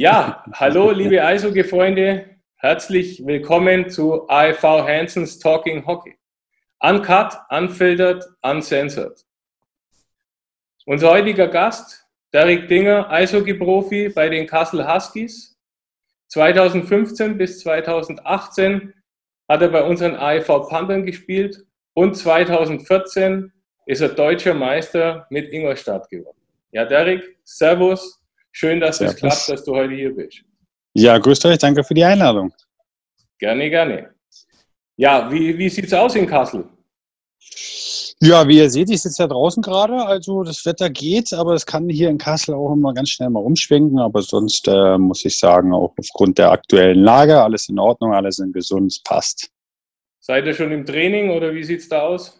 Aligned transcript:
Ja, 0.00 0.44
hallo 0.52 0.92
liebe 0.92 1.24
Eishockey-Freunde, 1.24 2.36
herzlich 2.54 3.26
willkommen 3.26 3.90
zu 3.90 4.28
AFV 4.28 4.62
Hansons 4.86 5.40
Talking 5.40 5.84
Hockey. 5.84 6.16
Uncut, 6.78 7.36
unfiltered, 7.50 8.24
uncensored. 8.42 9.26
Unser 10.86 11.10
heutiger 11.10 11.48
Gast, 11.48 12.06
Derek 12.32 12.68
Dinger, 12.68 13.10
Eishockey-Profi 13.10 14.10
bei 14.10 14.28
den 14.28 14.46
Kassel 14.46 14.86
Huskies. 14.86 15.58
2015 16.28 17.36
bis 17.36 17.58
2018 17.58 18.94
hat 19.48 19.62
er 19.62 19.68
bei 19.68 19.82
unseren 19.82 20.14
AFV 20.14 20.68
Panthern 20.68 21.06
gespielt 21.06 21.66
und 21.94 22.16
2014 22.16 23.52
ist 23.86 24.00
er 24.00 24.10
deutscher 24.10 24.54
Meister 24.54 25.26
mit 25.28 25.52
Ingolstadt 25.52 26.08
geworden. 26.08 26.38
Ja, 26.70 26.84
Derek, 26.84 27.36
Servus, 27.42 28.17
Schön, 28.60 28.80
dass 28.80 29.00
es 29.00 29.14
klappt, 29.14 29.48
dass 29.48 29.62
du 29.62 29.72
heute 29.72 29.94
hier 29.94 30.12
bist. 30.12 30.42
Ja, 30.92 31.16
grüßt 31.16 31.46
euch, 31.46 31.58
danke 31.58 31.84
für 31.84 31.94
die 31.94 32.02
Einladung. 32.02 32.52
Gerne, 33.38 33.70
gerne. 33.70 34.12
Ja, 34.96 35.30
wie, 35.30 35.56
wie 35.56 35.68
sieht 35.68 35.84
es 35.84 35.94
aus 35.94 36.16
in 36.16 36.26
Kassel? 36.26 36.64
Ja, 38.20 38.48
wie 38.48 38.58
ihr 38.58 38.68
seht, 38.68 38.90
ich 38.90 39.00
sitze 39.00 39.22
ja 39.22 39.28
draußen 39.28 39.62
gerade, 39.62 40.04
also 40.04 40.42
das 40.42 40.66
Wetter 40.66 40.90
geht, 40.90 41.32
aber 41.32 41.54
es 41.54 41.66
kann 41.66 41.88
hier 41.88 42.10
in 42.10 42.18
Kassel 42.18 42.52
auch 42.56 42.72
immer 42.72 42.92
ganz 42.94 43.10
schnell 43.10 43.30
mal 43.30 43.44
umschwenken. 43.44 44.00
Aber 44.00 44.22
sonst 44.22 44.66
äh, 44.66 44.98
muss 44.98 45.24
ich 45.24 45.38
sagen, 45.38 45.72
auch 45.72 45.94
aufgrund 45.96 46.38
der 46.38 46.50
aktuellen 46.50 46.98
Lage, 46.98 47.40
alles 47.40 47.68
in 47.68 47.78
Ordnung, 47.78 48.12
alles 48.12 48.38
sind 48.38 48.54
gesund, 48.54 48.90
es 48.90 49.00
passt. 49.04 49.52
Seid 50.18 50.46
ihr 50.46 50.54
schon 50.54 50.72
im 50.72 50.84
Training 50.84 51.30
oder 51.30 51.54
wie 51.54 51.62
sieht 51.62 51.78
es 51.78 51.88
da 51.88 52.00
aus? 52.00 52.37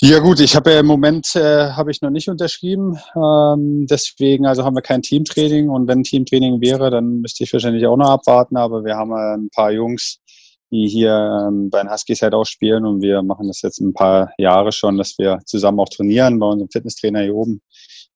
Ja 0.00 0.20
gut, 0.20 0.38
ich 0.38 0.54
habe 0.54 0.70
ja 0.70 0.78
im 0.78 0.86
Moment 0.86 1.34
äh, 1.34 1.70
habe 1.70 1.90
ich 1.90 2.02
noch 2.02 2.10
nicht 2.10 2.28
unterschrieben, 2.28 2.96
ähm, 3.16 3.84
deswegen 3.88 4.46
also 4.46 4.64
haben 4.64 4.76
wir 4.76 4.80
kein 4.82 5.02
Teamtraining 5.02 5.68
und 5.70 5.88
wenn 5.88 6.04
Teamtraining 6.04 6.60
wäre, 6.60 6.88
dann 6.90 7.20
müsste 7.20 7.42
ich 7.42 7.52
wahrscheinlich 7.52 7.84
auch 7.84 7.96
noch 7.96 8.10
abwarten. 8.10 8.56
Aber 8.56 8.84
wir 8.84 8.94
haben 8.94 9.10
äh, 9.10 9.34
ein 9.36 9.50
paar 9.50 9.72
Jungs, 9.72 10.20
die 10.70 10.86
hier 10.86 11.48
ähm, 11.48 11.68
bei 11.68 11.82
den 11.82 11.90
Huskies 11.90 12.22
halt 12.22 12.32
auch 12.34 12.44
spielen 12.44 12.86
und 12.86 13.02
wir 13.02 13.22
machen 13.24 13.48
das 13.48 13.60
jetzt 13.62 13.80
ein 13.80 13.92
paar 13.92 14.32
Jahre 14.38 14.70
schon, 14.70 14.98
dass 14.98 15.18
wir 15.18 15.40
zusammen 15.46 15.80
auch 15.80 15.88
trainieren 15.88 16.38
bei 16.38 16.46
unserem 16.46 16.70
Fitnesstrainer 16.70 17.22
hier 17.22 17.34
oben, 17.34 17.60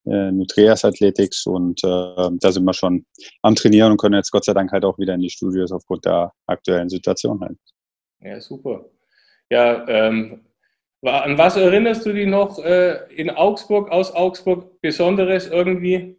äh, 0.05 0.31
Nutreas 0.31 0.85
Athletics 0.85 1.47
und 1.47 1.83
äh, 1.83 2.31
da 2.39 2.53
sind 2.53 2.63
wir 2.65 2.75
schon 2.75 3.07
am 3.43 3.57
Trainieren 3.57 3.91
und 3.91 3.99
können 3.99 4.15
jetzt 4.15 4.31
Gott 4.31 4.45
sei 4.45 4.55
Dank 4.55 4.71
halt 4.71 4.85
auch 4.85 4.99
wieder 4.99 5.15
in 5.15 5.21
die 5.21 5.31
Studios 5.31 5.73
aufgrund 5.73 6.05
der 6.05 6.33
aktuellen 6.47 6.89
Situation 6.89 7.41
halt. 7.41 7.59
Ja 8.21 8.41
super. 8.41 8.85
Ja. 9.51 9.85
Ähm 9.89 10.43
an 11.03 11.37
was 11.37 11.57
erinnerst 11.57 12.07
du 12.07 12.13
dich 12.13 12.27
noch 12.27 12.59
äh, 12.59 13.13
in 13.15 13.31
Augsburg, 13.31 13.91
aus 13.91 14.13
Augsburg, 14.13 14.81
Besonderes 14.81 15.49
irgendwie? 15.49 16.17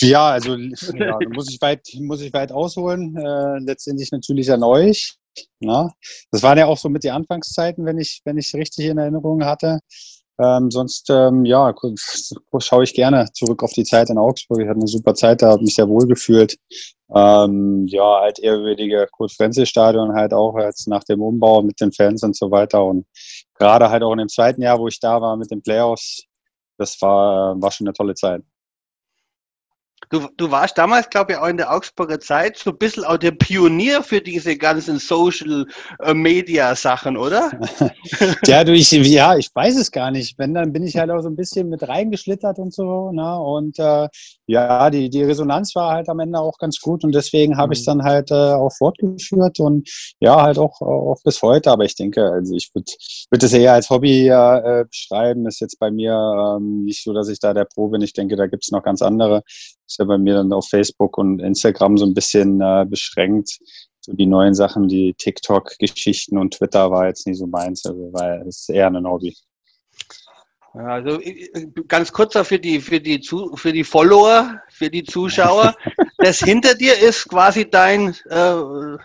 Ja, 0.00 0.30
also 0.30 0.56
ja, 0.56 1.18
muss, 1.28 1.48
ich 1.50 1.60
weit, 1.60 1.86
muss 2.00 2.20
ich 2.20 2.32
weit 2.32 2.52
ausholen. 2.52 3.16
Äh, 3.16 3.58
letztendlich 3.60 4.10
natürlich 4.10 4.50
an 4.50 4.62
euch. 4.62 5.14
Na? 5.60 5.92
Das 6.32 6.42
waren 6.42 6.58
ja 6.58 6.66
auch 6.66 6.78
so 6.78 6.88
mit 6.88 7.04
den 7.04 7.12
Anfangszeiten, 7.12 7.86
wenn 7.86 7.98
ich 7.98 8.20
wenn 8.24 8.36
ich 8.36 8.52
richtig 8.54 8.86
in 8.86 8.98
Erinnerung 8.98 9.44
hatte. 9.44 9.80
Ähm, 10.42 10.70
sonst, 10.70 11.10
ähm, 11.10 11.44
ja, 11.44 11.74
schaue 12.58 12.84
ich 12.84 12.94
gerne 12.94 13.28
zurück 13.34 13.62
auf 13.62 13.72
die 13.72 13.84
Zeit 13.84 14.08
in 14.08 14.16
Augsburg. 14.16 14.60
Ich 14.60 14.68
hatte 14.68 14.78
eine 14.78 14.88
super 14.88 15.14
Zeit 15.14 15.42
da, 15.42 15.50
habe 15.50 15.62
mich 15.62 15.74
sehr 15.74 15.88
wohl 15.88 16.06
gefühlt. 16.06 16.56
Ähm, 17.14 17.86
ja, 17.88 18.20
halt 18.20 18.38
ehrwürdige 18.38 19.06
Kurt-Frenzel-Stadion 19.12 20.14
halt 20.14 20.32
auch 20.32 20.58
jetzt 20.58 20.88
nach 20.88 21.04
dem 21.04 21.20
Umbau 21.20 21.62
mit 21.62 21.80
den 21.80 21.92
Fans 21.92 22.22
und 22.22 22.36
so 22.36 22.50
weiter. 22.50 22.84
Und 22.84 23.06
gerade 23.58 23.90
halt 23.90 24.02
auch 24.02 24.12
in 24.12 24.18
dem 24.18 24.28
zweiten 24.28 24.62
Jahr, 24.62 24.78
wo 24.78 24.88
ich 24.88 24.98
da 25.00 25.20
war 25.20 25.36
mit 25.36 25.50
den 25.50 25.62
Playoffs, 25.62 26.24
das 26.78 27.00
war, 27.02 27.60
war 27.60 27.70
schon 27.70 27.86
eine 27.86 27.94
tolle 27.94 28.14
Zeit. 28.14 28.42
Du, 30.08 30.26
du 30.36 30.50
warst 30.50 30.76
damals, 30.78 31.08
glaube 31.10 31.32
ich, 31.32 31.38
auch 31.38 31.46
in 31.46 31.58
der 31.58 31.72
Augsburger 31.72 32.18
Zeit 32.18 32.56
so 32.56 32.70
ein 32.70 32.78
bisschen 32.78 33.04
auch 33.04 33.18
der 33.18 33.30
Pionier 33.30 34.02
für 34.02 34.20
diese 34.20 34.56
ganzen 34.56 34.98
Social 34.98 35.66
äh, 36.00 36.14
Media 36.14 36.74
Sachen, 36.74 37.16
oder? 37.16 37.50
ja, 38.46 38.64
du, 38.64 38.72
ich, 38.72 38.90
ja, 38.90 39.36
ich 39.36 39.50
weiß 39.54 39.76
es 39.76 39.90
gar 39.92 40.10
nicht. 40.10 40.36
Wenn, 40.38 40.54
dann 40.54 40.72
bin 40.72 40.82
ich 40.82 40.96
halt 40.96 41.10
auch 41.10 41.20
so 41.20 41.28
ein 41.28 41.36
bisschen 41.36 41.68
mit 41.68 41.86
reingeschlittert 41.86 42.58
und 42.58 42.72
so. 42.72 43.12
Ne? 43.12 43.38
Und 43.38 43.78
äh, 43.78 44.08
ja, 44.46 44.90
die, 44.90 45.10
die 45.10 45.22
Resonanz 45.22 45.76
war 45.76 45.92
halt 45.92 46.08
am 46.08 46.18
Ende 46.18 46.40
auch 46.40 46.58
ganz 46.58 46.80
gut 46.80 47.04
und 47.04 47.14
deswegen 47.14 47.56
habe 47.56 47.74
ich 47.74 47.80
es 47.80 47.86
mhm. 47.86 47.98
dann 47.98 48.02
halt 48.02 48.30
äh, 48.32 48.34
auch 48.34 48.72
fortgeführt 48.76 49.60
und 49.60 49.88
ja, 50.18 50.42
halt 50.42 50.58
auch, 50.58 50.80
auch 50.80 51.20
bis 51.22 51.40
heute. 51.42 51.70
Aber 51.70 51.84
ich 51.84 51.94
denke, 51.94 52.24
also 52.24 52.54
ich 52.56 52.70
würde 52.74 52.90
würd 53.30 53.42
das 53.42 53.52
eher 53.52 53.74
als 53.74 53.90
Hobby 53.90 54.28
äh, 54.28 54.84
beschreiben. 54.90 55.46
Ist 55.46 55.60
jetzt 55.60 55.78
bei 55.78 55.90
mir 55.90 56.14
ähm, 56.58 56.84
nicht 56.84 57.04
so, 57.04 57.12
dass 57.12 57.28
ich 57.28 57.38
da 57.38 57.54
der 57.54 57.66
Pro 57.66 57.88
bin. 57.88 58.02
Ich 58.02 58.12
denke, 58.12 58.34
da 58.34 58.46
gibt 58.46 58.64
es 58.64 58.72
noch 58.72 58.82
ganz 58.82 59.02
andere 59.02 59.44
ist 59.90 59.98
ja 59.98 60.04
bei 60.04 60.18
mir 60.18 60.34
dann 60.34 60.52
auf 60.52 60.68
Facebook 60.68 61.18
und 61.18 61.40
Instagram 61.40 61.98
so 61.98 62.06
ein 62.06 62.14
bisschen 62.14 62.60
äh, 62.60 62.86
beschränkt. 62.88 63.58
So 64.00 64.12
die 64.14 64.26
neuen 64.26 64.54
Sachen, 64.54 64.88
die 64.88 65.14
TikTok-Geschichten 65.14 66.38
und 66.38 66.54
Twitter 66.54 66.90
war 66.90 67.06
jetzt 67.06 67.26
nicht 67.26 67.38
so 67.38 67.46
meins, 67.46 67.84
also 67.84 68.10
weil 68.12 68.46
es 68.46 68.68
eher 68.68 68.86
ein 68.86 69.06
Hobby. 69.06 69.36
Also 70.72 71.20
ganz 71.88 72.12
kurz 72.12 72.38
für 72.46 72.58
die, 72.58 72.80
für 72.80 73.00
die, 73.00 73.20
für 73.56 73.72
die 73.72 73.82
Follower, 73.82 74.60
für 74.70 74.88
die 74.88 75.02
Zuschauer. 75.02 75.74
das 76.18 76.38
hinter 76.38 76.74
dir 76.76 76.96
ist 76.96 77.28
quasi 77.28 77.68
dein 77.68 78.14
äh, 78.30 78.54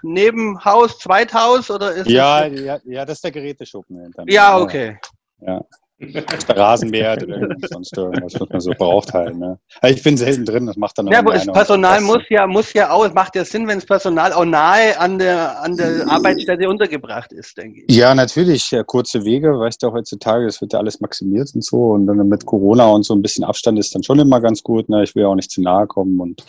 Nebenhaus, 0.03 0.99
Zweithaus 0.99 1.71
oder 1.71 1.91
ist 1.91 2.07
ja, 2.07 2.45
ja, 2.45 2.79
ja, 2.85 3.03
das 3.03 3.17
ist 3.17 3.23
der 3.23 3.31
Geräteschuppen. 3.31 4.13
Ja, 4.27 4.59
okay. 4.59 4.97
Ja 5.41 5.65
der 5.99 6.57
Rasenmäher 6.57 7.17
oder 7.23 7.55
sonst 7.69 7.97
irgendwas, 7.97 8.33
was 8.39 8.49
man 8.49 8.59
so 8.59 8.71
braucht 8.71 9.13
halt. 9.13 9.37
Ne? 9.37 9.57
ich 9.83 10.03
bin 10.03 10.17
selten 10.17 10.45
drin, 10.45 10.65
das 10.65 10.75
macht 10.75 10.97
dann 10.97 11.07
auch 11.07 11.11
Ja, 11.11 11.19
aber 11.19 11.33
das 11.33 11.45
Personal 11.45 12.01
muss 12.01 12.23
ja, 12.29 12.45
muss 12.47 12.73
ja 12.73 12.91
auch, 12.91 13.05
es 13.05 13.13
macht 13.13 13.35
ja 13.35 13.45
Sinn, 13.45 13.67
wenn 13.67 13.77
das 13.77 13.85
Personal 13.85 14.33
auch 14.33 14.45
nahe 14.45 14.99
an 14.99 15.19
der, 15.19 15.61
an 15.61 15.77
der 15.77 16.05
Arbeitsstätte 16.09 16.67
untergebracht 16.67 17.31
ist, 17.31 17.57
denke 17.57 17.83
ich. 17.87 17.95
Ja, 17.95 18.13
natürlich, 18.13 18.71
ja, 18.71 18.83
kurze 18.83 19.23
Wege, 19.23 19.59
weißt 19.59 19.81
du, 19.83 19.91
heutzutage, 19.91 20.45
das 20.45 20.61
wird 20.61 20.73
ja 20.73 20.79
alles 20.79 20.99
maximiert 20.99 21.49
und 21.53 21.63
so 21.63 21.91
und 21.91 22.07
dann 22.07 22.27
mit 22.27 22.45
Corona 22.45 22.87
und 22.87 23.03
so 23.03 23.13
ein 23.13 23.21
bisschen 23.21 23.43
Abstand 23.43 23.79
ist 23.79 23.95
dann 23.95 24.03
schon 24.03 24.19
immer 24.19 24.41
ganz 24.41 24.63
gut, 24.63 24.89
ne? 24.89 25.03
ich 25.03 25.15
will 25.15 25.23
ja 25.23 25.29
auch 25.29 25.35
nicht 25.35 25.51
zu 25.51 25.61
nahe 25.61 25.87
kommen 25.87 26.19
und 26.19 26.43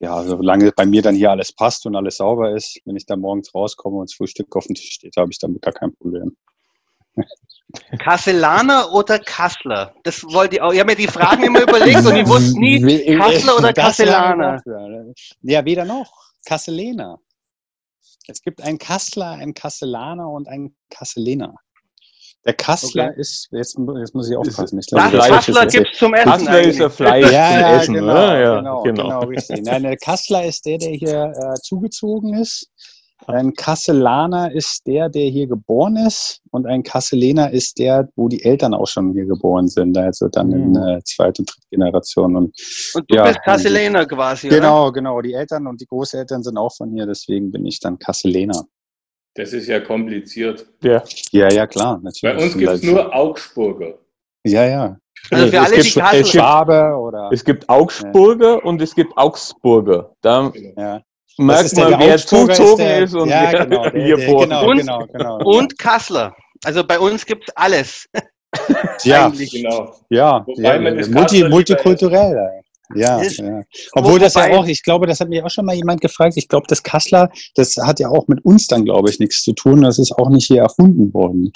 ja, 0.00 0.22
solange 0.22 0.70
bei 0.72 0.84
mir 0.84 1.00
dann 1.00 1.14
hier 1.14 1.30
alles 1.30 1.52
passt 1.52 1.86
und 1.86 1.96
alles 1.96 2.16
sauber 2.16 2.54
ist, 2.54 2.78
wenn 2.84 2.96
ich 2.96 3.06
da 3.06 3.16
morgens 3.16 3.54
rauskomme 3.54 3.96
und 3.98 4.10
das 4.10 4.14
Frühstück 4.14 4.54
auf 4.54 4.66
dem 4.66 4.74
Tisch 4.74 4.90
steht, 4.92 5.16
habe 5.16 5.30
ich 5.30 5.38
damit 5.38 5.62
gar 5.62 5.72
kein 5.72 5.94
Problem. 5.94 6.36
Kasselaner 7.98 8.92
oder 8.92 9.18
Kassler? 9.18 9.94
Das 10.04 10.22
wollte 10.24 10.56
ich 10.56 10.62
auch. 10.62 10.72
Ich 10.72 10.80
habe 10.80 10.92
mir 10.92 10.96
die 10.96 11.08
Fragen 11.08 11.44
immer 11.44 11.62
überlegt 11.62 12.06
und 12.06 12.16
ich 12.16 12.26
wusste 12.26 12.58
nie, 12.58 13.16
Kassler 13.18 13.56
oder 13.56 13.72
Kasselaner. 13.72 14.62
Ja, 15.42 15.64
weder 15.64 15.84
noch. 15.84 16.12
Kasselener. 16.44 17.18
Es 18.26 18.42
gibt 18.42 18.62
einen 18.62 18.78
Kassler, 18.78 19.32
einen 19.32 19.54
Kasselaner 19.54 20.30
und 20.30 20.48
einen 20.48 20.76
Kasselener. 20.90 21.54
Der 22.46 22.54
Kassler 22.54 23.06
okay. 23.06 23.20
ist, 23.20 23.48
jetzt, 23.52 23.78
jetzt, 23.78 24.14
muss 24.14 24.28
ich 24.28 24.36
aufpassen. 24.36 24.78
Ich 24.78 24.86
glaube, 24.86 25.16
das 25.16 25.28
Kassler 25.28 25.66
gibt 25.66 25.88
es 25.92 25.98
zum 25.98 26.12
Essen. 26.12 26.30
Kassler 26.30 26.60
ist 26.60 26.78
ja 26.78 26.90
Fleisch 26.90 27.32
ja, 27.32 27.50
zum 27.50 27.60
ja, 27.60 27.76
Essen, 27.76 27.94
genau, 27.94 28.12
oder? 28.12 28.38
Ja, 28.40 28.56
genau, 28.56 28.82
genau. 28.82 29.02
genau 29.02 29.20
richtig. 29.24 29.62
Nein, 29.62 29.82
der 29.82 29.96
Kassler 29.96 30.44
ist 30.44 30.66
der, 30.66 30.76
der 30.76 30.90
hier 30.90 31.32
äh, 31.34 31.54
zugezogen 31.62 32.34
ist. 32.34 32.70
Ein 33.26 33.54
Kasselaner 33.54 34.52
ist 34.52 34.86
der, 34.86 35.08
der 35.08 35.28
hier 35.28 35.46
geboren 35.46 35.96
ist 35.96 36.42
und 36.50 36.66
ein 36.66 36.82
Kasselener 36.82 37.50
ist 37.50 37.78
der, 37.78 38.08
wo 38.16 38.28
die 38.28 38.42
Eltern 38.44 38.74
auch 38.74 38.86
schon 38.86 39.12
hier 39.12 39.24
geboren 39.24 39.66
sind, 39.66 39.96
also 39.96 40.28
dann 40.28 40.52
in 40.52 40.70
mhm. 40.70 40.76
äh, 40.76 41.02
zweite 41.04 41.42
und 41.42 41.50
dritte 41.50 41.66
Generation. 41.70 42.36
Und, 42.36 42.54
und 42.94 43.10
du 43.10 43.16
ja, 43.16 43.24
bist 43.24 43.42
Kasselener 43.42 44.04
quasi, 44.06 44.48
Genau, 44.48 44.84
oder? 44.84 44.92
genau. 44.92 45.22
Die 45.22 45.32
Eltern 45.32 45.66
und 45.66 45.80
die 45.80 45.86
Großeltern 45.86 46.42
sind 46.42 46.58
auch 46.58 46.74
von 46.76 46.90
hier, 46.90 47.06
deswegen 47.06 47.50
bin 47.50 47.64
ich 47.64 47.80
dann 47.80 47.98
Kasselener. 47.98 48.64
Das 49.34 49.52
ist 49.52 49.68
ja 49.68 49.80
kompliziert. 49.80 50.66
Ja, 50.82 51.02
ja, 51.32 51.50
ja 51.50 51.66
klar. 51.66 52.00
Natürlich. 52.02 52.36
Bei 52.36 52.44
uns 52.44 52.56
gibt 52.56 52.72
es 52.72 52.82
nur 52.82 53.14
Augsburger. 53.14 53.94
Ja, 54.46 54.64
ja. 54.66 54.98
Also 55.30 55.46
für 55.46 55.60
alle, 55.60 55.76
es, 55.76 55.94
gibt, 55.94 56.06
es, 56.12 56.28
Schwabe 56.28 56.96
oder 56.96 57.30
es 57.32 57.44
gibt 57.44 57.68
Augsburger 57.68 58.56
ja. 58.56 58.62
und 58.62 58.82
es 58.82 58.94
gibt 58.94 59.16
Augsburger. 59.16 60.14
Da, 60.20 60.52
ja 60.76 61.00
merkt 61.38 61.76
man, 61.76 61.98
wer 61.98 62.18
zuzogen 62.18 62.86
ist, 62.86 63.02
ist, 63.02 63.14
und 63.14 63.28
ja, 63.28 63.52
wer 63.52 63.66
genau, 63.66 63.90
hier 63.90 64.16
der, 64.16 64.26
genau, 64.26 64.70
und, 64.70 64.78
genau, 64.78 65.06
genau, 65.06 65.38
und 65.38 65.78
Kassler. 65.78 66.34
Also 66.64 66.84
bei 66.84 66.98
uns 66.98 67.26
gibt 67.26 67.48
es 67.48 67.56
alles. 67.56 68.08
ja, 69.04 69.28
genau. 69.28 69.96
Ja, 70.10 70.44
ja 70.56 70.80
multi, 70.80 71.44
multikulturell. 71.44 72.62
Ja, 72.94 73.22
ja. 73.22 73.62
Obwohl 73.92 74.18
das 74.18 74.34
ja 74.34 74.50
auch, 74.50 74.66
ich 74.66 74.82
glaube, 74.82 75.06
das 75.06 75.20
hat 75.20 75.28
mich 75.28 75.42
auch 75.42 75.50
schon 75.50 75.64
mal 75.64 75.74
jemand 75.74 76.00
gefragt. 76.00 76.34
Ich 76.36 76.48
glaube, 76.48 76.66
das 76.68 76.82
Kassler, 76.82 77.30
das 77.54 77.76
hat 77.76 77.98
ja 77.98 78.08
auch 78.08 78.28
mit 78.28 78.44
uns 78.44 78.66
dann, 78.66 78.84
glaube 78.84 79.10
ich, 79.10 79.18
nichts 79.18 79.42
zu 79.42 79.52
tun. 79.52 79.82
Das 79.82 79.98
ist 79.98 80.12
auch 80.12 80.28
nicht 80.28 80.46
hier 80.46 80.62
erfunden 80.62 81.12
worden, 81.14 81.50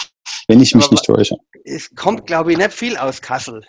wenn 0.48 0.60
ich 0.60 0.74
mich 0.74 0.86
Aber 0.86 0.94
nicht 0.94 1.04
täusche. 1.04 1.36
Es 1.64 1.94
kommt, 1.94 2.26
glaube 2.26 2.52
ich, 2.52 2.58
nicht 2.58 2.72
viel 2.72 2.96
aus 2.96 3.20
Kassel. 3.20 3.62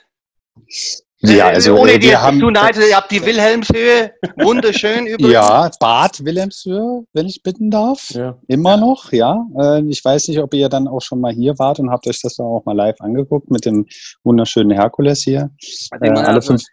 Ja, 1.21 1.49
äh, 1.49 1.55
also 1.55 1.75
ohne 1.75 1.93
äh, 1.93 2.01
wir 2.01 2.21
haben, 2.21 2.39
tun, 2.39 2.55
also, 2.55 2.81
ihr 2.81 2.95
habt 2.95 3.11
die 3.11 3.25
Wilhelmshöhe, 3.25 4.13
wunderschön 4.37 5.05
übrigens. 5.07 5.33
Ja, 5.33 5.69
Bad 5.79 6.23
Wilhelmshöhe, 6.23 7.03
wenn 7.13 7.27
ich 7.27 7.43
bitten 7.43 7.69
darf. 7.69 8.09
Ja. 8.11 8.37
Immer 8.47 8.77
noch, 8.77 9.11
ja. 9.11 9.45
Äh, 9.59 9.81
ich 9.89 10.03
weiß 10.03 10.29
nicht, 10.29 10.39
ob 10.39 10.53
ihr 10.53 10.69
dann 10.69 10.87
auch 10.87 11.01
schon 11.01 11.19
mal 11.19 11.33
hier 11.33 11.59
wart 11.59 11.79
und 11.79 11.89
habt 11.89 12.07
euch 12.07 12.21
das 12.21 12.35
dann 12.35 12.45
auch 12.45 12.63
mal 12.65 12.75
live 12.75 13.01
angeguckt 13.01 13.51
mit 13.51 13.65
dem 13.65 13.85
wunderschönen 14.23 14.71
Herkules 14.71 15.23
hier. 15.23 15.51
Also, 15.91 16.13
alle 16.13 16.41
fünf 16.41 16.63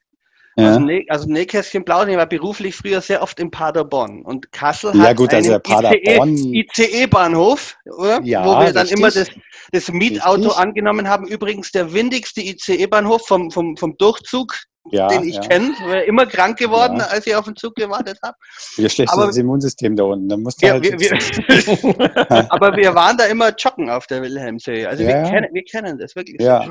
Ja. 0.58 0.68
Also, 0.68 0.80
Nä 0.80 1.04
also 1.08 1.28
Nähkästchen 1.28 1.84
plaudern, 1.84 2.10
ich 2.10 2.16
war 2.16 2.26
beruflich 2.26 2.74
früher 2.74 3.02
sehr 3.02 3.22
oft 3.22 3.38
in 3.38 3.50
Paderborn 3.50 4.22
und 4.22 4.50
Kassel 4.52 4.94
Ja, 4.94 5.08
hat 5.08 5.16
gut, 5.16 5.34
also 5.34 5.58
einen 5.62 6.54
ICE-Bahnhof, 6.54 7.76
oder? 7.98 8.20
Ja, 8.22 8.42
wo 8.42 8.58
wir 8.60 8.72
dann 8.72 8.86
richtig. 8.86 8.98
immer 8.98 9.10
das, 9.10 9.28
das 9.72 9.92
Mietauto 9.92 10.48
Richtig. 10.48 10.56
angenommen 10.56 11.08
haben. 11.08 11.26
Übrigens 11.26 11.72
der 11.72 11.92
windigste 11.92 12.40
ICE-Bahnhof 12.40 13.26
vom, 13.26 13.50
vom, 13.50 13.76
vom 13.76 13.98
Durchzug, 13.98 14.56
Ja, 14.90 15.08
den 15.08 15.24
ich 15.24 15.36
ja. 15.36 15.40
kenne. 15.42 15.72
Immer 16.06 16.26
krank 16.26 16.58
geworden, 16.58 16.98
Ja. 16.98 17.06
als 17.06 17.26
ich 17.26 17.34
auf 17.34 17.44
den 17.44 17.56
Zug 17.56 17.74
gewartet 17.74 18.18
habe. 18.22 18.36
Ihr 18.76 18.88
schlechtes 18.88 19.16
Aber- 19.18 19.36
Immunsystem 19.36 19.96
da 19.96 20.04
unten. 20.04 20.28
Da 20.28 20.36
musst 20.36 20.62
du 20.62 20.66
Wir, 20.66 20.72
halt 20.74 20.84
wir, 20.84 20.98
wir, 21.00 22.46
aber 22.50 22.76
wir 22.76 22.94
waren 22.94 23.16
da 23.16 23.24
immer 23.24 23.50
joggen 23.56 23.90
auf 23.90 24.06
der 24.06 24.22
Wilhelmshöhe. 24.22 24.88
Also 24.88 25.02
wir, 25.04 25.22
kennen, 25.24 25.48
wir 25.52 25.64
kennen 25.64 25.98
das 25.98 26.14
wirklich. 26.16 26.40
Ja, 26.40 26.64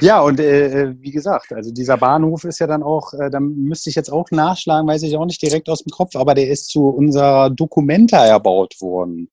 ja 0.00 0.20
und 0.20 0.40
äh, 0.40 0.94
wie 0.98 1.10
gesagt, 1.10 1.52
also 1.52 1.70
dieser 1.72 1.96
Bahnhof 1.96 2.44
ist 2.44 2.58
ja 2.58 2.66
dann 2.66 2.82
auch, 2.82 3.12
äh, 3.14 3.30
da 3.30 3.40
müsste 3.40 3.90
ich 3.90 3.96
jetzt 3.96 4.10
auch 4.12 4.30
nachschlagen, 4.30 4.88
weiß 4.88 5.02
ich 5.02 5.16
auch 5.16 5.26
nicht 5.26 5.42
direkt 5.42 5.68
aus 5.68 5.82
dem 5.82 5.90
Kopf, 5.90 6.16
aber 6.16 6.34
der 6.34 6.48
ist 6.48 6.68
zu 6.70 6.88
unserer 6.88 7.50
Documenta 7.50 8.24
erbaut 8.24 8.74
worden. 8.80 9.30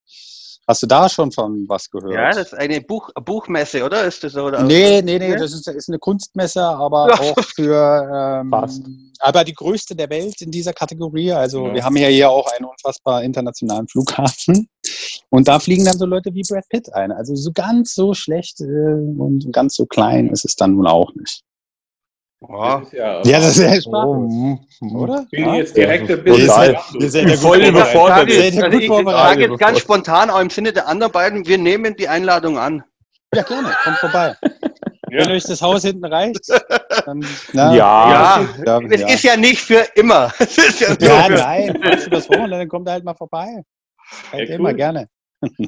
Hast 0.66 0.82
du 0.82 0.88
da 0.88 1.10
schon 1.10 1.30
von 1.32 1.66
was 1.68 1.90
gehört? 1.90 2.14
Ja, 2.14 2.30
das 2.30 2.54
ist 2.54 2.54
eine 2.54 2.80
Buch, 2.80 3.10
Buchmesse, 3.26 3.84
oder? 3.84 4.06
Ist 4.06 4.24
das 4.24 4.32
so? 4.32 4.46
Oder? 4.46 4.64
Nee, 4.64 5.02
nee, 5.02 5.20
nee, 5.20 5.36
das 5.36 5.52
ist, 5.54 5.68
ist 5.68 5.90
eine 5.90 6.00
Kunstmesse, 6.00 6.64
aber 6.64 7.10
Ja. 7.10 7.20
auch 7.20 7.44
für, 7.56 8.40
ähm, 8.42 8.50
Fast. 8.50 8.82
aber 9.20 9.44
die 9.44 9.54
größte 9.54 9.94
der 9.96 10.10
Welt 10.10 10.40
in 10.42 10.52
dieser 10.52 10.72
Kategorie. 10.72 11.34
Also 11.34 11.68
Ja. 11.68 11.74
wir 11.74 11.84
haben 11.84 11.98
ja 11.98 12.08
hier 12.08 12.30
auch 12.30 12.50
einen 12.54 12.66
unfassbar 12.66 13.24
internationalen 13.24 13.88
Flughafen 13.90 14.70
und 15.30 15.48
da 15.50 15.60
fliegen 15.60 15.84
dann 15.84 15.98
so 15.98 16.06
Leute 16.06 16.34
wie 16.34 16.44
Brad 16.48 16.64
Pitt 16.70 16.94
ein. 16.94 17.12
Also 17.12 17.36
so 17.36 17.52
ganz 17.52 17.94
so 17.94 18.14
schlecht 18.14 18.62
äh, 18.62 18.64
und 18.66 19.52
ganz 19.52 19.76
so 19.76 19.86
klein 19.86 20.30
ist 20.30 20.46
es 20.46 20.56
dann 20.56 20.76
nun 20.76 20.88
auch 20.88 21.14
nicht. 21.16 21.42
Ja. 22.50 22.78
Das 22.80 22.88
ist 22.88 22.94
ja, 22.94 23.22
Ja, 23.24 23.40
das 23.40 23.58
ist 23.58 23.86
ja 23.86 23.92
Oh, 23.94 24.28
Spaß, 24.30 24.82
mm, 24.82 24.96
oder? 24.96 25.26
bin 25.32 25.50
ich 25.50 25.56
jetzt 25.56 25.78
direkt 25.78 26.12
ein 26.12 26.24
bisschen 26.24 26.42
ihr 27.00 27.10
seid 27.10 27.30
ja 27.30 27.38
Voll 27.38 27.60
gut 27.60 27.70
überfordert. 27.70 28.30
also 28.30 28.78
ich 28.78 28.88
sage 28.88 29.42
jetzt 29.42 29.60
ganz 29.60 29.80
spontan, 29.80 30.30
auch 30.30 30.40
im 30.42 30.50
Sinne 30.50 30.74
der 30.74 30.88
anderen 30.88 31.12
beiden, 31.12 31.46
wir 31.48 31.58
nehmen 31.58 31.96
die 31.96 32.08
Einladung 32.08 32.58
an. 32.58 32.84
Ja, 33.34 33.42
gerne, 33.44 33.72
kommt 33.84 33.98
vorbei. 33.98 34.36
Wenn 35.10 35.30
euch 35.30 35.44
das 35.44 35.62
Haus 35.62 35.84
hinten 35.84 36.06
reicht, 36.06 36.42
dann 37.06 37.24
na, 37.54 37.76
Ja. 37.76 38.10
Ja, 38.10 38.48
ja, 38.66 38.80
es 38.90 39.02
ja. 39.02 39.08
ist 39.08 39.24
ja 39.24 39.38
nicht 39.38 39.60
für 39.62 39.86
immer. 39.96 40.32
Es 40.40 40.58
ist 40.58 40.82
ja 40.82 40.88
Ja, 41.00 41.24
für, 41.24 41.34
nein, 41.34 41.80
machst 41.84 42.06
du 42.08 42.10
das 42.10 42.28
Wochenende, 42.30 42.58
dann 42.58 42.68
kommt 42.68 42.88
er 42.88 42.94
halt 42.94 43.04
mal 43.04 43.14
vorbei. 43.14 43.64
Halt 44.32 44.50
Ja, 44.50 44.56
immer 44.56 44.70
cool. 44.70 44.76
gerne. 44.76 45.08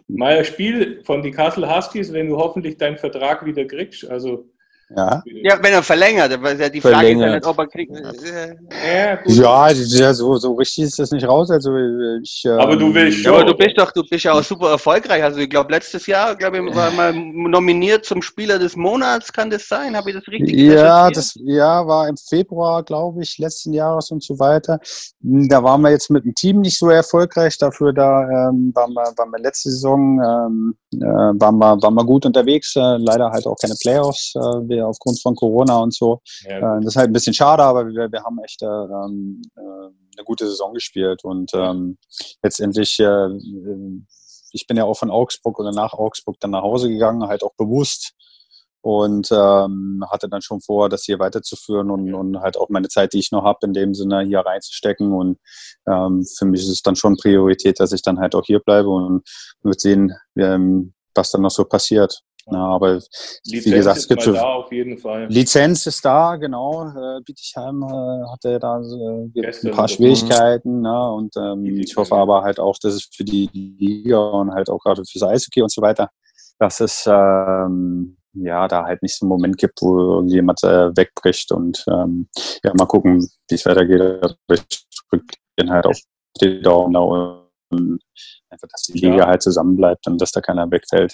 Mal 0.07 0.37
ein 0.37 0.45
Spiel 0.45 1.03
von 1.05 1.21
die 1.21 1.31
Kassel 1.31 1.67
Huskies, 1.69 2.11
wenn 2.13 2.29
du 2.29 2.37
hoffentlich 2.37 2.77
deinen 2.77 2.97
Vertrag 2.97 3.45
wieder 3.45 3.65
kriegst. 3.65 4.09
Also, 4.09 4.45
Ja. 4.89 5.23
ja, 5.25 5.57
wenn 5.63 5.73
er 5.73 5.81
verlängert, 5.81 6.31
weil 6.43 6.59
ja 6.59 6.69
die 6.69 6.79
Frage 6.79 7.09
ist 7.09 7.45
ob 7.47 7.57
er 7.57 7.67
kriegt. 7.67 7.91
äh, 7.91 8.55
ja, 8.93 9.15
gut. 9.15 9.33
Ja, 9.33 9.69
ja 9.71 10.13
so, 10.13 10.35
so 10.37 10.53
richtig 10.53 10.83
ist 10.83 10.99
das 10.99 11.09
nicht 11.09 11.27
raus. 11.27 11.49
Also 11.49 11.75
ich, 12.21 12.43
ähm, 12.45 12.59
Aber 12.59 12.75
du 12.75 12.93
willst 12.93 13.23
Ja, 13.23 13.33
aber 13.33 13.45
du 13.45 13.55
bist 13.55 13.75
doch, 13.77 13.91
du 13.91 14.03
bist 14.03 14.25
ja 14.25 14.33
auch 14.33 14.43
super 14.43 14.69
erfolgreich. 14.69 15.23
Also 15.23 15.39
ich 15.39 15.49
glaube 15.49 15.71
letztes 15.71 16.05
Jahr, 16.05 16.35
glaube 16.35 16.59
ich, 16.59 16.75
war 16.75 16.91
mal 16.91 17.13
nominiert 17.13 18.05
zum 18.05 18.21
Spieler 18.21 18.59
des 18.59 18.75
Monats. 18.75 19.33
Kann 19.33 19.49
das 19.49 19.67
sein? 19.67 19.95
Habe 19.97 20.11
ich 20.11 20.17
das 20.17 20.27
richtig 20.27 20.55
Ja, 20.55 21.09
das 21.09 21.33
ja, 21.43 21.87
war 21.87 22.07
im 22.07 22.17
Februar, 22.17 22.83
glaube 22.83 23.23
ich, 23.23 23.39
letzten 23.39 23.73
Jahres 23.73 24.11
und 24.11 24.21
so 24.21 24.37
weiter. 24.37 24.79
Da 25.19 25.63
waren 25.63 25.81
wir 25.81 25.89
jetzt 25.89 26.11
mit 26.11 26.25
dem 26.25 26.35
Team 26.35 26.61
nicht 26.61 26.77
so 26.77 26.89
erfolgreich. 26.89 27.57
Dafür 27.57 27.91
da 27.91 28.49
ähm, 28.49 28.71
waren, 28.75 28.93
wir, 28.93 29.13
waren 29.17 29.31
wir 29.31 29.39
letzte 29.39 29.71
Saison 29.71 30.21
ähm, 30.21 30.75
äh, 30.75 30.84
waren, 31.03 31.57
wir, 31.57 31.81
waren 31.81 31.93
wir 31.93 32.05
gut 32.05 32.25
unterwegs. 32.25 32.75
Äh, 32.75 32.97
leider 32.97 33.31
halt 33.31 33.45
auch 33.47 33.55
keine 33.55 33.75
Playoffs, 33.79 34.33
äh, 34.35 34.39
wir 34.39 34.87
aufgrund 34.87 35.21
von 35.21 35.35
Corona 35.35 35.77
und 35.79 35.93
so. 35.93 36.21
Ja, 36.47 36.57
Äh, 36.77 36.81
das 36.81 36.93
ist 36.93 36.95
halt 36.95 37.09
ein 37.09 37.13
bisschen 37.13 37.33
schade, 37.33 37.63
aber 37.63 37.87
wir, 37.87 38.11
wir 38.11 38.23
haben 38.23 38.39
echt 38.43 38.61
äh, 38.61 38.65
ähm, 38.65 39.41
äh, 39.55 39.61
eine 39.61 40.23
gute 40.23 40.47
Saison 40.47 40.73
gespielt 40.73 41.23
und 41.25 41.51
ähm, 41.53 41.97
letztendlich, 42.41 42.99
ich 44.51 44.67
bin 44.67 44.77
ja 44.77 44.85
auch 44.85 44.97
von 44.97 45.11
Augsburg 45.11 45.59
oder 45.59 45.73
nach 45.73 45.93
Augsburg 45.93 46.37
dann 46.39 46.51
nach 46.51 46.61
Hause 46.61 46.87
gegangen, 46.87 47.27
halt 47.27 47.43
auch 47.43 47.53
bewusst 47.55 48.13
und 48.85 49.29
ähm, 49.31 50.03
hatte 50.11 50.29
dann 50.29 50.43
schon 50.43 50.61
vor, 50.61 50.89
das 50.89 51.05
hier 51.05 51.17
weiterzuführen 51.17 51.89
und, 51.89 52.13
und 52.13 52.39
halt 52.41 52.55
auch 52.55 52.69
meine 52.69 52.87
Zeit, 52.87 53.13
die 53.13 53.19
ich 53.19 53.31
noch 53.31 53.43
habe, 53.43 53.57
in 53.63 53.73
dem 53.73 53.95
Sinne 53.95 54.21
hier 54.21 54.41
reinzustecken 54.41 55.11
und 55.11 55.39
ähm, 55.87 56.23
für 56.37 56.45
mich 56.45 56.61
ist 56.61 56.69
es 56.69 56.81
dann 56.83 56.95
schon 56.95 57.17
Priorität, 57.17 57.79
dass 57.79 57.93
ich 57.93 58.03
dann 58.03 58.19
halt 58.19 58.35
auch 58.35 58.45
hier 58.45 58.59
bleibe 58.59 58.89
und 58.89 59.27
wird 59.63 59.81
sehen, 59.81 60.13
ähm, 60.37 60.93
was 61.15 61.31
dann 61.31 61.41
noch 61.41 61.49
so 61.49 61.65
passiert. 61.65 62.21
Ja, 62.45 62.59
aber 62.59 62.99
Lizenz 63.43 63.65
wie 63.65 63.71
gesagt, 63.71 63.97
es 63.97 64.07
gibt 64.07 64.21
so. 64.21 64.37
Lizenz 65.29 65.87
ist 65.87 66.05
da, 66.05 66.35
genau. 66.35 66.87
Äh, 66.89 67.21
Bietigheim 67.25 67.81
äh, 67.81 68.31
hatte 68.31 68.59
da 68.59 68.79
äh, 68.81 69.67
ein 69.67 69.71
paar. 69.71 69.87
Schwierigkeiten. 69.87 70.81
Ne? 70.81 71.11
Und 71.11 71.35
ähm, 71.37 71.65
ich 71.79 71.97
hoffe 71.97 72.13
aber 72.13 72.43
halt 72.43 72.59
auch, 72.59 72.77
dass 72.77 72.93
es 72.93 73.09
für 73.11 73.23
die 73.23 73.49
Liga 73.51 74.19
und 74.19 74.51
halt 74.51 74.69
auch 74.69 74.77
gerade 74.77 75.01
fürs 75.05 75.23
Eishockey 75.23 75.63
und 75.63 75.71
so 75.71 75.81
weiter, 75.81 76.11
dass 76.59 76.81
es 76.81 77.05
ähm, 77.07 78.17
ja 78.35 78.67
da 78.67 78.83
halt 78.85 79.01
nicht 79.01 79.15
so 79.17 79.25
einen 79.25 79.29
Moment 79.29 79.57
gibt, 79.57 79.81
wo 79.81 79.97
irgendjemand 80.15 80.63
äh, 80.63 80.95
wegbricht. 80.95 81.51
Und 81.51 81.83
ähm, 81.89 82.27
ja, 82.63 82.73
mal 82.77 82.85
gucken, 82.85 83.27
wie 83.49 83.55
es 83.55 83.65
weitergeht. 83.65 84.01
Aber 84.01 84.55
ich 84.55 84.85
drücke 85.09 85.25
den 85.59 85.69
halt 85.69 85.85
auf 85.85 85.99
die 86.41 86.61
Daumen 86.61 86.93
da 86.93 86.99
und 86.99 87.99
einfach, 88.49 88.67
dass 88.69 88.83
die 88.83 88.99
Ja. 88.99 89.11
Liga 89.11 89.27
halt 89.27 89.41
zusammenbleibt 89.41 90.05
und 90.07 90.19
dass 90.21 90.31
da 90.31 90.41
keiner 90.41 90.69
wegfällt. 90.69 91.13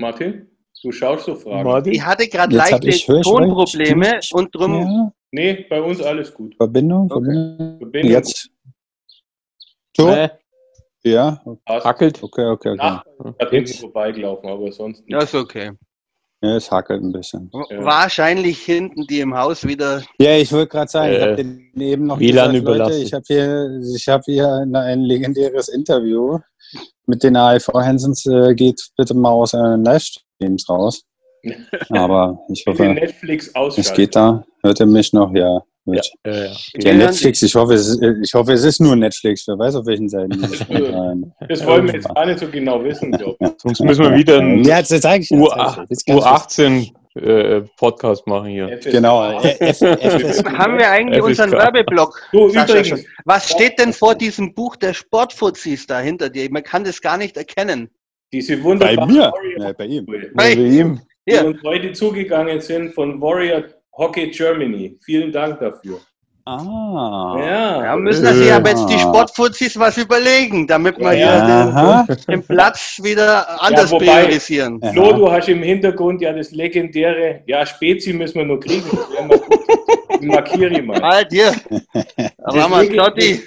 Martin, 0.00 0.48
du 0.82 0.92
schaust 0.92 1.24
so 1.26 1.34
Fragen. 1.34 1.64
Martin? 1.64 1.92
Ich 1.92 2.04
hatte 2.04 2.28
gerade 2.28 2.54
leichte 2.54 2.88
ich- 2.88 3.08
ich? 3.08 3.22
Tonprobleme 3.22 4.20
und 4.32 4.54
drum. 4.54 4.74
Ja, 4.80 5.12
Nee, 5.30 5.66
bei 5.68 5.82
uns 5.82 6.00
alles 6.00 6.32
gut. 6.32 6.54
Verbindung, 6.56 7.10
Okay. 7.10 7.24
Verbindung. 7.24 7.78
Verbindung 7.80 8.10
Jetzt. 8.10 8.50
So? 9.96 10.08
Nee, 10.10 10.30
Ja, 11.04 11.40
passt. 11.64 11.86
hackelt. 11.86 12.22
okay, 12.22 12.46
okay, 12.46 12.70
okay. 12.70 12.76
Nach, 12.76 13.04
hat 13.38 13.50
hinten 13.50 13.72
vorbeigelaufen, 13.72 14.48
aber 14.48 14.72
sonst 14.72 15.00
nicht. 15.00 15.10
Ja, 15.10 15.18
ist 15.20 15.34
okay. 15.34 15.72
Ja, 16.40 16.56
es 16.56 16.70
hackelt 16.70 17.02
ein 17.02 17.10
bisschen. 17.12 17.50
Ja. 17.68 17.84
Wahrscheinlich 17.84 18.60
hinten 18.60 19.06
die 19.08 19.20
im 19.20 19.36
Haus 19.36 19.66
wieder. 19.66 20.02
Ja, 20.20 20.36
ich 20.36 20.52
wollte 20.52 20.68
gerade 20.68 20.88
sagen, 20.90 21.12
ich 21.12 21.18
Äh, 21.18 21.22
habe 21.22 21.36
den 21.36 21.72
eben 21.80 22.06
noch 22.06 22.20
WLAN 22.20 22.52
gesagt, 22.52 22.52
Leute, 22.52 22.58
überlassen. 22.58 23.02
ich 23.02 23.12
habe 23.12 23.24
hier, 23.26 23.80
ich 23.96 24.08
habe 24.08 24.22
hier 24.24 24.48
ein, 24.48 24.74
ein 24.76 25.00
legendäres 25.00 25.68
Interview 25.68 26.38
mit 27.06 27.22
den 27.24 27.34
AIV 27.36 27.68
Hansens. 27.74 28.24
Äh, 28.26 28.54
geht 28.54 28.80
bitte 28.96 29.14
mal 29.14 29.30
aus 29.30 29.54
euren 29.54 29.84
Livestreams 29.84 30.68
raus. 30.68 31.02
Aber 31.90 32.38
ich 32.52 32.64
hoffe, 32.66 32.84
Netflix 32.84 33.52
es 33.76 33.92
geht 33.92 34.14
da. 34.14 34.44
Hört 34.62 34.78
ihr 34.80 34.86
mich 34.86 35.12
noch? 35.12 35.32
Ja. 35.34 35.62
Gut. 35.96 36.10
ja, 36.26 36.32
ja. 36.44 36.50
Ja, 36.82 36.92
Netflix, 36.94 37.42
ich 37.42 37.54
hoffe, 37.54 37.74
es 37.74 37.88
ist, 37.88 38.02
ich 38.22 38.34
hoffe, 38.34 38.52
es 38.52 38.64
ist 38.64 38.80
nur 38.80 38.94
Netflix. 38.96 39.46
Wer 39.48 39.58
weiß, 39.58 39.76
auf 39.76 39.86
welchen 39.86 40.08
Seiten. 40.08 40.30
die 40.30 40.38
das 41.48 41.64
wollen 41.66 41.86
wir 41.86 41.94
jetzt 41.94 42.14
gar 42.14 42.26
nicht 42.26 42.38
so 42.38 42.46
genau 42.48 42.82
wissen, 42.84 43.10
glaube 43.12 43.36
ich. 43.40 43.48
Sonst 43.62 43.80
müssen 43.80 44.04
wir 44.04 44.14
wieder 44.14 44.38
einen 44.38 44.64
Ja, 44.64 44.78
jetzt 44.78 44.88
zeige 45.00 45.24
ich 45.24 45.30
U- 45.30 45.44
jetzt 45.44 45.54
zeig 45.54 45.84
ich. 45.84 45.90
Jetzt 45.90 46.06
ganz 46.06 46.24
U18 46.24 46.92
äh, 47.14 47.62
Podcast 47.78 48.26
machen 48.26 48.48
hier. 48.48 48.68
FSK. 48.78 48.90
Genau, 48.92 49.32
F, 49.40 49.80
Haben 49.80 50.78
wir 50.78 50.90
eigentlich 50.90 51.18
FSK. 51.20 51.26
unseren 51.26 51.52
Werbeblock? 51.52 52.20
Übrigens. 52.32 53.04
Was 53.24 53.50
steht 53.50 53.78
denn 53.78 53.92
vor 53.92 54.14
diesem 54.14 54.54
Buch 54.54 54.76
der 54.76 54.94
Sportfuzis 54.94 55.86
da 55.86 55.98
hinter 56.00 56.28
dir? 56.30 56.48
Man 56.50 56.62
kann 56.62 56.84
das 56.84 57.00
gar 57.00 57.16
nicht 57.18 57.36
erkennen. 57.36 57.88
diese 58.32 58.56
bei 58.58 58.62
wunderbare 58.62 59.06
mir. 59.10 59.32
Warrior, 59.32 59.62
Ja, 59.66 59.72
bei 59.72 59.86
ihm. 59.86 60.06
Wie 60.06 60.78
ihm. 60.78 61.00
die 61.28 61.34
uns 61.38 61.62
heute 61.64 61.92
zugegangen 61.92 62.60
sind 62.60 62.94
von 62.94 63.20
Warrior 63.20 63.64
Hockey 63.98 64.30
Germany. 64.30 64.96
Vielen 65.04 65.30
Dank 65.32 65.58
dafür. 65.60 65.98
Ah. 66.46 67.36
Ja, 67.38 67.82
Da 67.82 67.96
müssen 67.96 68.24
wir 68.24 68.32
sich 68.32 68.50
aber 68.50 68.70
jetzt 68.70 68.86
die 68.88 68.98
Sportfuzis 68.98 69.78
was 69.78 69.98
überlegen, 69.98 70.66
damit 70.66 70.98
wir 70.98 71.12
Ja, 71.12 72.04
hier 72.06 72.06
den, 72.06 72.16
den 72.26 72.42
Platz 72.42 72.98
wieder 73.02 73.60
anders 73.62 73.90
wobei- 73.90 74.06
priorisieren. 74.24 74.80
Ja. 74.82 74.92
Flo, 74.92 75.12
du 75.12 75.30
hast 75.30 75.48
im 75.50 75.62
Hintergrund 75.62 76.22
ja 76.22 76.32
das 76.32 76.50
legendäre, 76.52 77.42
ja, 77.46 77.66
Spezi 77.66 78.14
müssen 78.14 78.38
wir 78.38 78.46
noch 78.46 78.60
kriegen. 78.60 78.84
Das 78.90 79.26
mal. 79.28 79.40
Markiere 80.22 80.70
ich 80.78 80.82
mal. 80.86 81.02
Halt 81.02 81.28
hier. 81.30 81.52
Ramazzotti. 82.44 83.40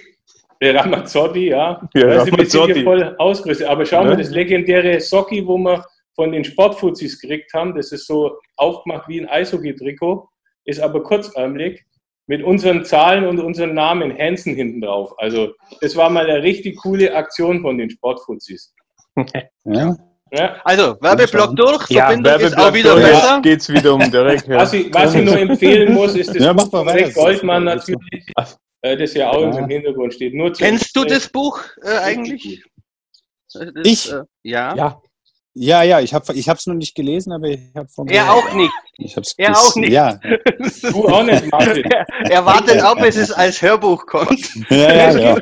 Der 0.61 0.75
Ramazzotti, 0.75 1.49
ja. 1.49 1.81
Ja, 1.95 2.01
da 2.07 2.23
sind 2.25 2.37
wir 2.37 2.45
sind 2.45 2.59
Ramazzotti. 2.59 2.73
hier 2.75 2.83
voll 2.83 3.15
ausgerüstet. 3.17 3.67
Aber 3.67 3.85
schau 3.85 4.03
mal, 4.03 4.11
Ja. 4.11 4.15
das 4.17 4.29
legendäre 4.29 4.99
Socki, 4.99 5.45
wo 5.45 5.57
wir 5.57 5.83
von 6.15 6.31
den 6.31 6.43
Sportfuzis 6.43 7.19
gekriegt 7.19 7.51
haben, 7.53 7.75
das 7.75 7.91
ist 7.91 8.05
so 8.05 8.37
aufgemacht 8.57 9.07
wie 9.07 9.21
ein 9.21 9.27
Eishockey-Trikot, 9.29 10.27
ist 10.65 10.79
aber 10.79 11.03
kurzärmlich 11.03 11.83
mit 12.27 12.43
unseren 12.43 12.85
Zahlen 12.85 13.25
und 13.25 13.39
unseren 13.39 13.73
Namen 13.73 14.17
Hansen 14.17 14.55
hinten 14.55 14.81
drauf. 14.81 15.13
Also 15.17 15.53
das 15.81 15.95
war 15.95 16.09
mal 16.09 16.29
eine 16.29 16.41
richtig 16.43 16.77
coole 16.77 17.13
Aktion 17.13 17.61
von 17.61 17.77
den 17.77 17.89
Sportfuzis. 17.89 18.73
Ja. 19.65 19.95
Ja. 20.33 20.55
Also, 20.63 20.95
Werbeblock 21.01 21.57
durch, 21.57 21.89
Ja, 21.89 22.05
Verbindung 22.05 22.39
ist 22.39 22.53
auch 22.57 22.63
Werbeblock 22.63 22.73
wieder 22.73 22.91
durch, 22.95 23.05
besser. 23.05 23.33
jetzt 23.35 23.43
geht's 23.43 23.69
wieder 23.69 23.93
um 23.95 24.09
direkt. 24.11 24.47
Ja. 24.47 24.55
Was, 24.59 24.71
ich, 24.71 24.93
was 24.93 25.13
ich 25.13 25.25
nur 25.25 25.37
empfehlen 25.37 25.93
muss, 25.93 26.15
ist 26.15 26.29
das 26.33 26.37
Ja, 26.41 26.53
Buch 26.53 26.69
von. 26.69 26.87
Rick 26.87 27.13
Goldmann 27.13 27.65
natürlich, 27.65 27.99
äh, 28.81 28.95
das 28.95 29.13
ja 29.13 29.29
auch 29.29 29.41
Ja. 29.53 29.59
im 29.59 29.67
Hintergrund 29.67 30.13
steht. 30.13 30.33
Nur 30.33 30.53
Kennst 30.53 30.95
du 30.95 31.03
das 31.03 31.27
Buch 31.29 31.59
äh, 31.83 31.97
eigentlich? 31.97 32.63
Das, 33.53 33.65
Ich? 33.83 34.09
Äh, 34.09 34.21
ja. 34.43 34.73
Ja, 34.73 35.01
Ja, 35.53 35.83
ja, 35.83 35.99
ich 35.99 36.13
habe 36.13 36.33
ich 36.33 36.47
es 36.47 36.65
noch 36.67 36.75
nicht 36.75 36.95
gelesen, 36.95 37.33
aber 37.33 37.47
ich 37.47 37.59
habe 37.75 37.89
von 37.89 38.07
Er 38.07 38.31
auch 38.31 38.53
nicht. 38.53 38.71
Ich 38.97 39.17
hab's 39.17 39.33
Er 39.37 39.51
auch 39.51 39.75
nicht. 39.75 39.91
Ja, 39.91 40.17
Du 40.91 41.07
auch 41.09 41.23
nicht, 41.23 41.51
Martin. 41.51 41.83
Er, 41.91 42.05
er 42.31 42.45
wartet 42.45 42.81
auch, 42.81 42.95
bis 42.95 43.17
es 43.17 43.31
als 43.31 43.61
Hörbuch 43.61 44.05
kommt. 44.05 44.39
ja, 44.69 44.93
ja. 44.93 45.17
ja. 45.35 45.37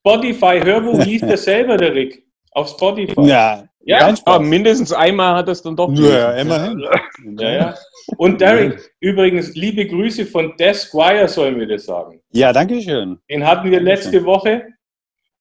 Spotify, 0.00 0.60
Hörbuch 0.62 1.04
liest 1.04 1.24
er 1.24 1.36
selber, 1.36 1.76
der 1.76 1.94
Rick. 1.94 2.24
Auf 2.52 2.70
Spotify. 2.70 3.14
ja. 3.28 3.64
Ja. 3.88 4.00
kein 4.00 4.16
Ah, 4.24 4.40
mindestens 4.40 4.92
einmal 4.92 5.36
hat 5.36 5.46
er 5.46 5.52
es 5.52 5.62
dann 5.62 5.76
doch 5.76 5.88
Ja, 5.92 6.32
gelesen. 6.32 6.40
immerhin. 6.40 7.38
Ja, 7.38 7.50
ja. 7.52 7.74
Und 8.16 8.40
Derek, 8.40 8.80
übrigens, 8.98 9.54
liebe 9.54 9.86
Grüße 9.86 10.26
von 10.26 10.56
Des 10.56 10.82
Squire, 10.82 11.28
sollen 11.28 11.56
wir 11.60 11.68
das 11.68 11.84
sagen. 11.84 12.20
Ja, 12.32 12.52
danke 12.52 12.82
schön. 12.82 13.20
Den 13.30 13.46
hatten 13.46 13.70
wir 13.70 13.78
letzte 13.80 14.24
Woche. 14.24 14.66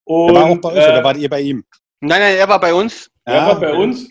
Und 0.03 0.27
Der 0.27 0.35
war 0.43 0.49
auch 0.51 0.57
bei 0.61 0.69
euch 0.73 0.75
äh, 0.77 0.91
oder 0.91 1.03
wart 1.03 1.17
ihr 1.17 1.29
bei 1.29 1.41
ihm? 1.41 1.63
Nein, 2.01 2.19
nein, 2.21 2.35
er 2.37 2.47
war 2.47 2.59
bei 2.59 2.73
uns. 2.73 3.09
der 3.27 3.41
Ah, 3.41 3.47
war 3.47 3.59
bei 3.59 3.73
uns. 3.73 4.09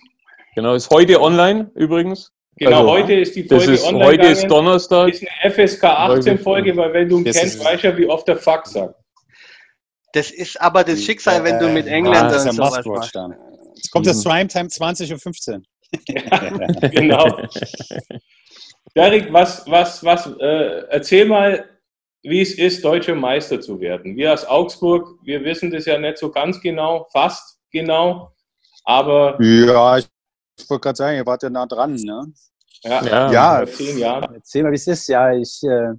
Genau, 0.54 0.74
ist 0.74 0.90
heute 0.90 1.20
online 1.20 1.70
übrigens. 1.74 2.30
Genau, 2.56 2.78
Also, 2.78 2.90
heute 2.92 3.14
ist 3.14 3.34
die 3.34 3.46
Das 3.46 3.58
Folge 3.64 3.72
ist, 3.74 3.84
online 3.84 4.04
heute 4.04 4.26
ist 4.26 4.42
gegangen. 4.42 4.64
Donnerstag. 4.66 5.08
ist 5.08 5.24
eine 5.42 5.50
FSK 5.52 5.84
18 5.84 6.38
Folge, 6.38 6.76
weil 6.76 6.92
wenn 6.92 7.08
du 7.08 7.18
ihn 7.18 7.24
Das 7.24 7.36
kennst, 7.36 7.56
ist- 7.56 7.64
weißt 7.64 7.82
du 7.82 7.88
ja, 7.88 7.96
wie 7.96 8.06
oft 8.06 8.28
der 8.28 8.36
Fuck 8.36 8.66
sagt. 8.66 8.94
Das 10.12 10.30
ist 10.30 10.60
aber 10.60 10.84
das 10.84 11.02
Schicksal, 11.02 11.42
wenn 11.42 11.58
du 11.58 11.68
mit 11.68 11.86
Engländern 11.88 12.32
ist 12.32 12.44
der 12.44 12.52
sowas 12.52 12.84
machst. 12.84 13.14
Jetzt 13.74 13.90
kommt 13.90 14.06
das 14.06 14.22
Primetime 14.22 14.68
20.15 14.68 15.54
Uhr. 15.54 15.62
genau. 16.90 17.40
Derek, 18.94 19.32
was, 19.32 19.64
was, 19.68 20.04
was, 20.04 20.26
äh, 20.40 20.82
erzähl 20.90 21.24
mal, 21.26 21.64
wie 22.22 22.40
es 22.40 22.54
ist, 22.54 22.84
deutscher 22.84 23.16
Meister 23.16 23.60
zu 23.60 23.80
werden. 23.80 24.14
Wir 24.16 24.32
aus 24.32 24.44
Augsburg, 24.46 25.18
wir 25.24 25.42
wissen 25.44 25.70
das 25.72 25.84
ja 25.86 25.98
nicht 25.98 26.18
so 26.18 26.30
ganz 26.30 26.60
genau, 26.60 27.08
fast 27.12 27.53
genau, 27.74 28.32
aber 28.84 29.36
Ja, 29.42 29.98
ich 29.98 30.06
wollte 30.68 30.80
gerade 30.80 30.96
sagen, 30.96 31.16
ihr 31.16 31.26
wart 31.26 31.42
ja 31.42 31.50
nah 31.50 31.66
dran, 31.66 31.94
ne? 31.94 32.32
ja, 32.84 33.32
Ja. 33.32 33.32
Ja. 33.32 34.20
Erzähl 34.32 34.62
mal, 34.62 34.72
wie 34.72 34.76
es 34.76 34.86
ist. 34.86 35.08
Ja, 35.08 35.32
ich, 35.32 35.62
äh, 35.62 35.94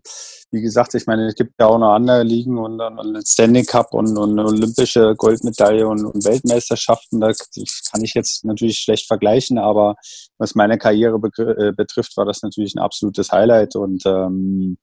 wie 0.51 0.62
gesagt, 0.62 0.94
ich 0.94 1.08
meine, 1.08 1.27
es 1.27 1.36
gibt 1.36 1.53
ja 1.60 1.67
auch 1.67 1.79
noch 1.79 1.94
andere 1.94 2.24
Ligen 2.24 2.58
und, 2.58 2.77
den 2.77 3.25
Standing 3.25 3.65
Cup 3.65 3.94
und, 3.94 4.15
und 4.17 4.32
eine 4.32 4.48
olympische 4.48 5.15
Goldmedaille 5.15 5.88
und, 5.88 6.05
und 6.05 6.24
Weltmeisterschaften. 6.24 7.20
Da 7.20 7.29
das 7.29 7.82
kann 7.91 8.03
ich 8.03 8.13
jetzt 8.13 8.46
natürlich 8.46 8.77
schlecht 8.77 9.08
vergleichen, 9.08 9.58
aber 9.58 9.96
was 10.38 10.53
meine 10.53 10.77
Karriere 10.77 11.17
äh, 11.17 11.72
betrifft, 11.72 12.15
war 12.17 12.25
das 12.25 12.44
natürlich 12.44 12.75
ein 12.75 12.79
absolutes 12.79 13.32
Highlight 13.32 13.75
und 13.75 14.05
ähm, 14.05 14.77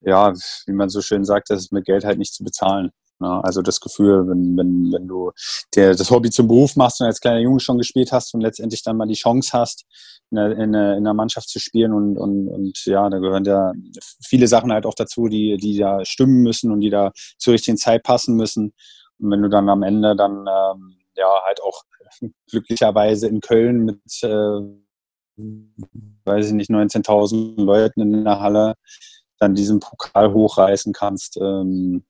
ja, 0.00 0.32
wie 0.66 0.72
man 0.72 0.88
so 0.88 1.00
schön 1.00 1.24
sagt, 1.24 1.50
das 1.50 1.60
ist 1.60 1.72
mit 1.72 1.84
Geld 1.84 2.04
halt 2.04 2.18
nicht 2.18 2.34
zu 2.34 2.42
bezahlen. 2.42 2.90
Ne? 3.20 3.44
Also 3.44 3.62
das 3.62 3.80
Gefühl, 3.80 4.26
wenn, 4.28 4.56
wenn, 4.56 4.92
wenn 4.92 5.06
du 5.06 5.30
dir 5.74 5.94
das 5.94 6.10
Hobby 6.10 6.30
zum 6.30 6.48
Beruf 6.48 6.76
machst 6.76 7.00
und 7.00 7.06
als 7.06 7.20
kleiner 7.20 7.40
Junge 7.40 7.60
schon 7.60 7.78
gespielt 7.78 8.12
hast 8.12 8.34
und 8.34 8.40
letztendlich 8.40 8.82
dann 8.82 8.96
mal 8.96 9.06
die 9.06 9.14
Chance 9.14 9.50
hast, 9.52 9.84
in 10.30 10.36
der, 10.36 10.58
in 10.58 10.72
der, 10.72 10.96
in 10.96 11.04
der 11.04 11.14
Mannschaft 11.14 11.48
zu 11.48 11.58
spielen 11.58 11.92
und, 11.92 12.16
und, 12.16 12.48
und 12.48 12.84
ja, 12.86 13.08
da 13.10 13.18
gehören 13.18 13.44
ja 13.44 13.72
viele 14.24 14.46
Sachen 14.46 14.72
halt 14.72 14.86
auch 14.86 14.94
dazu, 14.94 15.26
die, 15.28 15.56
die 15.56 15.76
da 15.76 16.04
stimmen 16.04 16.42
müssen 16.42 16.72
und 16.72 16.80
die 16.80 16.90
da 16.90 17.12
zur 17.38 17.54
richtigen 17.54 17.76
Zeit 17.76 18.02
passen 18.02 18.36
müssen. 18.36 18.72
Und 19.18 19.30
wenn 19.30 19.42
du 19.42 19.48
dann 19.48 19.68
am 19.68 19.82
Ende 19.82 20.16
dann 20.16 20.46
ähm, 20.46 20.98
ja 21.16 21.28
halt 21.44 21.62
auch 21.62 21.82
glücklicherweise 22.50 23.26
in 23.28 23.40
Köln 23.40 23.84
mit, 23.84 24.00
äh, 24.22 24.60
weiß 26.24 26.46
ich 26.46 26.52
nicht, 26.52 26.70
19.000 26.70 27.60
Leuten 27.60 28.00
in 28.00 28.24
der 28.24 28.40
Halle 28.40 28.74
dann 29.38 29.54
diesen 29.54 29.80
Pokal 29.80 30.32
hochreißen 30.32 30.92
kannst, 30.92 31.38
ähm, 31.38 32.04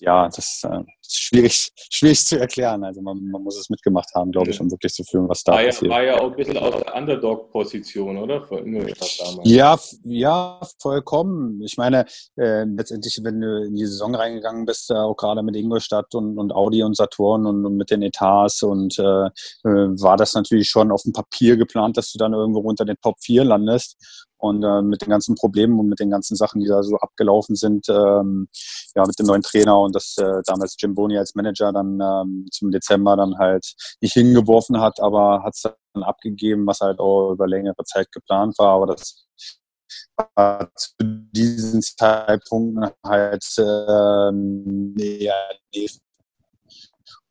ja, 0.00 0.28
das 0.28 0.62
äh, 0.64 0.80
ist 1.00 1.20
schwierig, 1.20 1.70
schwierig 1.90 2.24
zu 2.24 2.38
erklären. 2.38 2.84
Also 2.84 3.00
man, 3.00 3.18
man 3.30 3.42
muss 3.42 3.58
es 3.58 3.70
mitgemacht 3.70 4.08
haben, 4.14 4.32
glaube 4.32 4.50
ich, 4.50 4.60
um 4.60 4.70
wirklich 4.70 4.92
zu 4.92 5.04
fühlen, 5.04 5.28
was 5.28 5.42
da 5.42 5.52
War 5.52 5.60
ja, 5.60 5.66
passiert. 5.66 5.90
war 5.90 6.02
ja 6.02 6.20
auch 6.20 6.30
ein 6.30 6.36
bisschen 6.36 6.58
aus 6.58 6.74
der 6.82 6.94
Underdog-Position, 6.94 8.18
oder? 8.18 8.42
Von 8.42 8.66
Ingolstadt 8.66 9.28
damals. 9.28 9.50
Ja, 9.50 9.78
ja, 10.04 10.60
vollkommen. 10.80 11.62
Ich 11.62 11.76
meine, 11.76 12.06
äh, 12.36 12.64
letztendlich, 12.64 13.18
wenn 13.22 13.40
du 13.40 13.64
in 13.64 13.74
die 13.74 13.86
Saison 13.86 14.14
reingegangen 14.14 14.66
bist, 14.66 14.90
äh, 14.90 14.94
auch 14.94 15.16
gerade 15.16 15.42
mit 15.42 15.56
Ingolstadt 15.56 16.14
und, 16.14 16.38
und 16.38 16.52
Audi 16.52 16.82
und 16.82 16.96
Saturn 16.96 17.46
und, 17.46 17.64
und 17.64 17.76
mit 17.76 17.90
den 17.90 18.02
Etats 18.02 18.62
und 18.62 18.98
äh, 18.98 19.02
äh, 19.02 19.30
war 19.64 20.16
das 20.16 20.34
natürlich 20.34 20.68
schon 20.68 20.90
auf 20.90 21.02
dem 21.02 21.12
Papier 21.12 21.56
geplant, 21.56 21.96
dass 21.96 22.12
du 22.12 22.18
dann 22.18 22.32
irgendwo 22.32 22.60
unter 22.60 22.84
den 22.84 22.96
Top 23.02 23.16
4 23.20 23.44
landest. 23.44 23.96
Und 24.46 24.62
äh, 24.62 24.82
mit 24.82 25.02
den 25.02 25.10
ganzen 25.10 25.34
Problemen 25.34 25.78
und 25.78 25.88
mit 25.88 26.00
den 26.00 26.10
ganzen 26.10 26.36
Sachen, 26.36 26.60
die 26.60 26.66
da 26.66 26.82
so 26.82 26.96
abgelaufen 26.96 27.56
sind, 27.56 27.88
ähm, 27.88 28.48
ja, 28.94 29.04
mit 29.06 29.18
dem 29.18 29.26
neuen 29.26 29.42
Trainer 29.42 29.78
und 29.80 29.94
dass 29.94 30.16
äh, 30.18 30.42
damals 30.44 30.76
Jim 30.78 30.94
Boni 30.94 31.18
als 31.18 31.34
Manager 31.34 31.72
dann 31.72 31.98
ähm, 32.00 32.46
zum 32.50 32.70
Dezember 32.70 33.16
dann 33.16 33.38
halt 33.38 33.74
nicht 34.00 34.14
hingeworfen 34.14 34.80
hat, 34.80 35.00
aber 35.00 35.42
hat 35.42 35.54
es 35.54 35.62
dann 35.62 36.02
abgegeben, 36.02 36.66
was 36.66 36.80
halt 36.80 36.98
auch 36.98 37.32
über 37.32 37.46
längere 37.46 37.84
Zeit 37.84 38.10
geplant 38.12 38.58
war. 38.58 38.76
Aber 38.76 38.86
das 38.86 39.26
war 40.34 40.70
zu 40.74 40.92
diesen 41.00 41.82
Zeitpunkten 41.82 42.90
halt 43.04 43.44
ähm, 43.58 44.94
nicht. 44.94 46.00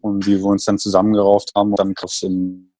Und 0.02 0.26
wie 0.28 0.38
wir 0.38 0.46
uns 0.46 0.66
dann 0.66 0.78
zusammengerauft 0.78 1.52
haben 1.56 1.72
und 1.72 1.80
dann 1.80 1.94
im 2.22 2.75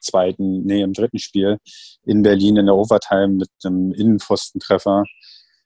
zweiten, 0.00 0.64
nee, 0.64 0.82
im 0.82 0.92
dritten 0.92 1.18
Spiel 1.18 1.58
in 2.04 2.22
Berlin 2.22 2.56
in 2.56 2.66
der 2.66 2.74
Overtime 2.74 3.28
mit 3.28 3.50
einem 3.64 3.92
Innenpfostentreffer 3.92 5.04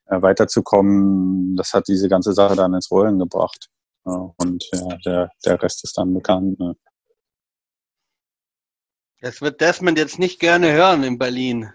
äh, 0.07 0.21
weiterzukommen, 0.21 1.55
das 1.55 1.73
hat 1.73 1.87
diese 1.87 2.09
ganze 2.09 2.33
Sache 2.33 2.55
dann 2.55 2.73
ins 2.73 2.91
Rollen 2.91 3.19
gebracht. 3.19 3.69
Ja, 4.05 4.33
und 4.37 4.63
ja, 4.71 4.97
der, 5.05 5.31
der 5.45 5.61
Rest 5.61 5.83
ist 5.83 5.97
dann 5.97 6.13
bekannt. 6.13 6.59
Ne? 6.59 6.75
Das 9.21 9.41
wird 9.41 9.61
Desmond 9.61 9.97
jetzt 9.97 10.19
nicht 10.19 10.39
gerne 10.39 10.71
hören 10.71 11.03
in 11.03 11.17
Berlin. 11.17 11.71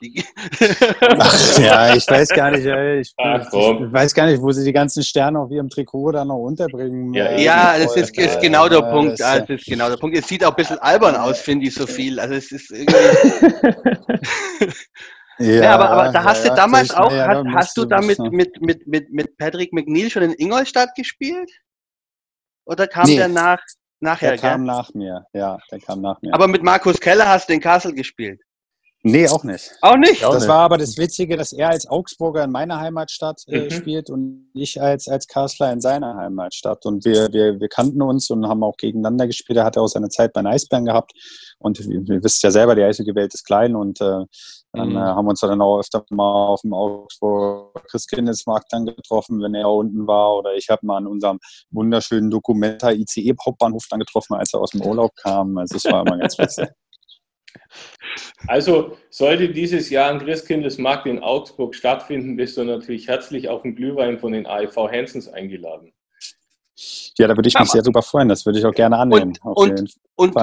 Ach, 0.00 1.58
ja, 1.58 1.94
ich 1.94 2.06
weiß 2.10 2.28
gar 2.28 2.50
nicht, 2.52 2.64
ey, 2.66 3.00
ich, 3.00 3.12
Ach, 3.16 3.46
ich 3.46 3.52
weiß 3.52 4.14
gar 4.14 4.26
nicht, 4.26 4.40
wo 4.40 4.52
sie 4.52 4.64
die 4.64 4.72
ganzen 4.72 5.02
Sterne 5.02 5.40
auf 5.40 5.50
ihrem 5.50 5.68
Trikot 5.68 6.12
da 6.12 6.24
noch 6.24 6.38
unterbringen. 6.38 7.12
Ja, 7.14 7.26
äh, 7.26 7.42
ja, 7.44 7.78
das 7.78 7.96
ist, 7.96 8.16
ist 8.16 8.40
genau 8.40 8.68
der 8.68 8.78
äh, 8.78 8.90
Punkt. 8.92 9.12
das, 9.12 9.18
Ja, 9.18 9.36
äh, 9.36 9.40
das 9.40 9.60
ist 9.60 9.66
genau 9.66 9.88
der 9.88 9.96
Punkt. 9.96 10.16
Es 10.16 10.28
sieht 10.28 10.44
auch 10.44 10.50
ein 10.50 10.56
bisschen 10.56 10.78
albern 10.78 11.16
aus, 11.16 11.40
finde 11.40 11.66
ich, 11.66 11.74
so 11.74 11.86
viel. 11.86 12.20
Also 12.20 12.34
es 12.34 12.52
ist 12.52 12.70
irgendwie. 12.70 12.94
Ja, 15.40 15.74
aber, 15.74 15.90
aber 15.90 16.12
da 16.12 16.24
hast 16.24 16.44
ja, 16.44 16.50
du 16.50 16.56
damals 16.56 16.90
auch, 16.92 17.12
ja, 17.12 17.28
hast, 17.28 17.46
hast 17.54 17.76
du 17.76 17.84
damit 17.84 18.18
mit, 18.18 18.60
mit, 18.60 18.88
mit, 18.88 19.12
mit 19.12 19.38
Patrick 19.38 19.72
McNeil 19.72 20.10
schon 20.10 20.24
in 20.24 20.32
Ingolstadt 20.32 20.96
gespielt? 20.96 21.48
Oder 22.66 22.88
kam 22.88 23.06
Nee. 23.06 23.16
der 23.18 23.28
nach, 23.28 23.60
nachher? 24.00 24.30
Der 24.30 24.38
kam 24.38 24.64
gell? 24.64 24.74
nach 24.74 24.92
mir, 24.94 25.24
ja, 25.32 25.58
der 25.70 25.78
kam 25.78 26.00
nach 26.00 26.20
mir. 26.22 26.34
Aber 26.34 26.48
mit 26.48 26.64
Markus 26.64 26.98
Keller 26.98 27.28
hast 27.28 27.48
du 27.48 27.52
in 27.52 27.60
Kassel 27.60 27.94
gespielt. 27.94 28.40
Nee, 29.10 29.28
auch 29.28 29.44
nicht. 29.44 29.70
Auch 29.82 29.96
nicht? 29.96 30.24
Auch 30.24 30.32
das 30.32 30.42
nicht. 30.42 30.48
war 30.48 30.60
aber 30.60 30.78
das 30.78 30.96
Witzige, 30.98 31.36
dass 31.36 31.52
er 31.52 31.70
als 31.70 31.86
Augsburger 31.88 32.44
in 32.44 32.50
meiner 32.50 32.80
Heimatstadt 32.80 33.42
äh, 33.48 33.64
Mhm. 33.64 33.70
spielt 33.70 34.10
und 34.10 34.50
ich 34.54 34.80
als, 34.80 35.08
als 35.08 35.26
Kassler 35.26 35.72
in 35.72 35.80
seiner 35.80 36.16
Heimatstadt. 36.16 36.86
Und 36.86 37.04
wir, 37.04 37.32
wir, 37.32 37.60
wir 37.60 37.68
kannten 37.68 38.02
uns 38.02 38.30
und 38.30 38.46
haben 38.48 38.62
auch 38.62 38.76
gegeneinander 38.76 39.26
gespielt. 39.26 39.58
Er 39.58 39.64
hatte 39.64 39.80
auch 39.80 39.88
seine 39.88 40.08
Zeit 40.08 40.32
bei 40.32 40.40
den 40.42 40.46
Eisbären 40.48 40.84
gehabt. 40.84 41.12
Und 41.58 41.80
ihr, 41.80 42.02
ihr 42.02 42.22
wisst 42.22 42.42
ja 42.42 42.50
selber, 42.50 42.74
die 42.74 42.82
Eishockey-Welt 42.82 43.34
ist 43.34 43.44
klein. 43.44 43.74
Und 43.76 44.00
äh, 44.00 44.24
dann 44.72 44.90
Mhm. 44.90 44.96
äh, 44.96 45.00
haben 45.00 45.24
wir 45.26 45.30
uns 45.30 45.40
dann 45.40 45.60
auch 45.62 45.78
öfter 45.80 46.04
mal 46.10 46.46
auf 46.48 46.60
dem 46.60 46.72
Augsburger 46.74 47.80
Christkindlesmarkt 47.90 48.66
dann 48.72 48.86
getroffen, 48.86 49.40
wenn 49.42 49.54
er 49.54 49.68
unten 49.70 50.06
war. 50.06 50.36
Oder 50.36 50.54
ich 50.54 50.68
habe 50.68 50.84
mal 50.86 50.98
an 50.98 51.06
unserem 51.06 51.38
wunderschönen 51.70 52.30
Dokumenta 52.30 52.90
ICE-Hauptbahnhof 52.92 53.86
dann 53.90 54.00
getroffen, 54.00 54.34
als 54.34 54.52
er 54.54 54.60
aus 54.60 54.70
dem 54.70 54.82
Urlaub 54.82 55.12
kam. 55.16 55.56
Also 55.58 55.76
es 55.76 55.84
war 55.84 56.06
immer 56.06 56.18
ganz 56.18 56.38
witzig. 56.38 56.68
Also 58.46 58.96
sollte 59.10 59.48
dieses 59.50 59.90
Jahr 59.90 60.10
ein 60.10 60.18
Christkindlesmarkt 60.20 61.06
in 61.06 61.18
Augsburg 61.20 61.74
stattfinden, 61.74 62.36
bist 62.36 62.56
du 62.56 62.64
natürlich 62.64 63.08
herzlich 63.08 63.48
auf 63.48 63.62
den 63.62 63.74
Glühwein 63.76 64.18
von 64.18 64.32
den 64.32 64.46
AIV 64.46 64.76
Hansens 64.90 65.28
eingeladen. 65.28 65.92
Ja, 67.18 67.26
da 67.26 67.36
würde 67.36 67.48
ich 67.48 67.54
mich 67.58 67.68
Ja, 67.68 67.72
sehr 67.72 67.82
drüber 67.82 68.02
freuen. 68.02 68.28
Das 68.28 68.46
würde 68.46 68.58
ich 68.60 68.64
auch 68.64 68.72
gerne 68.74 68.96
annehmen. 68.98 69.28
Und- 69.30 69.42
auf 69.44 69.56
und- 69.56 69.68
jeden 69.68 69.88
Und 70.14 70.36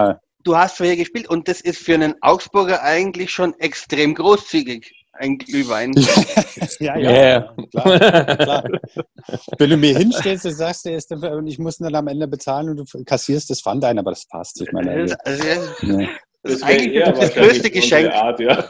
du 0.44 0.58
hast 0.58 0.78
vorher 0.78 0.98
gespielt 0.98 1.30
und 1.30 1.48
das 1.48 1.62
ist 1.62 1.80
für 1.80 1.94
einen 1.96 2.16
Augsburger 2.22 2.82
eigentlich 2.84 3.32
schon 3.32 3.58
extrem 3.60 4.14
großzügig, 4.14 4.92
ein 5.14 5.38
Glühwein. 5.38 5.94
ja, 6.80 6.98
Ja. 6.98 7.56
klar, 7.72 8.36
klar. 8.38 8.64
Wenn 9.58 9.70
du 9.70 9.78
mir 9.78 9.98
hinstellst 9.98 10.46
und 10.46 10.54
sagst, 10.54 10.86
der 10.86 10.98
ist, 10.98 11.10
und 11.12 11.48
ich 11.48 11.58
muss 11.58 11.80
ihn 11.80 11.86
dann 11.86 11.96
am 11.96 12.08
Ende 12.10 12.28
bezahlen 12.28 12.70
und 12.70 12.78
du 12.94 13.04
kassierst 13.06 13.50
das 13.50 13.62
Pfand 13.62 13.84
ein, 13.86 13.98
aber 13.98 14.12
das 14.12 14.26
passt. 14.28 14.62
Ich 14.62 14.72
meine, 14.74 15.16
also, 15.24 15.44
ja. 15.84 16.08
Das 16.46 16.62
Eigentlich 16.62 16.94
eher 16.94 17.12
ist 17.12 17.22
das 17.22 17.34
das 17.34 17.44
größte 17.44 17.72
Geschenk. 17.72 18.14
Art, 18.14 18.40
ja. 18.40 18.62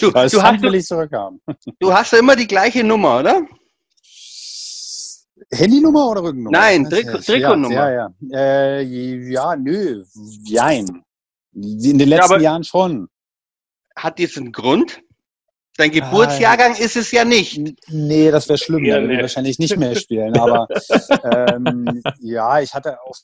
du, 0.00 0.10
das 0.10 0.32
du, 0.32 0.42
hast, 0.42 0.62
will 0.62 0.74
ich 0.76 0.86
zurückhaben. 0.86 1.42
du 1.78 1.92
hast 1.92 2.12
ja 2.12 2.20
immer 2.20 2.34
die 2.34 2.46
gleiche 2.46 2.82
Nummer, 2.82 3.18
oder? 3.20 3.42
Handynummer 5.52 6.08
oder 6.10 6.22
Rückennummer? 6.22 6.58
Nein, 6.58 6.88
das? 6.88 7.26
Trikotnummer. 7.26 7.74
Ja, 7.74 7.90
ja. 7.90 8.08
Ja, 8.20 8.38
äh, 8.38 8.82
ja 9.30 9.56
nö, 9.56 10.04
jein. 10.44 11.02
In 11.54 11.98
den 11.98 12.08
letzten 12.08 12.32
aber- 12.32 12.42
Jahren 12.42 12.64
schon. 12.64 13.08
Hat 13.94 14.18
dies 14.18 14.38
einen 14.38 14.52
Grund? 14.52 15.00
Dein 15.76 15.90
Geburtsjahrgang 15.90 16.74
ist 16.76 16.96
es 16.96 17.12
ja 17.12 17.24
nicht. 17.24 17.60
Nee, 17.88 18.30
das 18.30 18.48
wäre 18.48 18.58
schlimm. 18.58 18.84
Ja, 18.84 18.96
Da 18.96 19.02
würde 19.02 19.12
ich 19.12 19.16
nee. 19.18 19.22
wahrscheinlich 19.22 19.58
nicht 19.58 19.76
mehr 19.76 19.94
spielen. 19.94 20.36
Aber 20.36 20.66
ähm, 21.52 22.02
ja, 22.20 22.60
ich 22.60 22.74
hatte 22.74 23.00
auch 23.02 23.14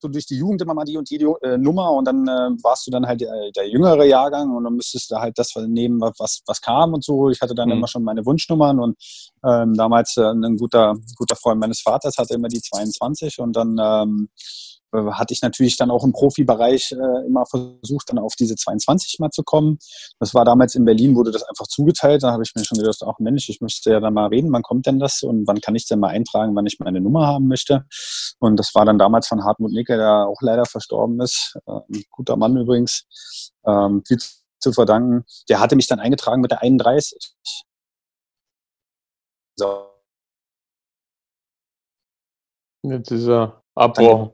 du 0.00 0.08
durch 0.08 0.26
die 0.26 0.36
Jugend 0.36 0.62
immer 0.62 0.74
mal 0.74 0.84
die 0.84 0.96
und 0.96 1.08
die 1.10 1.16
äh, 1.42 1.58
Nummer 1.58 1.92
und 1.92 2.06
dann 2.06 2.26
äh, 2.28 2.50
warst 2.62 2.86
du 2.86 2.90
dann 2.90 3.06
halt 3.06 3.20
der, 3.20 3.32
der, 3.56 3.68
jüngere 3.68 4.04
Jahrgang 4.04 4.50
und 4.54 4.64
dann 4.64 4.74
müsstest 4.74 5.10
du 5.10 5.16
halt 5.16 5.38
das 5.38 5.54
nehmen, 5.56 6.00
was, 6.00 6.42
was 6.46 6.60
kam 6.60 6.94
und 6.94 7.04
so. 7.04 7.30
Ich 7.30 7.40
hatte 7.40 7.54
dann 7.54 7.68
mhm. 7.68 7.76
immer 7.76 7.88
schon 7.88 8.04
meine 8.04 8.24
Wunschnummern 8.24 8.78
und 8.78 8.96
ähm, 9.44 9.74
damals 9.74 10.16
äh, 10.16 10.22
ein 10.24 10.56
guter, 10.56 10.94
guter 11.16 11.36
Freund 11.36 11.60
meines 11.60 11.80
Vaters 11.80 12.18
hatte 12.18 12.34
immer 12.34 12.48
die 12.48 12.60
22 12.60 13.38
und 13.38 13.54
dann 13.56 13.76
ähm, 13.80 14.28
äh, 14.34 14.73
hatte 14.94 15.34
ich 15.34 15.42
natürlich 15.42 15.76
dann 15.76 15.90
auch 15.90 16.04
im 16.04 16.12
Profibereich 16.12 16.92
äh, 16.92 17.26
immer 17.26 17.44
versucht, 17.46 18.08
dann 18.08 18.18
auf 18.18 18.34
diese 18.36 18.54
22 18.54 19.18
mal 19.18 19.30
zu 19.30 19.42
kommen. 19.42 19.78
Das 20.20 20.34
war 20.34 20.44
damals 20.44 20.74
in 20.74 20.84
Berlin, 20.84 21.16
wurde 21.16 21.32
das 21.32 21.42
einfach 21.42 21.66
zugeteilt. 21.66 22.22
Da 22.22 22.32
habe 22.32 22.42
ich 22.42 22.52
mir 22.54 22.64
schon 22.64 22.78
gedacht, 22.78 23.02
ach 23.04 23.18
Mensch, 23.18 23.48
ich 23.48 23.60
müsste 23.60 23.90
ja 23.90 24.00
dann 24.00 24.14
mal 24.14 24.28
reden, 24.28 24.52
wann 24.52 24.62
kommt 24.62 24.86
denn 24.86 24.98
das 24.98 25.22
und 25.22 25.46
wann 25.46 25.60
kann 25.60 25.74
ich 25.74 25.86
denn 25.86 25.98
mal 25.98 26.08
eintragen, 26.08 26.54
wann 26.54 26.66
ich 26.66 26.78
meine 26.78 27.00
Nummer 27.00 27.26
haben 27.26 27.48
möchte. 27.48 27.84
Und 28.38 28.56
das 28.56 28.74
war 28.74 28.84
dann 28.84 28.98
damals 28.98 29.26
von 29.26 29.44
Hartmut 29.44 29.72
Nicke, 29.72 29.96
der 29.96 30.26
auch 30.26 30.40
leider 30.40 30.64
verstorben 30.64 31.20
ist. 31.20 31.56
Äh, 31.66 31.72
ein 31.72 32.04
guter 32.10 32.36
Mann 32.36 32.56
übrigens. 32.56 33.06
Ähm, 33.66 34.02
viel 34.06 34.18
zu 34.60 34.72
verdanken. 34.72 35.24
Der 35.48 35.60
hatte 35.60 35.76
mich 35.76 35.88
dann 35.88 36.00
eingetragen 36.00 36.40
mit 36.40 36.50
der 36.50 36.62
31. 36.62 37.34
So. 39.56 39.86
Jetzt 42.82 43.10
ist 43.10 43.28
er 43.28 43.62
abbrochen 43.74 44.32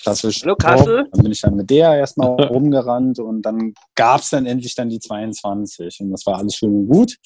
klassisch. 0.00 0.42
Hallo 0.42 0.56
Kassel. 0.56 1.08
Dann 1.12 1.22
bin 1.22 1.32
ich 1.32 1.40
dann 1.40 1.54
mit 1.56 1.70
der 1.70 1.94
erstmal 1.94 2.28
rumgerannt 2.44 3.18
und 3.18 3.42
dann 3.42 3.74
gab 3.94 4.20
es 4.20 4.30
dann 4.30 4.46
endlich 4.46 4.74
dann 4.74 4.88
die 4.88 4.98
22 4.98 6.00
und 6.00 6.10
das 6.10 6.26
war 6.26 6.38
alles 6.38 6.54
schön 6.54 6.74
und 6.74 6.88
gut. 6.88 7.16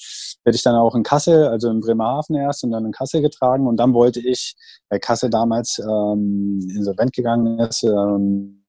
Werde 0.43 0.55
ich 0.55 0.63
dann 0.63 0.75
auch 0.75 0.95
in 0.95 1.03
Kassel, 1.03 1.47
also 1.47 1.69
in 1.69 1.81
Bremerhaven 1.81 2.35
erst 2.35 2.63
und 2.63 2.71
dann 2.71 2.85
in 2.85 2.91
Kassel 2.91 3.21
getragen 3.21 3.67
und 3.67 3.77
dann 3.77 3.93
wollte 3.93 4.19
ich, 4.19 4.55
weil 4.89 4.99
Kassel 4.99 5.29
damals 5.29 5.79
ähm, 5.79 6.59
insolvent 6.75 7.13
gegangen 7.13 7.59
ist, 7.59 7.83
ähm, 7.83 8.65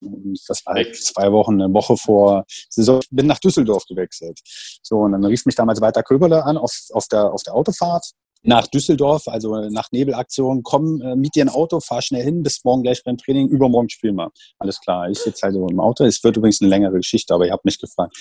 das 0.00 0.64
war 0.64 0.74
halt 0.74 0.96
zwei 0.96 1.30
Wochen, 1.30 1.60
eine 1.60 1.72
Woche 1.72 1.96
vor 1.96 2.44
Saison, 2.68 3.00
bin 3.10 3.26
nach 3.26 3.38
Düsseldorf 3.38 3.84
gewechselt. 3.86 4.40
So, 4.82 5.00
und 5.00 5.12
dann 5.12 5.24
rief 5.24 5.44
mich 5.44 5.54
damals 5.54 5.80
weiter 5.80 6.02
Köberle 6.02 6.44
an 6.44 6.56
auf, 6.56 6.74
auf, 6.92 7.06
der, 7.08 7.32
auf 7.32 7.42
der 7.42 7.54
Autofahrt 7.54 8.12
nach 8.42 8.66
Düsseldorf, 8.66 9.28
also 9.28 9.68
nach 9.68 9.92
Nebelaktion, 9.92 10.62
komm, 10.62 11.00
äh, 11.02 11.14
miet 11.14 11.34
dir 11.34 11.44
ein 11.44 11.48
Auto, 11.48 11.80
fahr 11.80 12.00
schnell 12.00 12.22
hin, 12.22 12.42
bis 12.42 12.64
morgen 12.64 12.82
gleich 12.82 13.04
beim 13.04 13.18
Training, 13.18 13.48
übermorgen 13.48 13.90
spielen 13.90 14.16
wir. 14.16 14.30
Alles 14.58 14.80
klar, 14.80 15.10
ich 15.10 15.18
sitze 15.18 15.42
halt 15.42 15.54
so 15.54 15.68
im 15.68 15.78
Auto. 15.78 16.04
Es 16.04 16.24
wird 16.24 16.36
übrigens 16.36 16.60
eine 16.60 16.70
längere 16.70 16.96
Geschichte, 16.96 17.34
aber 17.34 17.46
ihr 17.46 17.52
habt 17.52 17.64
mich 17.64 17.78
gefragt. 17.78 18.16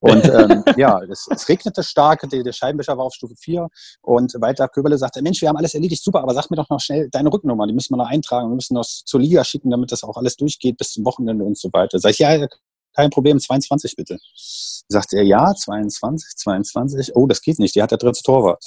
Und 0.00 0.24
ähm, 0.26 0.64
ja, 0.76 1.00
es, 1.04 1.26
es, 1.30 1.48
regnete 1.48 1.82
stark, 1.82 2.28
der, 2.28 2.42
der 2.42 2.52
Scheibenwischer 2.52 2.98
war 2.98 3.06
auf 3.06 3.14
Stufe 3.14 3.34
4 3.36 3.68
und 4.02 4.34
weiter 4.40 4.68
Köberle 4.68 4.98
sagte, 4.98 5.22
Mensch, 5.22 5.40
wir 5.40 5.48
haben 5.48 5.56
alles 5.56 5.74
erledigt, 5.74 6.02
super, 6.02 6.22
aber 6.22 6.34
sag 6.34 6.50
mir 6.50 6.56
doch 6.56 6.68
noch 6.68 6.80
schnell 6.80 7.08
deine 7.10 7.32
Rücknummer, 7.32 7.66
die 7.66 7.72
müssen 7.72 7.94
wir 7.94 7.98
noch 7.98 8.10
eintragen, 8.10 8.50
wir 8.50 8.54
müssen 8.54 8.74
noch 8.74 8.84
zur 8.84 9.20
Liga 9.20 9.44
schicken, 9.44 9.70
damit 9.70 9.92
das 9.92 10.02
auch 10.02 10.16
alles 10.16 10.36
durchgeht 10.36 10.76
bis 10.76 10.92
zum 10.92 11.04
Wochenende 11.04 11.44
und 11.44 11.56
so 11.56 11.70
weiter. 11.72 11.98
Sag 11.98 12.10
ich, 12.10 12.18
ja, 12.18 12.46
kein 12.94 13.08
Problem, 13.08 13.40
22 13.40 13.96
bitte. 13.96 14.18
Sagt 14.88 15.14
er, 15.14 15.22
ja, 15.22 15.54
22, 15.54 16.36
22, 16.36 17.16
oh, 17.16 17.26
das 17.26 17.40
geht 17.40 17.58
nicht, 17.58 17.74
die 17.74 17.82
hat 17.82 17.90
der 17.90 17.98
dritte 17.98 18.22
Torwart 18.22 18.62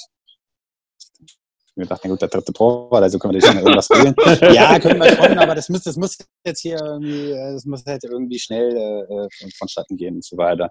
mir 1.76 1.84
gedacht, 1.84 2.00
na 2.04 2.10
gut, 2.10 2.22
der 2.22 2.28
dritte 2.28 2.52
Torwart, 2.52 3.02
also 3.02 3.18
können 3.18 3.34
wir 3.34 3.40
nicht 3.40 3.62
irgendwas 3.62 3.90
wählen. 3.90 4.14
ja, 4.54 4.78
können 4.78 5.00
wir 5.00 5.14
schon, 5.14 5.38
aber 5.38 5.54
das 5.54 5.68
muss, 5.68 5.82
das 5.82 5.96
muss 5.96 6.16
jetzt 6.44 6.60
hier 6.60 6.78
irgendwie, 6.82 7.30
äh, 7.32 7.52
das 7.52 7.64
muss 7.64 7.84
halt 7.84 8.04
irgendwie 8.04 8.38
schnell 8.38 8.76
äh, 8.76 9.48
vonstatten 9.56 9.96
gehen 9.96 10.16
und 10.16 10.24
so 10.24 10.36
weiter. 10.36 10.70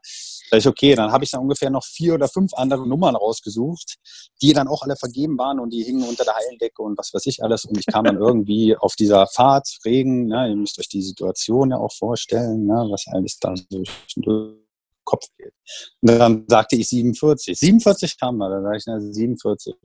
Da 0.49 0.57
ich, 0.57 0.67
okay, 0.67 0.95
dann 0.95 1.11
habe 1.11 1.23
ich 1.23 1.31
dann 1.31 1.41
ungefähr 1.41 1.69
noch 1.69 1.83
vier 1.83 2.15
oder 2.15 2.27
fünf 2.27 2.53
andere 2.53 2.87
Nummern 2.87 3.15
rausgesucht, 3.15 3.95
die 4.41 4.53
dann 4.53 4.67
auch 4.67 4.81
alle 4.83 4.95
vergeben 4.95 5.37
waren 5.37 5.59
und 5.59 5.71
die 5.71 5.83
hingen 5.83 6.07
unter 6.07 6.23
der 6.23 6.35
Hallendecke 6.35 6.81
und 6.81 6.97
was 6.97 7.13
weiß 7.13 7.25
ich 7.27 7.43
alles. 7.43 7.65
Und 7.65 7.77
ich 7.77 7.85
kam 7.85 8.05
dann 8.05 8.17
irgendwie 8.17 8.75
auf 8.75 8.95
dieser 8.95 9.27
Fahrt, 9.27 9.67
Regen, 9.85 10.27
ne, 10.27 10.49
ihr 10.49 10.55
müsst 10.55 10.79
euch 10.79 10.89
die 10.89 11.01
Situation 11.01 11.71
ja 11.71 11.77
auch 11.77 11.93
vorstellen, 11.93 12.65
ne, 12.65 12.87
was 12.89 13.05
alles 13.07 13.37
da 13.39 13.55
so 13.55 13.83
durch 14.17 14.65
Kopf 15.05 15.27
geht. 15.37 15.53
Und 16.01 16.19
dann 16.19 16.45
sagte 16.47 16.75
ich 16.75 16.89
47. 16.89 17.57
47 17.57 18.19
kam 18.19 18.39
da, 18.39 18.49
da 18.49 18.61
sage 18.61 18.77
ich, 18.77 18.83
na, 18.87 18.99
47. 18.99 19.75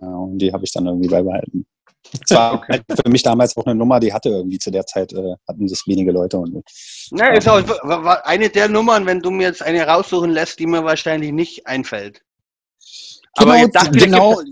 Und 0.00 0.38
die 0.38 0.52
habe 0.52 0.64
ich 0.64 0.72
dann 0.72 0.86
irgendwie 0.86 1.08
beibehalten. 1.08 1.66
Das 2.20 2.36
war 2.36 2.54
okay. 2.54 2.72
Halt 2.72 2.84
für 3.04 3.10
mich 3.10 3.22
damals 3.22 3.56
auch 3.56 3.66
eine 3.66 3.74
Nummer, 3.74 4.00
die 4.00 4.12
hatte 4.12 4.30
irgendwie 4.30 4.58
zu 4.58 4.70
der 4.70 4.86
Zeit, 4.86 5.12
äh, 5.12 5.34
hatten 5.48 5.66
das 5.66 5.86
wenige 5.86 6.12
Leute. 6.12 6.38
Und, 6.38 6.62
ja, 7.12 7.32
ist 7.32 7.48
auch 7.48 7.62
eine 8.24 8.48
der 8.48 8.68
Nummern, 8.68 9.06
wenn 9.06 9.20
du 9.20 9.30
mir 9.30 9.48
jetzt 9.48 9.62
eine 9.62 9.86
raussuchen 9.86 10.30
lässt, 10.30 10.58
die 10.58 10.66
mir 10.66 10.84
wahrscheinlich 10.84 11.32
nicht 11.32 11.66
einfällt. 11.66 12.22
Genau, 13.38 13.52
aber 13.52 13.68
dachte, 13.68 13.98
genau, 13.98 14.42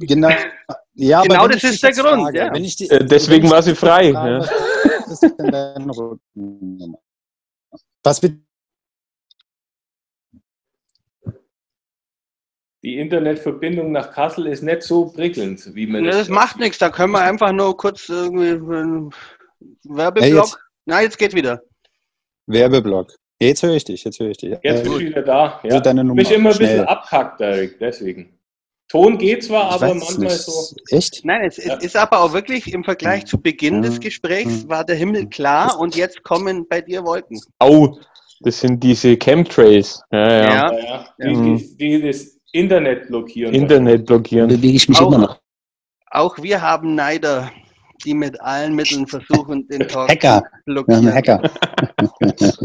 genau, 0.00 0.28
ja, 0.92 1.22
genau 1.22 1.48
das 1.48 1.64
ist 1.64 1.82
der 1.82 1.92
Grund. 1.92 2.22
Frage, 2.22 2.38
ja. 2.38 2.50
die, 2.50 2.90
äh, 2.90 3.04
Deswegen 3.06 3.50
war 3.50 3.62
sie 3.62 3.74
frei. 3.74 4.12
Frage, 4.12 4.46
ja. 6.34 6.92
Was 8.02 8.22
wird 8.22 8.40
die 12.82 12.98
Internetverbindung 12.98 13.92
nach 13.92 14.12
Kassel 14.12 14.46
ist 14.46 14.62
nicht 14.62 14.82
so 14.82 15.06
prickelnd, 15.06 15.74
wie 15.74 15.86
man 15.86 16.04
das. 16.04 16.16
Das 16.16 16.28
macht 16.28 16.58
nichts, 16.58 16.78
da 16.78 16.88
können 16.88 17.12
wir 17.12 17.20
einfach 17.20 17.52
nur 17.52 17.76
kurz 17.76 18.08
irgendwie 18.08 18.52
einen 18.52 19.10
Werbeblock. 19.84 20.22
Hey, 20.22 20.34
jetzt. 20.34 20.58
Na, 20.86 21.02
jetzt 21.02 21.18
geht 21.18 21.34
wieder. 21.34 21.62
Werbeblock. 22.46 23.14
Jetzt 23.38 23.62
höre 23.62 23.74
ich 23.74 23.84
dich, 23.84 24.04
jetzt 24.04 24.18
höre 24.20 24.30
ich 24.30 24.38
dich. 24.38 24.50
Jetzt 24.62 24.82
bist 24.82 24.86
du 24.86 24.98
wieder 24.98 25.22
da. 25.22 25.60
Ja. 25.62 25.80
Deine 25.80 26.04
Nummer. 26.04 26.16
Bist 26.16 26.32
immer 26.32 26.50
ein 26.50 26.58
bisschen 26.58 26.84
abkackt, 26.84 27.40
Derek, 27.40 27.78
deswegen. 27.78 28.38
Ton 28.88 29.18
geht 29.18 29.44
zwar, 29.44 29.68
ich 29.68 29.74
aber 29.82 29.94
manchmal 29.94 30.26
nicht. 30.26 30.40
so. 30.40 30.74
Echt? 30.88 31.24
Nein, 31.24 31.44
es, 31.44 31.64
ja. 31.64 31.74
ist 31.74 31.96
aber 31.96 32.20
auch 32.20 32.32
wirklich 32.32 32.72
im 32.72 32.82
Vergleich 32.82 33.24
zu 33.24 33.40
Beginn 33.40 33.82
des 33.82 34.00
Gesprächs 34.00 34.68
war 34.68 34.84
der 34.84 34.96
Himmel 34.96 35.28
klar 35.28 35.78
und 35.78 35.94
jetzt 35.94 36.24
kommen 36.24 36.66
bei 36.68 36.80
dir 36.80 37.04
Wolken. 37.04 37.40
Au, 37.60 37.98
das 38.40 38.60
sind 38.60 38.82
diese 38.82 39.16
Chemtrails. 39.16 40.02
Ja, 40.10 40.32
ja. 40.32 40.42
ja. 40.42 40.72
ja. 40.72 41.06
Die, 41.18 41.56
die, 41.58 41.76
die, 41.76 42.02
das 42.02 42.39
Internet 42.52 43.08
blockieren. 43.08 43.54
Internet 43.54 44.06
blockieren. 44.06 44.48
Bewege 44.48 44.76
ich 44.76 44.88
mich 44.88 44.98
auch, 44.98 45.08
immer 45.08 45.18
noch. 45.18 45.40
Auch 46.10 46.38
wir 46.38 46.60
haben 46.60 46.94
Neider, 46.94 47.50
die 48.04 48.14
mit 48.14 48.40
allen 48.40 48.74
Mitteln 48.74 49.06
versuchen, 49.06 49.68
den 49.68 49.86
Talk 49.86 50.10
Hacker. 50.10 50.42
zu 50.42 50.64
blockieren. 50.64 51.04
Ja, 51.04 51.12
Hacker. 51.12 51.50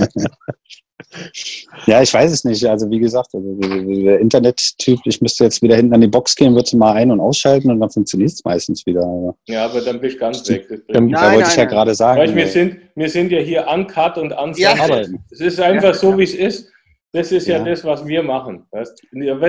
ja, 1.86 2.02
ich 2.02 2.14
weiß 2.14 2.32
es 2.32 2.44
nicht. 2.44 2.66
Also 2.66 2.90
wie 2.90 3.00
gesagt, 3.00 3.30
also 3.34 3.56
der 3.60 4.20
Internettyp, 4.20 5.00
ich 5.06 5.22
müsste 5.22 5.44
jetzt 5.44 5.62
wieder 5.62 5.76
hinten 5.76 5.94
an 5.94 6.02
die 6.02 6.08
Box 6.08 6.36
gehen, 6.36 6.56
würde 6.56 6.78
mal 6.78 6.94
ein- 6.94 7.12
und 7.12 7.20
ausschalten 7.20 7.72
und 7.72 7.80
dann 7.80 7.90
funktioniert 7.90 8.32
es 8.32 8.44
meistens 8.44 8.86
wieder. 8.86 9.36
Ja, 9.48 9.66
aber 9.66 9.82
dann 9.82 10.00
bist 10.00 10.16
du 10.16 10.20
ganz 10.20 10.48
weg. 10.50 10.68
Dann, 10.88 11.10
da 11.10 11.22
wollte 11.22 11.40
nein, 11.40 11.50
ich 11.50 11.56
ja 11.56 11.66
gerade 11.66 11.94
sagen. 11.94 12.20
Weil 12.20 12.36
wir, 12.36 12.48
sind, 12.48 12.78
wir 12.96 13.10
sind 13.10 13.32
ja 13.32 13.40
hier 13.40 13.68
uncut 13.68 14.18
und 14.18 14.32
uncut. 14.32 14.58
Ja. 14.58 15.02
Es 15.32 15.40
ist 15.40 15.60
einfach 15.60 15.90
ja. 15.90 15.94
so, 15.94 16.18
wie 16.18 16.24
es 16.24 16.34
ist. 16.34 16.72
Das 17.16 17.32
ist 17.32 17.48
ja, 17.48 17.60
ja, 17.60 17.64
das, 17.64 17.82
was 17.86 18.06
wir 18.06 18.22
machen. 18.22 18.66
Weißt? 18.72 19.02
Genau, 19.12 19.40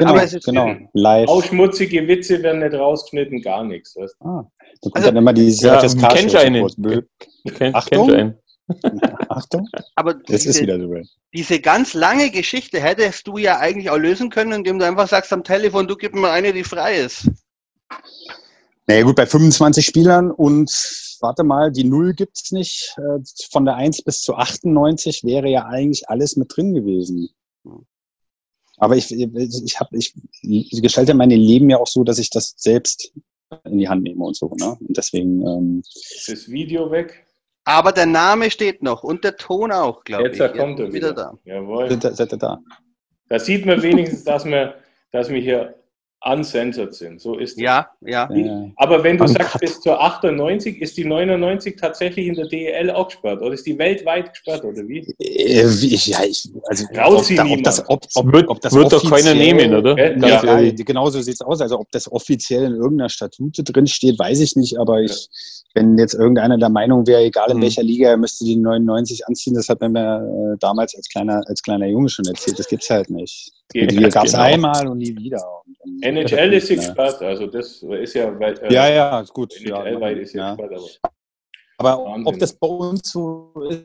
genau. 0.45 0.77
Live. 0.93 1.29
Ausschmutzige 1.29 2.07
Witze 2.07 2.41
werden 2.41 2.61
nicht 2.61 2.75
rausgeschnitten, 2.75 3.43
gar 3.43 3.65
nichts. 3.65 3.97
Weißt? 3.97 4.15
Ah, 4.21 4.45
da 4.45 4.65
kommt 4.83 4.97
also, 4.97 5.09
dann 5.09 5.17
immer 5.17 5.33
die 5.33 5.51
ja, 5.51 5.81
kennt 5.81 6.37
einen. 6.37 6.65
Achtung. 7.75 8.35
Achtung. 9.29 9.69
Aber 9.97 10.15
das 10.15 10.43
diese, 10.43 10.51
ist 10.51 10.61
wieder 10.61 10.79
so. 10.79 10.95
Diese 11.35 11.59
ganz 11.59 11.95
lange 11.95 12.31
Geschichte 12.31 12.81
hättest 12.81 13.27
du 13.27 13.37
ja 13.37 13.59
eigentlich 13.59 13.91
auch 13.91 13.99
lösen 13.99 14.31
können, 14.31 14.53
indem 14.53 14.79
du 14.79 14.87
einfach 14.87 15.09
sagst 15.09 15.33
am 15.33 15.43
Telefon, 15.43 15.89
du 15.89 15.97
gib 15.97 16.15
mir 16.15 16.31
eine, 16.31 16.53
die 16.53 16.63
frei 16.63 16.99
ist. 16.99 17.29
Naja 18.87 19.03
gut, 19.03 19.17
bei 19.17 19.27
25 19.27 19.85
Spielern 19.85 20.31
und 20.31 20.71
warte 21.21 21.43
mal, 21.43 21.73
die 21.73 21.83
Null 21.83 22.15
gibt 22.15 22.37
es 22.41 22.53
nicht. 22.53 22.95
Äh, 22.99 23.19
von 23.51 23.65
der 23.65 23.75
1 23.75 24.03
bis 24.03 24.21
zu 24.21 24.37
98 24.37 25.25
wäre 25.25 25.49
ja 25.49 25.65
eigentlich 25.67 26.09
alles 26.09 26.37
mit 26.37 26.57
drin 26.57 26.73
gewesen. 26.73 27.29
Aber 28.79 28.97
ich, 28.97 29.13
ich, 29.13 29.81
hab, 29.81 29.93
ich, 29.93 30.13
gestalte 30.83 31.15
mein 31.15 31.31
Leben 31.31 31.71
ja 31.71 31.79
auch 31.79 31.87
so, 31.87 32.05
dass 32.05 32.19
ich 32.19 32.31
das 32.31 32.55
selbst 32.57 33.13
in 33.65 33.79
die 33.79 33.89
Hand 33.89 34.03
nehme 34.03 34.25
und 34.25 34.37
so. 34.37 34.55
Ne? 34.59 34.77
Und 34.81 34.97
deswegen. 34.97 35.47
Ähm, 35.47 35.83
ist 35.85 36.29
das 36.29 36.49
Video 36.49 36.91
weg? 36.91 37.27
Aber 37.65 37.93
der 37.93 38.07
Name 38.07 38.51
steht 38.51 38.83
noch 38.83 39.03
und 39.03 39.25
der 39.25 39.37
Ton 39.37 39.73
auch, 39.73 40.05
glaube 40.05 40.29
ich. 40.29 40.39
Jetzt 40.39 40.57
kommt 40.57 40.79
er 40.79 40.93
wieder. 40.93 41.11
wieder 41.11 41.13
da. 41.13 41.39
Jawohl. 41.45 42.01
Seid 42.01 42.33
ihr 42.33 42.39
da? 42.39 42.61
Da 43.29 43.39
sieht 43.39 43.67
man 43.67 43.83
wenigstens, 43.83 44.23
dass 44.23 44.45
wir, 44.45 44.75
dass 45.11 45.29
wir 45.29 45.41
hier 45.41 45.75
uncensored 46.27 46.95
sind. 46.95 47.21
So 47.21 47.39
ist 47.39 47.53
es. 47.53 47.63
Ja, 47.63 47.89
ja. 48.01 48.29
Aber 48.77 49.03
wenn 49.05 49.17
du 49.17 49.25
Uncut. 49.25 49.39
sagst, 49.39 49.61
bis 49.61 49.81
zur 49.81 50.01
98, 50.01 50.81
ist 50.83 50.97
die 50.97 51.05
99 51.05 51.77
tatsächlich 51.77 52.27
in 52.27 52.35
der 52.35 52.49
DEL 52.49 52.91
auch 52.91 53.09
gesperrt? 53.09 53.41
Oder 53.43 53.55
ist 53.55 53.67
die 53.67 53.79
weltweit 53.79 54.31
gesperrt, 54.31 54.65
oder 54.65 54.87
wie? 54.89 55.07
Äh, 55.19 55.67
ja, 55.67 56.25
ich, 56.25 56.51
also 56.65 56.85
Traut 56.93 57.25
sie 57.25 57.39
ob, 57.39 57.51
ob, 57.51 57.63
das, 57.63 57.89
ob, 57.89 58.07
ob, 58.15 58.33
wird, 58.33 58.49
ob 58.49 58.61
das 58.61 58.75
wird 58.75 58.93
doch 58.93 59.09
keiner 59.09 59.35
nehmen, 59.35 59.75
oder? 59.75 59.97
Ja, 59.97 60.61
ja, 60.61 60.71
genau 60.73 61.09
so 61.11 61.21
sieht 61.21 61.35
es 61.35 61.41
aus. 61.41 61.61
Also 61.61 61.79
ob 61.79 61.91
das 61.93 62.11
offiziell 62.11 62.65
in 62.65 62.75
irgendeiner 62.75 63.09
Statute 63.09 63.63
drin 63.63 63.87
steht, 63.87 64.19
weiß 64.19 64.41
ich 64.41 64.57
nicht, 64.57 64.79
aber 64.79 65.03
ich 65.03 65.29
wenn 65.77 65.99
jetzt 65.99 66.15
irgendeiner 66.15 66.57
der 66.57 66.71
Meinung 66.71 67.07
wäre, 67.07 67.23
egal 67.23 67.51
in 67.51 67.59
Mhm. 67.59 67.63
welcher 67.63 67.83
Liga, 67.83 68.09
er 68.09 68.17
müsste 68.17 68.45
die 68.47 68.57
99 68.57 69.27
anziehen, 69.29 69.55
das 69.55 69.69
hat 69.69 69.81
man 69.81 69.93
mir 69.93 70.55
äh, 70.55 70.57
damals 70.59 70.97
als 70.97 71.07
kleiner, 71.09 71.43
als 71.47 71.63
kleiner 71.63 71.87
Junge 71.87 72.09
schon 72.09 72.25
erzählt. 72.25 72.59
Das 72.59 72.67
gibt's 72.67 72.89
halt 72.89 73.11
nicht. 73.11 73.53
Geht 73.73 73.91
Die 73.91 73.97
gab 74.09 74.25
es 74.25 74.33
genau. 74.33 74.45
einmal 74.45 74.89
und 74.89 74.99
nie 74.99 75.15
wieder. 75.15 75.39
Und, 75.67 75.77
und 75.81 76.03
NHL 76.03 76.53
ist. 76.55 76.71
Expert, 76.71 77.21
also 77.23 77.47
das 77.47 77.83
ist 77.83 78.15
ja. 78.15 78.41
weil, 78.41 78.59
äh, 78.59 78.73
Ja, 78.73 78.89
ja, 78.89 79.21
ist 79.21 79.35
gut. 79.35 79.53
Ja, 79.61 79.85
NHL-weit 79.85 80.19
ist 80.19 80.33
ja. 80.33 80.55
Expert, 80.55 80.73
aber. 80.73 81.13
Aber 81.79 82.23
ob 82.25 82.39
das 82.39 82.55
bei 82.55 82.67
uns 82.69 83.11
so 83.11 83.53
ist, 83.69 83.85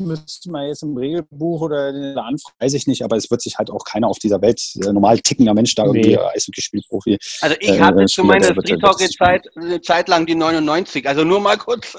müsste 0.00 0.50
man 0.50 0.66
jetzt 0.68 0.82
im 0.82 0.96
Regelbuch 0.96 1.60
oder 1.62 1.88
in 1.90 2.14
der 2.14 2.24
Anfrage, 2.24 2.54
weiß 2.60 2.74
ich 2.74 2.86
nicht, 2.86 3.02
aber 3.04 3.16
es 3.16 3.30
wird 3.30 3.40
sich 3.42 3.58
halt 3.58 3.70
auch 3.70 3.84
keiner 3.84 4.08
auf 4.08 4.18
dieser 4.18 4.40
Welt, 4.42 4.60
äh, 4.84 4.92
normal 4.92 5.18
tickender 5.20 5.54
Mensch 5.54 5.74
da 5.74 5.84
irgendwie 5.84 6.10
Nee. 6.10 6.14
äh, 6.14 6.36
Eishockey 6.36 6.60
spielt, 6.62 6.86
Profi. 6.88 7.18
Also 7.40 7.56
ich 7.60 7.68
Äh, 7.70 7.80
hatte 7.80 8.02
äh, 8.02 8.06
zu 8.06 8.24
meiner 8.24 8.54
wird- 8.56 8.68
wird 8.68 8.82
Hockey 8.82 9.06
sich- 9.06 9.16
Zeit 9.16 9.46
eine 9.56 9.80
Zeit 9.80 10.08
lang 10.08 10.26
die 10.26 10.34
99. 10.34 11.06
Also 11.08 11.24
nur 11.24 11.40
mal 11.40 11.56
kurz. 11.56 11.96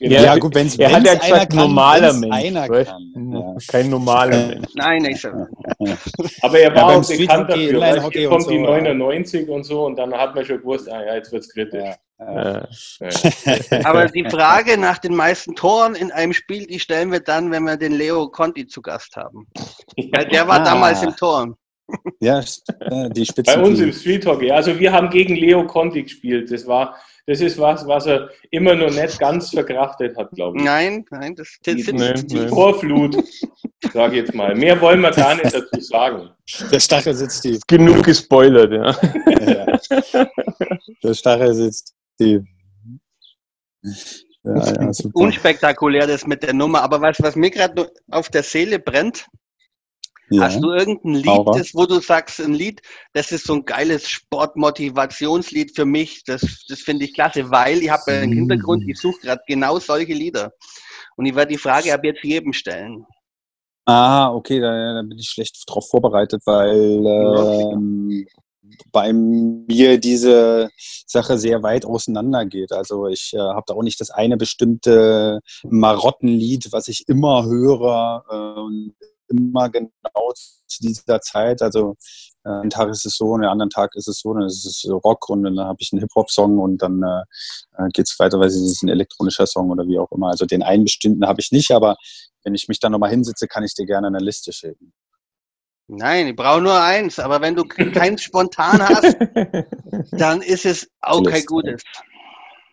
Genau. 0.00 0.20
Ja, 0.22 0.36
gut, 0.36 0.54
wenn 0.54 0.66
es 0.66 0.76
ja 0.76 0.98
gesagt, 0.98 1.54
normaler 1.54 2.08
wenn's 2.08 2.20
Mensch. 2.20 2.34
Einer 2.34 2.68
kann, 2.68 3.32
ja. 3.32 3.56
Kein 3.68 3.88
normaler 3.90 4.46
Mensch. 4.48 4.66
Nein, 4.74 5.02
nicht 5.02 5.20
so. 5.22 5.28
Aber 6.42 6.58
er 6.58 6.68
Ja, 6.70 6.74
war 6.76 6.86
beim 6.88 7.00
auch 7.00 7.08
bekannt 7.08 7.50
dafür. 7.50 8.02
Hockey 8.02 8.26
kommt 8.26 8.50
die 8.50 8.58
so, 8.58 8.64
ja. 8.64 8.80
99 8.80 9.48
und 9.48 9.64
so 9.64 9.86
und 9.86 9.96
dann 9.96 10.12
hat 10.12 10.34
man 10.34 10.44
schon 10.44 10.58
gewusst, 10.58 10.90
ah 10.90 11.02
ja, 11.06 11.14
jetzt 11.14 11.32
wird's 11.32 11.48
kritisch. 11.48 11.94
Ja. 12.18 12.58
Äh, 12.60 12.66
Ja. 13.00 13.84
Aber 13.84 14.06
die 14.06 14.24
Frage 14.28 14.78
nach 14.78 14.98
den 14.98 15.14
meisten 15.16 15.54
Toren 15.54 15.94
in 15.94 16.10
einem 16.12 16.32
Spiel, 16.32 16.66
die 16.66 16.78
stellen 16.78 17.10
wir 17.12 17.20
dann, 17.20 17.50
wenn 17.50 17.64
wir 17.64 17.76
den 17.76 17.92
Leo 17.92 18.28
Conti 18.28 18.66
zu 18.66 18.80
Gast 18.82 19.16
haben. 19.16 19.46
Weil 20.12 20.26
der 20.28 20.46
war 20.46 20.60
Ah. 20.60 20.64
damals 20.64 21.02
im 21.02 21.14
Tor. 21.16 21.56
Ja, 22.20 22.38
äh, 22.40 23.10
die 23.10 23.20
Bei 23.20 23.24
Spitzen. 23.26 23.62
uns 23.62 23.78
im 23.80 23.92
Street 23.92 24.24
Hockey. 24.24 24.50
Also 24.50 24.78
wir 24.78 24.90
haben 24.90 25.10
gegen 25.10 25.34
Leo 25.36 25.66
Conti 25.66 26.02
gespielt. 26.04 26.50
Das 26.50 26.66
war, 26.66 26.96
das 27.26 27.40
ist 27.42 27.58
was, 27.58 27.86
was 27.86 28.06
er 28.06 28.30
immer 28.50 28.74
noch 28.74 28.90
nicht 28.90 29.18
ganz 29.18 29.50
verkraftet 29.50 30.16
hat, 30.16 30.30
glaube 30.30 30.56
ich. 30.56 30.64
Nein, 30.64 31.04
nein, 31.10 31.34
das 31.34 31.58
das 31.62 31.74
Die, 31.74 31.92
Nee, 31.92 32.14
die 32.14 32.36
nee. 32.38 32.46
Torflut, 32.46 33.22
sage 33.92 34.14
ich 34.14 34.22
jetzt 34.22 34.34
mal. 34.34 34.54
Mehr 34.54 34.80
wollen 34.80 35.00
wir 35.02 35.10
gar 35.10 35.34
nicht 35.34 35.52
dazu 35.54 35.80
sagen. 35.80 36.30
der 36.72 36.80
Stachel 36.80 37.14
sitzt 37.14 37.42
tief. 37.42 37.60
genug 37.66 38.02
gespoilert, 38.04 38.72
ja. 38.72 38.96
Ja. 39.46 40.26
Der 41.02 41.14
Stachel 41.14 41.52
sitzt 41.54 41.92
tief. 42.18 42.42
Ja, 44.44 44.72
ja, 44.72 44.90
unspektakulär 45.14 46.06
das 46.06 46.26
mit 46.26 46.42
der 46.42 46.52
Nummer. 46.54 46.82
Aber 46.82 47.00
was, 47.00 47.20
was 47.20 47.36
mir 47.36 47.50
gerade 47.50 47.90
auf 48.10 48.28
der 48.28 48.42
Seele 48.42 48.78
brennt, 48.78 49.26
Ja. 50.30 50.44
hast 50.44 50.60
du 50.60 50.70
irgendein 50.72 51.14
Lied, 51.14 51.46
das, 51.54 51.74
wo 51.74 51.86
du 51.86 52.00
sagst, 52.00 52.40
ein 52.40 52.54
Lied, 52.54 52.80
das 53.12 53.32
ist 53.32 53.46
so 53.46 53.54
ein 53.54 53.64
geiles 53.64 54.08
Sportmotivationslied 54.08 55.74
für 55.74 55.84
mich. 55.84 56.24
Das, 56.24 56.64
das 56.68 56.80
finde 56.80 57.04
ich 57.04 57.14
klasse, 57.14 57.50
weil 57.50 57.78
ich 57.82 57.90
habe 57.90 58.10
einen. 58.10 58.32
Hintergrund, 58.32 58.84
ich 58.88 58.98
suche 58.98 59.20
gerade 59.20 59.42
genau 59.46 59.78
solche 59.78 60.14
Lieder. 60.14 60.52
Und 61.16 61.26
ich 61.26 61.34
werde 61.34 61.52
die 61.52 61.58
Frage 61.58 61.92
ab 61.94 62.00
jetzt 62.04 62.24
jedem 62.24 62.52
stellen. 62.52 63.06
Ah, 63.86 64.32
okay, 64.32 64.60
da, 64.60 64.94
da 64.94 65.02
bin 65.02 65.18
ich 65.18 65.28
schlecht 65.28 65.62
drauf 65.66 65.88
vorbereitet, 65.90 66.40
weil 66.46 67.04
ähm, 67.06 68.26
bei 68.92 69.12
mir 69.12 69.98
diese 69.98 70.70
Sache 71.06 71.38
sehr 71.38 71.62
weit 71.62 71.84
auseinander 71.84 72.46
geht. 72.46 72.72
Also 72.72 73.06
ich 73.06 73.32
äh, 73.34 73.38
habe 73.38 73.64
da 73.66 73.74
auch 73.74 73.82
nicht 73.82 74.00
das 74.00 74.10
eine 74.10 74.36
bestimmte 74.36 75.40
Marottenlied, 75.64 76.72
was 76.72 76.88
ich 76.88 77.04
immer 77.08 77.44
höre 77.44 78.24
äh, 78.30 78.60
und 78.60 78.94
immer 79.28 79.70
genau 79.70 80.32
zu 80.34 80.80
dieser 80.80 81.20
Zeit. 81.20 81.62
Also 81.62 81.96
äh, 82.44 82.50
einen 82.50 82.70
Tag 82.70 82.90
ist 82.90 83.06
es 83.06 83.16
so, 83.16 83.26
und 83.26 83.40
den 83.40 83.50
anderen 83.50 83.70
Tag 83.70 83.94
ist 83.96 84.08
es 84.08 84.20
so, 84.20 84.34
dann 84.34 84.44
ist 84.44 84.64
es 84.64 84.86
Rock 84.90 85.28
und 85.28 85.44
dann 85.44 85.58
habe 85.60 85.78
ich 85.80 85.92
einen 85.92 86.00
Hip-Hop-Song 86.00 86.58
und 86.58 86.78
dann 86.82 87.02
äh, 87.02 87.88
geht 87.92 88.06
es 88.06 88.18
weiter, 88.18 88.38
weil 88.38 88.48
es 88.48 88.56
ist 88.56 88.82
ein 88.82 88.88
elektronischer 88.88 89.46
Song 89.46 89.70
oder 89.70 89.86
wie 89.86 89.98
auch 89.98 90.10
immer. 90.12 90.28
Also 90.28 90.46
den 90.46 90.62
einen 90.62 90.84
bestimmten 90.84 91.26
habe 91.26 91.40
ich 91.40 91.52
nicht, 91.52 91.70
aber 91.70 91.96
wenn 92.42 92.54
ich 92.54 92.68
mich 92.68 92.80
dann 92.80 92.92
nochmal 92.92 93.10
hinsitze, 93.10 93.48
kann 93.48 93.64
ich 93.64 93.74
dir 93.74 93.86
gerne 93.86 94.06
eine 94.06 94.18
Liste 94.18 94.52
schicken. 94.52 94.92
Nein, 95.86 96.28
ich 96.28 96.36
brauche 96.36 96.62
nur 96.62 96.80
eins, 96.80 97.18
aber 97.18 97.40
wenn 97.40 97.54
du 97.54 97.64
keins 97.64 98.22
spontan 98.22 98.80
hast, 98.82 99.16
dann 100.12 100.40
ist 100.40 100.64
es 100.64 100.88
auch 101.00 101.22
kein 101.22 101.34
Liste. 101.34 101.46
gutes. 101.46 101.82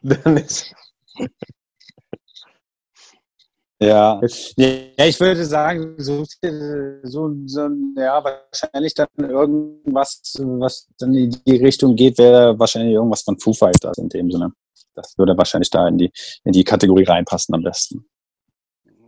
Dann 0.02 0.38
ist, 0.38 0.74
Ja. 3.82 4.21
ja, 4.58 5.06
ich 5.08 5.19
würde 5.19 5.43
sagen, 5.43 5.95
so, 5.97 6.24
so, 7.02 7.34
so 7.47 7.69
ja, 7.97 8.24
wahrscheinlich 8.24 8.93
dann 8.93 9.08
irgendwas, 9.17 10.21
was 10.38 10.88
dann 11.00 11.15
in 11.15 11.36
die 11.47 11.58
Richtung 11.58 11.95
geht, 11.95 12.19
wäre 12.19 12.60
wahrscheinlich 12.60 12.93
irgendwas 12.93 13.24
von 13.24 13.39
Foo 13.39 13.54
Fighters 13.54 13.97
in 13.97 14.08
dem 14.10 14.30
Sinne. 14.30 14.54
Das 14.93 15.17
würde 15.17 15.36
wahrscheinlich 15.36 15.71
da 15.71 15.88
in 15.88 15.97
die, 15.97 16.12
in 16.43 16.52
die 16.52 16.63
Kategorie 16.63 17.06
reinpassen 17.06 17.56
am 17.56 17.63
besten. 17.63 18.06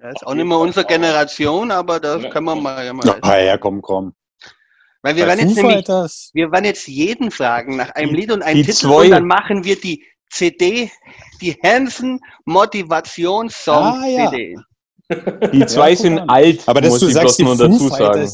Das 0.04 0.16
ist 0.16 0.28
auch 0.28 0.34
nicht 0.34 0.46
mehr 0.46 0.58
unsere 0.60 0.86
Generation, 0.86 1.72
aber 1.72 1.98
das 1.98 2.22
Ja. 2.24 2.30
können 2.30 2.46
wir 2.46 2.56
mal. 2.56 2.86
Ja, 2.86 2.92
mal 2.92 3.06
Ja, 3.24 3.38
ja, 3.40 3.58
komm, 3.58 3.82
komm. 3.82 4.14
Weil 5.02 5.16
wir 5.16 5.24
Bei 5.24 5.30
werden 5.38 5.48
jetzt 5.48 5.56
nämlich 5.56 5.86
Wir 6.34 6.52
werden 6.52 6.66
jetzt 6.66 6.88
jeden 6.90 7.32
fragen 7.32 7.78
nach 7.78 7.90
einem 7.92 8.10
Die- 8.10 8.16
Lied 8.18 8.32
und 8.34 8.42
einem 8.42 8.58
die 8.58 8.64
Titel 8.64 8.76
zwei- 8.88 9.06
und 9.06 9.12
dann 9.12 9.26
machen 9.26 9.64
wir 9.64 9.80
die 9.80 10.04
CD, 10.30 10.92
die 11.40 11.54
Hansen 11.64 12.20
Motivationssong 12.44 13.76
Ah, 13.78 14.06
ja. 14.08 14.30
CD. 14.30 14.58
die 15.54 15.66
zwei 15.68 15.92
guck 15.92 16.00
sind 16.00 16.20
alt, 16.20 16.64
Aber 16.68 16.82
dass 16.82 16.90
muss 16.92 17.00
du 17.00 17.08
sagst, 17.08 17.38
bloß 17.38 17.58
nur 17.58 17.68
die 17.70 17.74
dazu 17.74 17.88
sagen. 17.88 18.30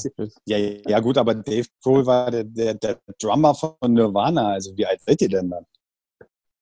Ja, 0.45 0.58
ja, 0.58 0.99
gut, 0.99 1.19
aber 1.19 1.36
Dave 1.36 1.67
Grohl 1.84 2.03
war 2.03 2.32
der, 2.32 2.45
der, 2.45 2.73
der 2.73 2.99
Drummer 3.21 3.53
von 3.53 3.75
Nirvana. 3.88 4.53
Also 4.53 4.75
wie 4.75 4.86
alt 4.88 5.01
seid 5.05 5.21
ihr 5.21 5.29
denn 5.29 5.49
dann? 5.51 5.65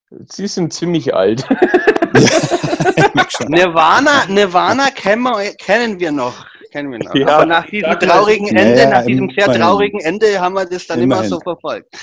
Sie 0.10 0.48
sind 0.48 0.74
ziemlich 0.74 1.13
alt. 1.13 1.46
Nirvana, 3.48 4.26
Nirvana 4.28 4.89
kennen 4.91 5.24
wir, 5.24 5.54
kennen 5.56 6.00
wir 6.00 6.12
noch. 6.12 6.46
Kennen 6.72 6.91
wir 6.91 7.00
noch. 7.00 7.15
Ja. 7.15 7.28
Aber 7.28 7.46
nach 7.46 7.65
diesem 7.65 7.89
Sag 7.91 8.02
mal, 8.02 8.08
traurigen 8.08 8.48
ja, 8.48 8.62
Ende, 8.62 8.82
ja, 8.82 8.89
nach 8.89 9.06
diesem 9.06 9.30
sehr 9.30 9.54
traurigen 9.54 10.00
Ende 10.02 10.39
haben 10.39 10.54
wir 10.56 10.65
das 10.65 10.86
dann 10.88 11.02
immer 11.02 11.15
Immerhin. 11.15 11.30
so 11.30 11.39
verfolgt. 11.39 11.96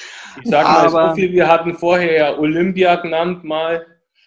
Ich 0.42 0.50
sage 0.50 0.68
mal 0.68 0.86
Aber- 0.86 1.08
so 1.10 1.14
viel, 1.16 1.32
wir 1.32 1.46
hatten 1.48 1.74
vorher 1.76 2.12
ja 2.12 2.38
Olympia 2.38 2.96
genannt 2.96 3.44
mal. 3.44 3.86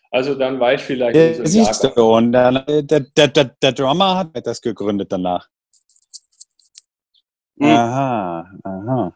Also 0.09 0.35
dann 0.35 0.59
weiß 0.59 0.79
ich 0.79 0.87
vielleicht 0.87 1.15
Ja, 1.15 1.45
siehst 1.45 1.83
du, 1.83 1.89
und 1.89 2.31
dann, 2.31 2.55
äh, 2.67 2.83
der, 2.83 3.01
der, 3.01 3.27
der, 3.27 3.43
der 3.45 3.71
Drummer 3.73 4.17
hat 4.17 4.47
das 4.47 4.61
gegründet 4.61 5.11
danach. 5.11 5.47
Hm. 7.59 7.69
Aha, 7.69 8.47
aha. 8.63 9.13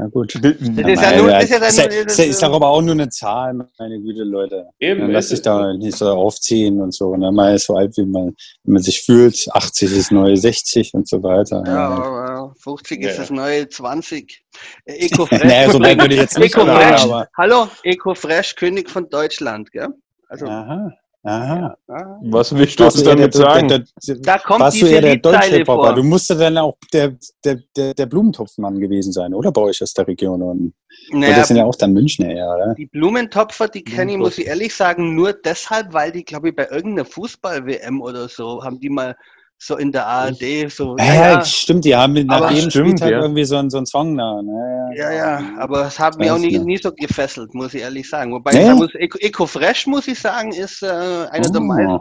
Ja, 0.00 0.06
gut. 0.06 0.34
Das 0.34 0.52
ist 0.52 1.02
ja 1.02 1.16
nur, 1.18 1.30
das 1.30 1.44
ist 1.44 1.50
ja 1.50 1.56
ist, 1.66 1.76
ja- 1.78 1.84
ist, 1.84 2.18
ja- 2.18 2.24
ist 2.24 2.42
das, 2.42 2.48
doch 2.48 2.54
aber 2.56 2.68
auch 2.68 2.80
nur 2.80 2.92
eine 2.92 3.10
Zahl, 3.10 3.52
meine 3.78 4.00
Güte, 4.00 4.22
Leute. 4.22 4.66
Eben, 4.78 5.00
Dann 5.02 5.10
lass 5.10 5.26
dich 5.28 5.34
ist- 5.34 5.46
da 5.46 5.74
nicht 5.74 5.94
so 5.98 6.06
aufziehen 6.08 6.80
und 6.80 6.94
so. 6.94 7.08
Und 7.08 7.20
dann 7.20 7.34
mal 7.34 7.58
so 7.58 7.74
alt, 7.74 7.94
wie 7.98 8.06
man, 8.06 8.34
wie 8.64 8.70
man 8.72 8.82
sich 8.82 9.02
fühlt. 9.02 9.46
80 9.52 9.92
ist 9.94 10.10
neue 10.10 10.38
60 10.38 10.94
und 10.94 11.06
so 11.06 11.22
weiter. 11.22 11.62
ja, 11.66 11.88
aber 11.88 12.54
50 12.58 13.02
ist 13.02 13.16
Ja. 13.16 13.20
das 13.20 13.30
neue 13.30 13.68
20. 13.68 14.42
Äh, 14.86 15.06
Ecofresh. 15.06 15.44
naja, 15.44 15.70
so 15.70 15.80
weit 15.80 16.00
würde 16.00 16.14
ich 16.14 16.20
jetzt 16.22 16.38
nicht 16.38 16.54
sagen, 16.54 16.68
Ecofresh. 16.70 17.02
aber. 17.04 17.28
Hallo, 17.36 17.68
Ecofresh, 17.82 18.54
König 18.56 18.88
von 18.88 19.06
Deutschland, 19.10 19.70
gell? 19.70 19.88
Also, 20.28 20.46
Aha, 20.46 20.92
aha. 21.22 21.76
ah, 21.88 22.18
Was 22.22 22.54
willst 22.54 22.78
du 22.80 22.84
uns 22.84 23.02
damit 23.02 23.34
der- 23.34 23.40
sagen? 23.40 23.68
der- 23.68 23.84
der- 24.06 24.16
da 24.16 24.38
kommt 24.38 24.60
Warst 24.60 24.80
du 24.80 24.86
eher 24.86 25.00
der 25.00 25.16
deutsche 25.16 25.64
vor. 25.64 25.94
Du 25.94 26.02
musst 26.02 26.30
dann 26.30 26.58
auch 26.58 26.76
der, 26.92 27.16
der, 27.44 27.60
der, 27.76 27.94
der 27.94 28.06
Blumentopfmann 28.06 28.78
gewesen 28.80 29.12
sein, 29.12 29.34
oder? 29.34 29.52
Bei 29.52 29.62
euch 29.62 29.82
aus 29.82 29.92
der 29.92 30.06
Region. 30.06 30.42
Und, 30.42 30.74
Naja, 31.12 31.36
das 31.36 31.48
sind 31.48 31.56
ja 31.56 31.64
auch 31.64 31.74
dann 31.74 31.92
Münchner 31.92 32.30
eher, 32.30 32.54
oder? 32.54 32.74
Die 32.74 32.86
Blumentopfer, 32.86 33.68
die 33.68 33.82
kenne 33.84 34.12
ich, 34.12 34.18
muss 34.18 34.38
ich 34.38 34.46
ehrlich 34.46 34.74
sagen, 34.74 35.14
nur 35.14 35.32
deshalb, 35.32 35.92
weil 35.92 36.12
die, 36.12 36.24
glaube 36.24 36.50
ich, 36.50 36.56
bei 36.56 36.68
irgendeiner 36.68 37.04
Fußball-WM 37.06 38.00
oder 38.00 38.28
so, 38.28 38.62
haben 38.62 38.80
die 38.80 38.90
mal 38.90 39.16
so 39.62 39.76
in 39.76 39.92
der 39.92 40.06
ARD 40.06 40.70
so, 40.70 40.96
Ja, 40.98 41.04
ja, 41.04 41.14
ja, 41.32 41.44
stimmt, 41.44 41.84
die 41.84 41.94
haben 41.94 42.14
nach 42.26 42.38
Aber- 42.38 42.50
jedem 42.50 42.70
Stimmt, 42.70 42.86
Spieltag 42.98 43.10
ja. 43.10 43.20
irgendwie 43.20 43.44
so, 43.44 43.56
einen- 43.56 43.68
so 43.68 43.76
einen 43.76 43.84
Song 43.86 44.16
da. 44.16 44.40
Ne? 44.42 44.90
ja, 44.96 45.12
ja, 45.12 45.42
aber 45.58 45.86
es 45.86 45.98
hat 45.98 46.18
mich 46.18 46.30
auch 46.30 46.38
nie, 46.38 46.48
nicht. 46.52 46.64
nie 46.64 46.78
so 46.78 46.90
gefesselt, 46.92 47.52
muss 47.54 47.74
ich 47.74 47.82
ehrlich 47.82 48.08
sagen. 48.08 48.32
Wobei 48.32 48.52
Nee? 48.52 48.72
muss, 48.72 48.94
Eco, 48.94 49.18
Ecofresh, 49.18 49.86
muss 49.86 50.08
ich 50.08 50.18
sagen, 50.18 50.50
ist 50.52 50.82
äh, 50.82 50.86
einer 50.86 51.50
der 51.50 51.60
Oh. 51.60 51.64
meist 51.64 52.00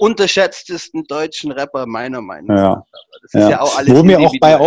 unterschätztesten 0.00 1.04
deutschen 1.08 1.50
Rapper 1.52 1.86
meiner 1.86 2.20
Meinung 2.20 2.48
nach. 2.54 2.56
Ja. 2.76 2.84
Das 3.22 3.34
ist 3.34 3.40
ja, 3.40 3.50
Ja. 3.50 3.60
auch 3.62 3.78
alles 3.78 3.94
Wo 3.94 4.02
mir 4.02 4.18
auch 4.18 4.32
bei 4.40 4.52
individuell. 4.52 4.60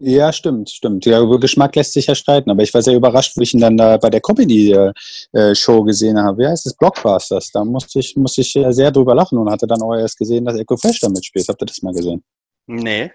Ja, 0.00 0.32
stimmt, 0.32 0.70
stimmt. 0.70 1.04
Ja, 1.06 1.20
über 1.20 1.40
Geschmack 1.40 1.74
lässt 1.74 1.92
sich 1.92 2.06
ja 2.06 2.14
streiten, 2.14 2.50
aber 2.50 2.62
ich 2.62 2.72
war 2.72 2.82
sehr 2.82 2.94
überrascht, 2.94 3.36
wo 3.36 3.40
ich 3.40 3.52
ihn 3.52 3.60
dann 3.60 3.76
da 3.76 3.96
bei 3.96 4.08
der 4.10 4.20
Comedy-Show 4.20 5.82
gesehen 5.82 6.16
habe. 6.22 6.38
Wie 6.38 6.46
heißt 6.46 6.66
das? 6.66 6.76
Blockbusters. 6.76 7.50
Da 7.50 7.64
musste 7.64 7.98
ich, 7.98 8.14
musste 8.16 8.42
ich 8.42 8.54
äh, 8.54 8.70
sehr 8.72 8.92
drüber 8.92 9.16
lachen 9.16 9.38
und 9.38 9.50
hatte 9.50 9.66
dann 9.66 9.82
auch 9.82 9.96
erst 9.96 10.16
gesehen, 10.16 10.44
dass 10.44 10.56
Echo 10.56 10.76
Fresh 10.76 11.00
da 11.00 11.08
mitspielt. 11.08 11.48
Habt 11.48 11.60
ihr 11.62 11.66
das 11.66 11.82
mal 11.82 11.92
gesehen? 11.92 12.22
Nee. 12.68 13.10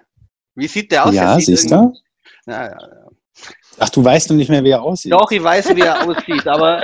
Wie 0.55 0.67
sieht 0.67 0.91
der 0.91 1.05
aus? 1.05 1.15
ja, 1.15 1.39
siehst 1.39 1.71
du? 1.71 1.75
Ja, 1.75 1.91
ja, 2.47 2.63
ja. 2.71 2.77
Ach, 3.79 3.89
du 3.89 4.03
weißt 4.03 4.29
noch 4.29 4.37
nicht 4.37 4.49
mehr, 4.49 4.63
wie 4.63 4.69
er 4.71 4.83
aussieht. 4.83 5.11
Doch, 5.13 5.31
ich 5.31 5.41
weiß, 5.41 5.73
wie 5.75 5.81
er 5.81 6.05
aussieht, 6.07 6.45
aber 6.45 6.83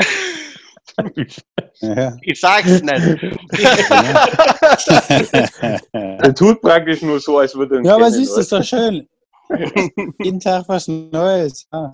Ja. 1.82 2.16
ich 2.22 2.40
sag's 2.40 2.82
nicht. 2.82 3.38
Er 5.94 6.34
tut 6.34 6.62
praktisch 6.62 7.02
nur 7.02 7.20
so, 7.20 7.38
als 7.40 7.56
würde 7.56 7.78
er 7.78 7.84
ja, 7.84 7.96
aber 7.96 8.12
siehst 8.12 8.36
du, 8.36 8.42
ist 8.42 8.52
doch 8.52 8.64
schön. 8.64 9.08
Jeden 10.24 10.40
Tag 10.40 10.66
was 10.68 10.88
Neues. 10.88 11.68
Nein, 11.72 11.92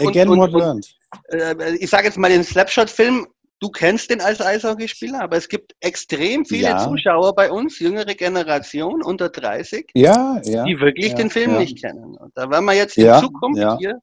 und, 0.00 0.08
Again 0.08 0.28
und, 0.28 0.38
what 0.38 0.52
learned. 0.52 0.94
äh, 1.28 1.74
ich 1.76 1.90
sage 1.90 2.04
jetzt 2.06 2.18
mal 2.18 2.30
den 2.30 2.44
Slapshot-Film, 2.44 3.26
du 3.60 3.68
kennst 3.70 4.10
den 4.10 4.20
als 4.20 4.40
Eishockeyspieler, 4.40 5.22
aber 5.22 5.36
es 5.36 5.48
gibt 5.48 5.74
extrem 5.80 6.44
viele 6.44 6.68
Ja. 6.68 6.78
Zuschauer 6.78 7.34
bei 7.34 7.50
uns, 7.50 7.78
jüngere 7.78 8.14
Generation 8.14 9.02
unter 9.02 9.28
30, 9.30 9.90
Ja, 9.94 10.40
die 10.40 10.78
wirklich 10.80 11.14
den 11.14 11.30
Film 11.30 11.56
nicht 11.56 11.82
kennen. 11.82 12.16
Und 12.16 12.32
da 12.34 12.50
werden 12.50 12.64
wir 12.64 12.74
jetzt 12.74 12.98
in 12.98 13.12
Zukunft 13.20 13.78
hier, 13.78 14.00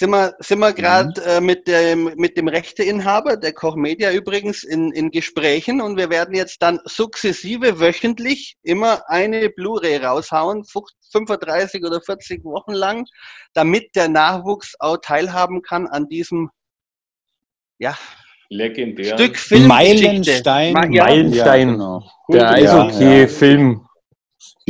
sind 0.00 0.12
wir, 0.12 0.34
sind 0.38 0.60
wir 0.60 0.72
gerade 0.72 1.12
äh, 1.26 1.42
mit, 1.42 1.68
dem, 1.68 2.14
mit 2.16 2.38
dem 2.38 2.48
Rechteinhaber, 2.48 3.36
der 3.36 3.52
Koch 3.52 3.76
Media 3.76 4.10
übrigens, 4.10 4.64
in, 4.64 4.92
in 4.92 5.10
Gesprächen 5.10 5.82
und 5.82 5.98
wir 5.98 6.08
werden 6.08 6.34
jetzt 6.34 6.62
dann 6.62 6.80
sukzessive 6.86 7.80
wöchentlich 7.80 8.56
immer 8.62 9.02
eine 9.10 9.50
Blu-ray 9.50 9.98
raushauen, 9.98 10.64
35 11.12 11.84
oder 11.84 12.00
40 12.00 12.42
Wochen 12.44 12.72
lang, 12.72 13.04
damit 13.52 13.94
der 13.94 14.08
Nachwuchs 14.08 14.74
auch 14.78 14.96
teilhaben 14.96 15.60
kann 15.60 15.86
an 15.86 16.08
diesem 16.08 16.48
ja, 17.78 17.94
Legendär. 18.48 19.18
Stück 19.18 19.36
Filmgeschichte. 19.36 19.68
Meilenstein. 19.68 20.72
Ma- 20.72 20.86
ja. 20.86 21.04
Meilenstein. 21.04 21.68
Ja, 21.68 21.74
genau. 21.74 22.10
Der 22.32 22.40
Ja, 22.40 22.50
Eishockey-Film. 22.52 23.86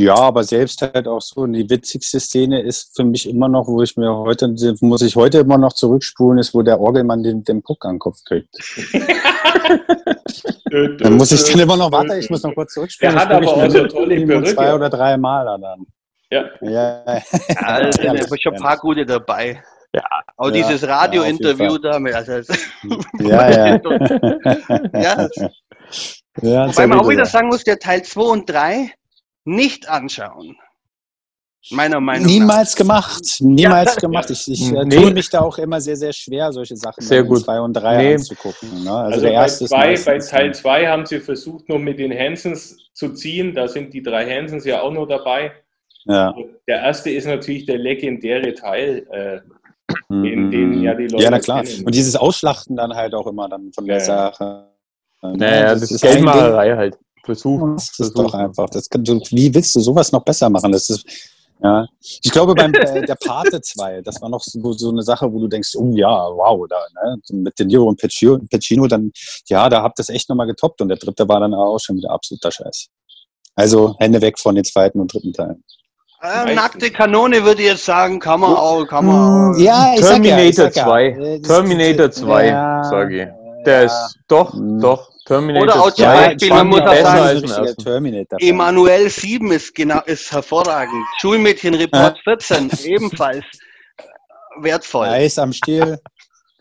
Ja, 0.01 0.15
aber 0.15 0.43
selbst 0.43 0.81
halt 0.81 1.07
auch 1.07 1.21
so, 1.21 1.45
die 1.47 1.69
witzigste 1.69 2.19
Szene 2.19 2.61
ist 2.61 2.95
für 2.95 3.03
mich 3.03 3.27
immer 3.29 3.47
noch, 3.47 3.67
wo 3.67 3.81
ich 3.81 3.95
mir 3.97 4.13
heute, 4.15 4.53
muss 4.81 5.01
ich 5.01 5.15
heute 5.15 5.39
immer 5.39 5.57
noch 5.57 5.73
zurückspulen, 5.73 6.39
ist, 6.39 6.53
wo 6.53 6.61
der 6.61 6.79
Orgelmann 6.79 7.23
den, 7.23 7.43
den 7.43 7.61
Puck 7.61 7.85
an 7.85 7.95
den 7.95 7.99
Kopf 7.99 8.17
kriegt. 8.25 8.49
Dann 10.99 11.17
muss 11.17 11.31
ich 11.31 11.43
dann 11.43 11.59
immer 11.59 11.75
noch, 11.75 11.91
warte, 11.91 12.17
ich 12.17 12.29
muss 12.29 12.43
noch 12.43 12.53
kurz 12.55 12.73
zurückspulen. 12.73 13.13
Der 13.13 13.21
hat 13.21 13.31
aber 13.31 13.47
auch 13.47 13.69
so 13.69 13.87
tolle 13.87 14.25
Perücke. 14.25 14.55
Zwei 14.55 14.73
oder 14.73 14.89
drei 14.89 15.17
Mal 15.17 15.45
dann. 15.45 15.85
Ja. 16.29 16.45
Ja, 16.61 17.03
Ja, 17.05 17.81
da 17.81 17.91
sind 17.91 18.41
schon 18.41 18.53
ein 18.55 18.61
paar 18.61 18.77
gute 18.77 19.05
dabei. 19.05 19.61
Ja. 19.93 20.03
Auch 20.37 20.45
Ja, 20.47 20.51
dieses 20.51 20.81
ja, 20.81 20.95
Radio-Interview 20.95 21.65
auf 21.65 21.71
jeden 21.73 21.83
da. 21.83 21.99
mit- 21.99 22.15
Also, 22.15 22.31
ja, 23.19 23.49
ja. 23.49 23.75
ja, 24.93 25.29
ja 26.41 26.67
wobei 26.69 26.87
man 26.87 26.99
auch 26.99 27.03
wieder 27.03 27.23
wieder 27.23 27.25
sagen 27.25 27.49
muss, 27.49 27.65
der 27.65 27.77
Teil 27.77 28.01
2 28.01 28.21
und 28.21 28.49
3 28.49 28.93
nicht 29.45 29.87
anschauen. 29.89 30.55
Meiner 31.69 31.99
Meinung 31.99 32.23
nach. 32.23 32.31
Niemals 32.31 32.75
gemacht, 32.75 33.21
niemals 33.39 33.93
Ja. 33.95 34.01
gemacht. 34.01 34.29
Ich, 34.31 34.47
ich 34.51 34.71
äh, 34.73 34.83
Nee. 34.83 34.95
tue 34.95 35.11
mich 35.13 35.29
da 35.29 35.41
auch 35.41 35.57
immer 35.59 35.79
sehr, 35.79 35.95
sehr 35.95 36.11
schwer, 36.11 36.51
solche 36.51 36.75
Sachen 36.75 37.03
Sehr 37.03 37.19
in 37.21 37.27
gut. 37.27 37.43
zwei 37.43 37.59
und 37.61 37.73
drei 37.73 37.97
Nee. 37.97 38.13
anzugucken. 38.15 38.83
Ne? 38.83 38.91
Also, 38.91 39.11
Also, 39.13 39.21
der 39.21 39.29
bei, 39.29 39.35
erste 39.35 39.63
ist 39.65 39.69
zwei, 39.69 39.95
bei 39.95 40.17
Teil 40.19 40.45
dann- 40.47 40.53
2 40.55 40.87
haben 40.87 41.05
sie 41.05 41.19
versucht, 41.19 41.69
noch 41.69 41.77
mit 41.77 41.99
den 41.99 42.11
Hansons 42.17 42.77
zu 42.93 43.13
ziehen. 43.13 43.53
Da 43.53 43.67
sind 43.67 43.93
die 43.93 44.01
drei 44.01 44.25
Hansons 44.27 44.65
ja 44.65 44.81
auch 44.81 44.91
noch 44.91 45.05
dabei. 45.05 45.51
Ja. 46.05 46.33
Der 46.67 46.77
erste 46.81 47.11
ist 47.11 47.27
natürlich 47.27 47.67
der 47.67 47.77
legendäre 47.77 48.53
Teil. 48.55 49.05
Äh, 49.11 49.41
Mhm. 50.09 50.23
Den- 50.23 50.51
den 50.51 50.81
ja 50.81 50.93
die 50.95 51.07
Leute 51.07 51.23
ja, 51.25 51.29
na 51.29 51.39
klar. 51.39 51.63
kennen. 51.63 51.85
Und 51.85 51.93
dieses 51.93 52.15
Ausschlachten 52.15 52.75
dann 52.77 52.93
halt 52.95 53.13
auch 53.13 53.27
immer 53.27 53.47
dann 53.49 53.71
von 53.73 53.85
der 53.85 53.97
Ja, 53.97 54.01
ja. 54.01 54.05
Sache. 54.05 54.67
Naja, 55.21 55.73
das, 55.75 55.91
ist 55.91 56.03
ein 56.03 56.11
Geldmacherei 56.13 56.75
halt. 56.75 56.97
Versuch. 57.25 57.73
Das 57.75 57.83
ist 57.83 57.95
Versuch. 57.95 58.13
doch 58.15 58.33
einfach. 58.33 58.69
Das 58.69 58.89
kann, 58.89 59.03
du, 59.03 59.19
wie 59.31 59.53
willst 59.53 59.75
du 59.75 59.79
sowas 59.79 60.11
noch 60.11 60.23
besser 60.23 60.49
machen? 60.49 60.71
Das 60.71 60.89
ist, 60.89 61.05
ja. 61.63 61.85
Ich 62.23 62.31
glaube, 62.31 62.55
beim 62.55 62.73
äh, 62.73 63.05
der 63.05 63.15
Pate 63.15 63.61
2, 63.61 64.01
das 64.01 64.21
war 64.21 64.29
noch 64.29 64.41
so, 64.41 64.73
so 64.73 64.89
eine 64.89 65.03
Sache, 65.03 65.31
wo 65.31 65.39
du 65.39 65.47
denkst, 65.47 65.75
oh 65.75 65.91
ja, 65.95 66.09
wow, 66.09 66.65
da, 66.67 66.79
ne? 67.03 67.17
mit 67.33 67.57
De 67.59 67.65
Niro 67.65 67.85
und 67.85 67.99
Pacino, 68.01 68.39
Pacino, 68.49 68.87
dann, 68.87 69.11
ja, 69.47 69.69
da 69.69 69.83
habt 69.83 69.99
ihr 69.99 70.03
es 70.03 70.09
echt 70.09 70.27
nochmal 70.29 70.47
getoppt. 70.47 70.81
Und 70.81 70.89
der 70.89 70.97
dritte 70.97 71.27
war 71.29 71.39
dann 71.39 71.53
auch 71.53 71.77
schon 71.79 71.97
wieder 71.97 72.11
absoluter 72.11 72.51
Scheiß. 72.51 72.87
Also 73.55 73.95
Hände 73.99 74.21
weg 74.21 74.39
von 74.39 74.55
den 74.55 74.63
zweiten 74.63 74.99
und 74.99 75.13
dritten 75.13 75.33
Teilen. 75.33 75.63
Äh, 76.23 76.53
nackte 76.53 76.89
Kanone 76.91 77.43
würde 77.43 77.61
ich 77.63 77.67
jetzt 77.67 77.85
sagen, 77.85 78.19
kann 78.19 78.39
man 78.39 78.53
auch, 78.55 78.85
kann 78.85 79.05
man 79.05 79.15
auch. 79.53 79.57
Mm, 79.57 79.59
Ja, 79.61 79.93
ich 79.95 80.01
sag 80.05 80.23
ja, 80.23 80.37
ich 80.39 80.55
Terminator 80.55 80.65
sag 80.65 80.75
ja, 80.75 80.83
2. 80.85 81.05
äh, 81.07 81.39
das- 81.39 81.47
Terminator 81.47 82.07
das- 82.07 82.15
2, 82.17 82.47
ja, 82.47 82.83
sage 82.83 83.21
ich. 83.23 83.63
Der 83.65 83.79
ja. 83.79 83.85
ist 83.85 84.15
doch, 84.27 84.53
Mhm. 84.53 84.79
doch. 84.79 85.10
Terminator 85.31 85.63
Oder 85.63 85.81
auch 85.81 85.91
2 85.91 85.95
zum 85.95 86.05
Beispiel, 86.05 86.49
man 86.49 86.67
muss 86.67 86.81
auch 86.81 86.95
sagen. 86.95 87.75
Terminator. 87.77 88.39
Emanuel 88.41 89.09
7 89.09 89.51
ist 89.51 89.73
genau, 89.73 90.01
ist 90.05 90.29
hervorragend. 90.29 91.05
Schulmädchenreport 91.21 92.19
14, 92.25 92.69
ebenfalls 92.83 93.45
wertvoll. 94.59 95.07
Eis 95.07 95.39
am 95.39 95.53
Stiel. 95.53 95.97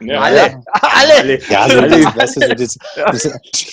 ja, 0.01 0.21
Alle, 0.21 0.63
alle. 0.71 1.41
Ja, 1.49 1.69
so, 1.69 1.79
Alle. 1.79 1.89
das, 1.89 2.17
weißt 2.17 2.37
du, 2.37 2.41
so 2.41 2.55
das, 2.55 2.79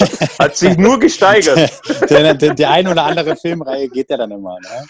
das, 0.09 0.39
Hat 0.39 0.57
sich 0.57 0.75
nur 0.77 0.99
gesteigert. 0.99 1.71
der, 2.09 2.33
der, 2.33 2.53
die 2.55 2.65
ein 2.65 2.87
oder 2.87 3.03
andere 3.03 3.35
Filmreihe 3.35 3.89
geht 3.89 4.09
ja 4.09 4.17
dann 4.17 4.31
immer. 4.31 4.57
Ne? 4.59 4.87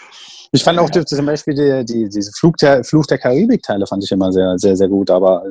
Ich 0.52 0.64
fand 0.64 0.78
auch 0.78 0.88
die, 0.88 1.04
zum 1.04 1.26
Beispiel 1.26 1.54
die, 1.54 1.84
die, 1.84 2.08
diese 2.08 2.32
Fluch 2.32 2.56
der, 2.56 2.82
Fluch 2.82 3.04
der 3.04 3.18
Karibik-Teile 3.18 3.86
fand 3.86 4.02
ich 4.02 4.10
immer 4.10 4.32
sehr, 4.32 4.54
sehr, 4.56 4.74
sehr 4.74 4.88
gut, 4.88 5.10
aber 5.10 5.42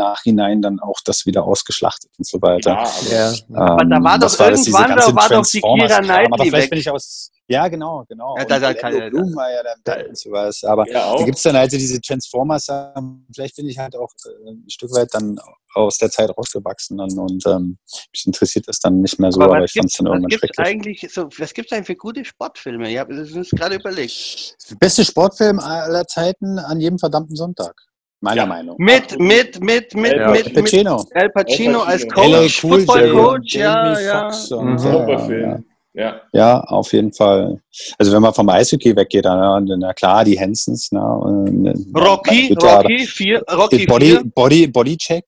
Nachhinein 0.00 0.62
dann 0.62 0.80
auch 0.80 0.98
das 1.04 1.26
wieder 1.26 1.44
ausgeschlachtet 1.44 2.10
und 2.18 2.26
so 2.26 2.40
weiter. 2.42 2.84
Ja, 3.10 3.32
aber. 3.52 3.70
Aber 3.72 3.84
da 3.84 4.02
war 4.02 4.14
Ähm, 4.14 4.20
doch 4.20 4.26
das 4.28 4.36
das, 4.36 4.62
diese 4.64 4.70
irgendwann, 4.76 4.88
da 4.90 4.94
ganze 4.96 5.14
war 5.16 5.28
doch 5.28 5.46
die 5.46 5.62
Aber 5.64 6.02
Knightley 6.02 6.48
vielleicht 6.48 6.64
weg. 6.64 6.70
bin 6.70 6.78
ich 6.80 6.90
aus. 6.90 7.30
Ja, 7.48 7.66
genau, 7.66 8.04
genau. 8.08 8.36
Ja, 8.36 8.42
Und 8.42 8.50
da- 8.50 8.58
da 8.60 8.74
kann- 8.74 8.94
war 8.94 9.50
ja 9.50 9.62
dann 9.84 10.06
und 10.06 10.16
sowas. 10.16 10.62
Aber 10.62 10.88
ja 10.88 11.16
da 11.16 11.24
gibt 11.24 11.36
es 11.36 11.42
dann 11.42 11.56
halt 11.56 11.70
so 11.72 11.76
diese 11.78 12.00
Transformers, 12.00 12.66
ähm, 12.68 13.26
vielleicht 13.34 13.56
bin 13.56 13.68
ich 13.68 13.76
halt 13.76 13.96
auch 13.96 14.08
äh, 14.24 14.50
ein 14.50 14.64
Stück 14.70 14.92
weit 14.94 15.08
dann 15.12 15.36
aus 15.74 15.98
der 15.98 16.10
Zeit 16.10 16.30
rausgewachsen 16.36 16.98
dann 16.98 17.18
und 17.18 17.44
ähm, 17.46 17.78
mich 18.12 18.24
interessiert 18.26 18.68
das 18.68 18.78
dann 18.78 19.00
nicht 19.00 19.18
mehr 19.18 19.32
so, 19.32 19.40
aber, 19.40 19.56
Aber 19.56 19.64
ich 19.64 19.72
was 19.74 19.80
fand 19.80 19.90
es 19.90 19.96
dann 19.96 20.06
was 20.06 20.10
irgendwann 20.12 20.28
gibt's 20.28 20.46
schrecklich. 20.56 20.66
eigentlich 20.66 21.12
so, 21.12 21.28
was 21.38 21.52
gibt's 21.54 21.72
eigentlich 21.72 21.86
für 21.86 21.96
gute 21.96 22.24
Sportfilme? 22.24 22.88
Ich 22.90 22.98
habe 22.98 23.16
das 23.16 23.32
uns 23.32 23.50
gerade 23.50 23.74
überlegt. 23.76 24.56
Beste 24.78 25.04
Sportfilm 25.04 25.58
aller 25.58 26.06
Zeiten 26.06 26.58
an 26.60 26.78
jedem 26.80 26.98
verdammten 27.00 27.34
Sonntag. 27.34 27.74
Meiner 28.20 28.42
Ja. 28.42 28.46
Meinung. 28.46 28.76
Mit, 28.78 29.18
mit, 29.18 29.60
mit, 29.62 29.94
mit, 29.94 30.12
Ja. 30.16 30.30
mit, 30.30 30.44
mit 30.46 30.54
Pacino. 30.54 31.04
Al 31.14 31.30
Pacino 31.30 31.80
als 31.80 32.06
Coach, 32.08 32.62
Cool 32.64 32.80
Football 32.80 33.12
Coach, 33.12 33.54
ja, 33.54 33.98
ja. 34.00 34.30
Mhm. 34.60 34.78
ja, 34.78 35.18
Film. 35.18 35.64
Ja. 35.94 36.20
Ja, 36.32 36.60
auf 36.60 36.92
jeden 36.92 37.12
Fall. 37.12 37.60
Also 37.98 38.12
wenn 38.12 38.22
man 38.22 38.32
vom 38.32 38.48
Eishockey 38.48 38.94
weggeht, 38.94 39.24
dann, 39.24 39.64
na 39.78 39.92
klar, 39.92 40.24
die 40.24 40.38
Hansons. 40.38 40.88
Na, 40.92 41.14
und, 41.14 41.66
äh, 41.66 41.74
Rocky, 41.98 42.54
Rocky 42.62 42.98
4, 43.06 43.42
Rocky 43.52 43.86
Body, 43.86 44.06
4. 44.12 44.22
Body, 44.34 44.66
Bodycheck 44.68 45.24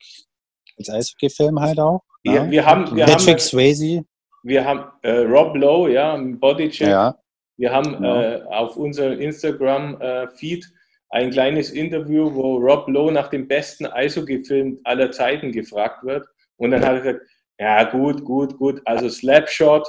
als 0.79 0.89
Eishockey-Film 0.91 1.59
halt 1.61 1.81
auch. 1.81 2.03
Wir, 2.23 2.35
Ja. 2.35 2.51
wir 2.51 2.67
haben, 2.67 2.95
wir 2.97 3.07
Patrick 3.07 3.29
haben, 3.31 3.39
Swayze. 3.41 4.05
wir 4.45 4.65
haben 4.65 4.85
äh, 5.03 5.11
Rob 5.25 5.57
Lowe, 5.57 5.91
ja, 5.93 6.17
Bodycheck. 6.17 6.89
Ja. 6.89 7.17
Wir 7.57 7.73
haben 7.73 7.93
Genau. 7.97 8.21
äh, 8.21 8.43
auf 8.49 8.77
unserem 8.77 9.19
Instagram-Feed 9.19 10.65
ein 11.13 11.31
kleines 11.31 11.71
Interview, 11.71 12.35
wo 12.35 12.57
Rob 12.57 12.89
Lowe 12.89 13.13
nach 13.13 13.29
dem 13.29 13.47
besten 13.47 13.87
Eishockey-Film 13.87 14.81
aller 14.85 15.13
Zeiten 15.13 15.53
gefragt 15.53 16.05
wird. 16.05 16.27
Und 16.57 16.71
dann 16.71 16.83
hat 16.83 16.95
er 16.95 17.01
gesagt, 17.01 17.27
ja 17.59 17.85
gut, 17.85 18.25
gut, 18.25 18.57
gut, 18.57 18.81
also 18.87 19.09
Slapshot, 19.09 19.87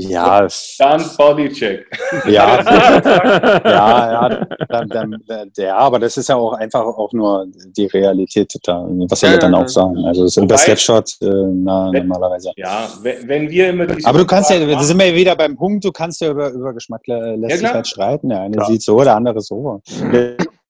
Ja, 0.00 0.46
dann 0.78 1.02
Bodycheck. 1.16 1.86
ja, 2.26 2.62
ja, 3.64 4.28
ja, 4.28 4.46
dann, 4.68 4.88
dann, 4.88 5.50
ja, 5.56 5.76
aber 5.76 5.98
das 5.98 6.16
ist 6.16 6.28
ja 6.28 6.36
auch 6.36 6.52
einfach 6.52 6.82
auch 6.82 7.12
nur 7.12 7.46
die 7.76 7.86
Realität 7.86 8.52
da. 8.62 8.86
Was 9.08 9.18
soll 9.18 9.30
Ja, 9.30 9.34
er 9.36 9.40
dann 9.40 9.54
auch 9.56 9.66
sagen? 9.66 9.96
Also 10.04 10.22
das 10.22 10.36
Wobei- 10.36 10.56
Slapshot 10.56 11.16
äh, 11.20 11.26
na, 11.26 11.90
Wenn- 11.92 12.06
normalerweise. 12.06 12.52
Ja, 12.56 12.88
wenn, 13.02 13.28
wenn 13.28 13.50
wir 13.50 13.70
immer 13.70 13.86
diese 13.86 14.06
Aber 14.08 14.18
du 14.18 14.26
kannst 14.26 14.50
ja, 14.50 14.64
da 14.64 14.82
sind 14.84 15.00
wir 15.00 15.12
wieder 15.12 15.34
beim 15.34 15.56
Punkt, 15.56 15.84
du 15.84 15.90
kannst 15.90 16.20
ja 16.20 16.30
über, 16.30 16.50
über 16.52 16.72
Geschmack 16.74 17.02
äh, 17.08 17.34
lässt 17.34 17.54
Ja, 17.54 17.56
sich 17.58 17.72
halt 17.74 17.86
streiten. 17.88 18.28
Der 18.28 18.42
eine 18.42 18.64
sieht 18.66 18.82
so, 18.82 19.02
der 19.02 19.16
andere 19.16 19.40
so. 19.40 19.82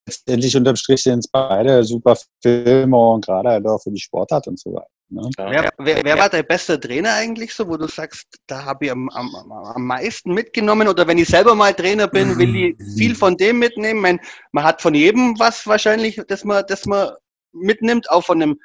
Letztendlich 0.09 0.57
unterm 0.57 0.77
Strich 0.77 1.03
sind 1.03 1.19
es 1.19 1.29
beide 1.29 1.85
super 1.85 2.17
Filme 2.43 2.97
und 2.97 3.25
gerade 3.25 3.51
halt 3.51 3.67
auch 3.67 3.79
für 3.83 3.91
die 3.91 4.01
Sportart 4.01 4.49
und 4.49 4.59
so 4.59 4.73
weiter. 4.73 4.89
Ne? 5.11 5.31
Ja. 5.39 5.51
Wer, 5.51 5.71
wer, 5.79 6.05
wer 6.05 6.19
war 6.19 6.29
dein 6.31 6.47
bester 6.47 6.81
Trainer 6.81 7.13
eigentlich 7.15 7.55
so, 7.55 7.69
wo 7.69 7.77
du 7.77 7.87
sagst, 7.89 8.27
da 8.47 8.65
habe 8.65 8.87
ich 8.87 8.91
am, 8.91 9.09
am, 9.11 9.35
am- 9.35 9.83
meisten 9.87 10.33
mitgenommen? 10.33 10.89
Oder 10.89 11.07
wenn 11.07 11.19
ich 11.19 11.29
selber 11.29 11.55
mal 11.55 11.75
Trainer 11.75 12.09
bin, 12.09 12.39
will 12.39 12.55
ich 12.57 12.77
viel 12.97 13.15
von 13.15 13.37
dem 13.37 13.59
mitnehmen? 13.59 14.01
Man, 14.01 14.21
man 14.53 14.65
hat 14.65 14.81
von 14.81 14.95
jedem 14.95 15.39
was 15.39 15.67
wahrscheinlich, 15.67 16.21
das 16.27 16.45
man, 16.45 16.65
das 16.69 16.87
man 16.87 17.11
mitnimmt, 17.53 18.11
auch 18.11 18.25
von 18.25 18.43
einem 18.43 18.61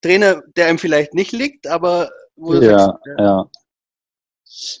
Trainer, 0.00 0.42
der 0.56 0.70
ihm 0.70 0.78
vielleicht 0.78 1.14
nicht 1.14 1.32
liegt, 1.32 1.66
aber 1.66 2.10
wo 2.36 2.52
du 2.52 2.62
Ja, 2.64 2.78
sagst, 2.78 3.00
ja. 3.18 3.50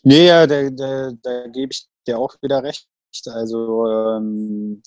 Nee, 0.04 0.26
ja, 0.28 0.46
da, 0.46 0.70
da, 0.70 1.10
da 1.22 1.46
gebe 1.48 1.72
ich 1.72 1.86
dir 2.06 2.18
auch 2.18 2.36
wieder 2.40 2.62
recht. 2.62 2.86
Also 3.26 3.86
ähm, 3.88 4.82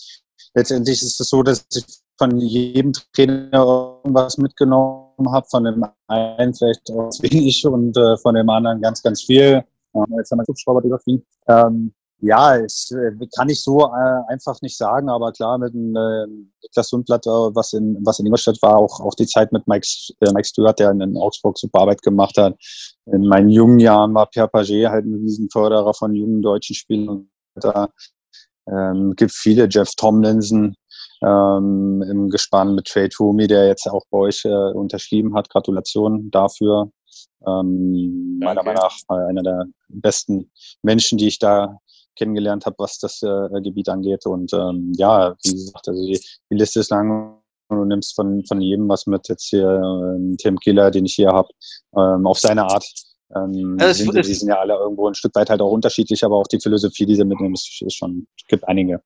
letztendlich 0.53 1.01
ist 1.01 1.19
es 1.19 1.29
so, 1.29 1.43
dass 1.43 1.65
ich 1.73 1.85
von 2.17 2.39
jedem 2.39 2.93
Trainer 3.13 4.01
irgendwas 4.03 4.37
mitgenommen 4.37 5.31
habe, 5.31 5.47
von 5.49 5.63
dem 5.63 5.85
einen 6.07 6.53
vielleicht 6.53 6.89
auch 6.91 7.11
wenig 7.21 7.65
und 7.65 7.95
äh, 7.97 8.17
von 8.17 8.35
dem 8.35 8.49
anderen 8.49 8.81
ganz, 8.81 9.01
ganz 9.03 9.23
viel. 9.23 9.63
Jetzt 10.17 10.31
haben 10.31 10.39
wir 10.39 10.45
Hubschrauber 10.47 10.83
überfliegen. 10.83 11.25
Ähm, 11.47 11.93
ja, 12.19 12.57
ich, 12.57 12.89
äh, 12.91 13.11
kann 13.35 13.49
ich 13.49 13.61
so 13.61 13.85
äh, 13.85 14.31
einfach 14.31 14.59
nicht 14.61 14.75
sagen, 14.75 15.07
aber 15.07 15.31
klar, 15.31 15.57
mit 15.59 15.73
dem 15.73 15.95
äh, 15.95 16.25
Niklas 16.63 16.89
Sundblatt, 16.89 17.27
äh, 17.27 17.29
was 17.29 17.73
in, 17.73 17.97
was 18.03 18.19
in 18.19 18.25
Ingolstadt 18.25 18.59
war, 18.63 18.77
auch, 18.77 18.99
auch 18.99 19.13
die 19.13 19.27
Zeit 19.27 19.51
mit 19.51 19.67
Mike, 19.67 19.87
äh, 20.21 20.31
Mike 20.33 20.47
Stewart, 20.47 20.79
der 20.79 20.91
in 20.91 21.15
Augsburg 21.15 21.57
super 21.59 21.81
Arbeit 21.81 22.01
gemacht 22.01 22.37
hat. 22.37 22.55
In 23.05 23.27
meinen 23.27 23.49
jungen 23.49 23.79
Jahren 23.79 24.15
war 24.15 24.25
Pierre 24.27 24.47
Paget 24.47 24.89
halt 24.89 25.05
ein 25.05 25.13
Riesenförderer 25.13 25.93
von 25.93 26.15
jungen 26.15 26.41
deutschen 26.41 26.75
Spielen 26.75 27.07
und 27.07 27.29
da 27.55 27.89
ähm, 28.71 29.13
gibt 29.15 29.31
viele, 29.31 29.67
Jeff 29.69 29.89
Tomlinson, 29.95 30.75
ähm, 31.23 32.03
im 32.09 32.29
Gespann 32.29 32.75
mit 32.75 32.85
Trey 32.85 33.09
Toomey, 33.09 33.47
der 33.47 33.67
jetzt 33.67 33.87
auch 33.87 34.03
bei 34.09 34.19
euch 34.19 34.45
äh, 34.45 34.71
unterschrieben 34.73 35.35
hat. 35.35 35.49
Gratulation 35.49 36.29
dafür. 36.31 36.91
Ähm, 37.47 38.39
meiner 38.39 38.63
Meinung 38.63 38.83
nach 38.83 38.97
einer 39.07 39.43
der 39.43 39.65
besten 39.89 40.51
Menschen, 40.81 41.17
die 41.17 41.27
ich 41.27 41.39
da 41.39 41.77
kennengelernt 42.15 42.65
habe, 42.65 42.75
was 42.79 42.99
das 42.99 43.21
äh, 43.21 43.61
Gebiet 43.61 43.89
angeht. 43.89 44.25
Und 44.25 44.53
ähm, 44.53 44.91
ja, 44.97 45.35
wie 45.43 45.51
gesagt, 45.51 45.87
also 45.87 46.05
die, 46.05 46.19
die 46.49 46.55
Liste 46.55 46.79
ist 46.79 46.91
lang 46.91 47.37
du 47.69 47.85
nimmst 47.85 48.15
von, 48.15 48.43
von 48.45 48.61
jedem 48.61 48.87
was 48.89 49.07
mit. 49.07 49.27
Jetzt 49.27 49.49
hier 49.49 49.67
äh, 49.69 50.35
Tim 50.37 50.57
Killer, 50.57 50.91
den 50.91 51.05
ich 51.05 51.15
hier 51.15 51.29
habe, 51.29 51.49
ähm, 51.95 52.25
auf 52.25 52.39
seine 52.39 52.63
Art. 52.63 52.85
Ähm, 53.35 53.77
also 53.79 54.03
sind, 54.03 54.15
die 54.15 54.33
sind 54.33 54.49
ja 54.49 54.59
alle 54.59 54.75
irgendwo 54.75 55.07
ein 55.07 55.15
Stück 55.15 55.35
weit 55.35 55.49
halt 55.49 55.61
auch 55.61 55.71
unterschiedlich, 55.71 56.23
aber 56.23 56.37
auch 56.37 56.47
die 56.47 56.59
Philosophie, 56.59 57.05
die 57.05 57.15
sie 57.15 57.25
mitnehmen, 57.25 57.53
ist, 57.53 57.81
ist 57.81 57.95
schon, 57.95 58.27
es 58.37 58.47
gibt 58.47 58.67
einige. 58.67 59.01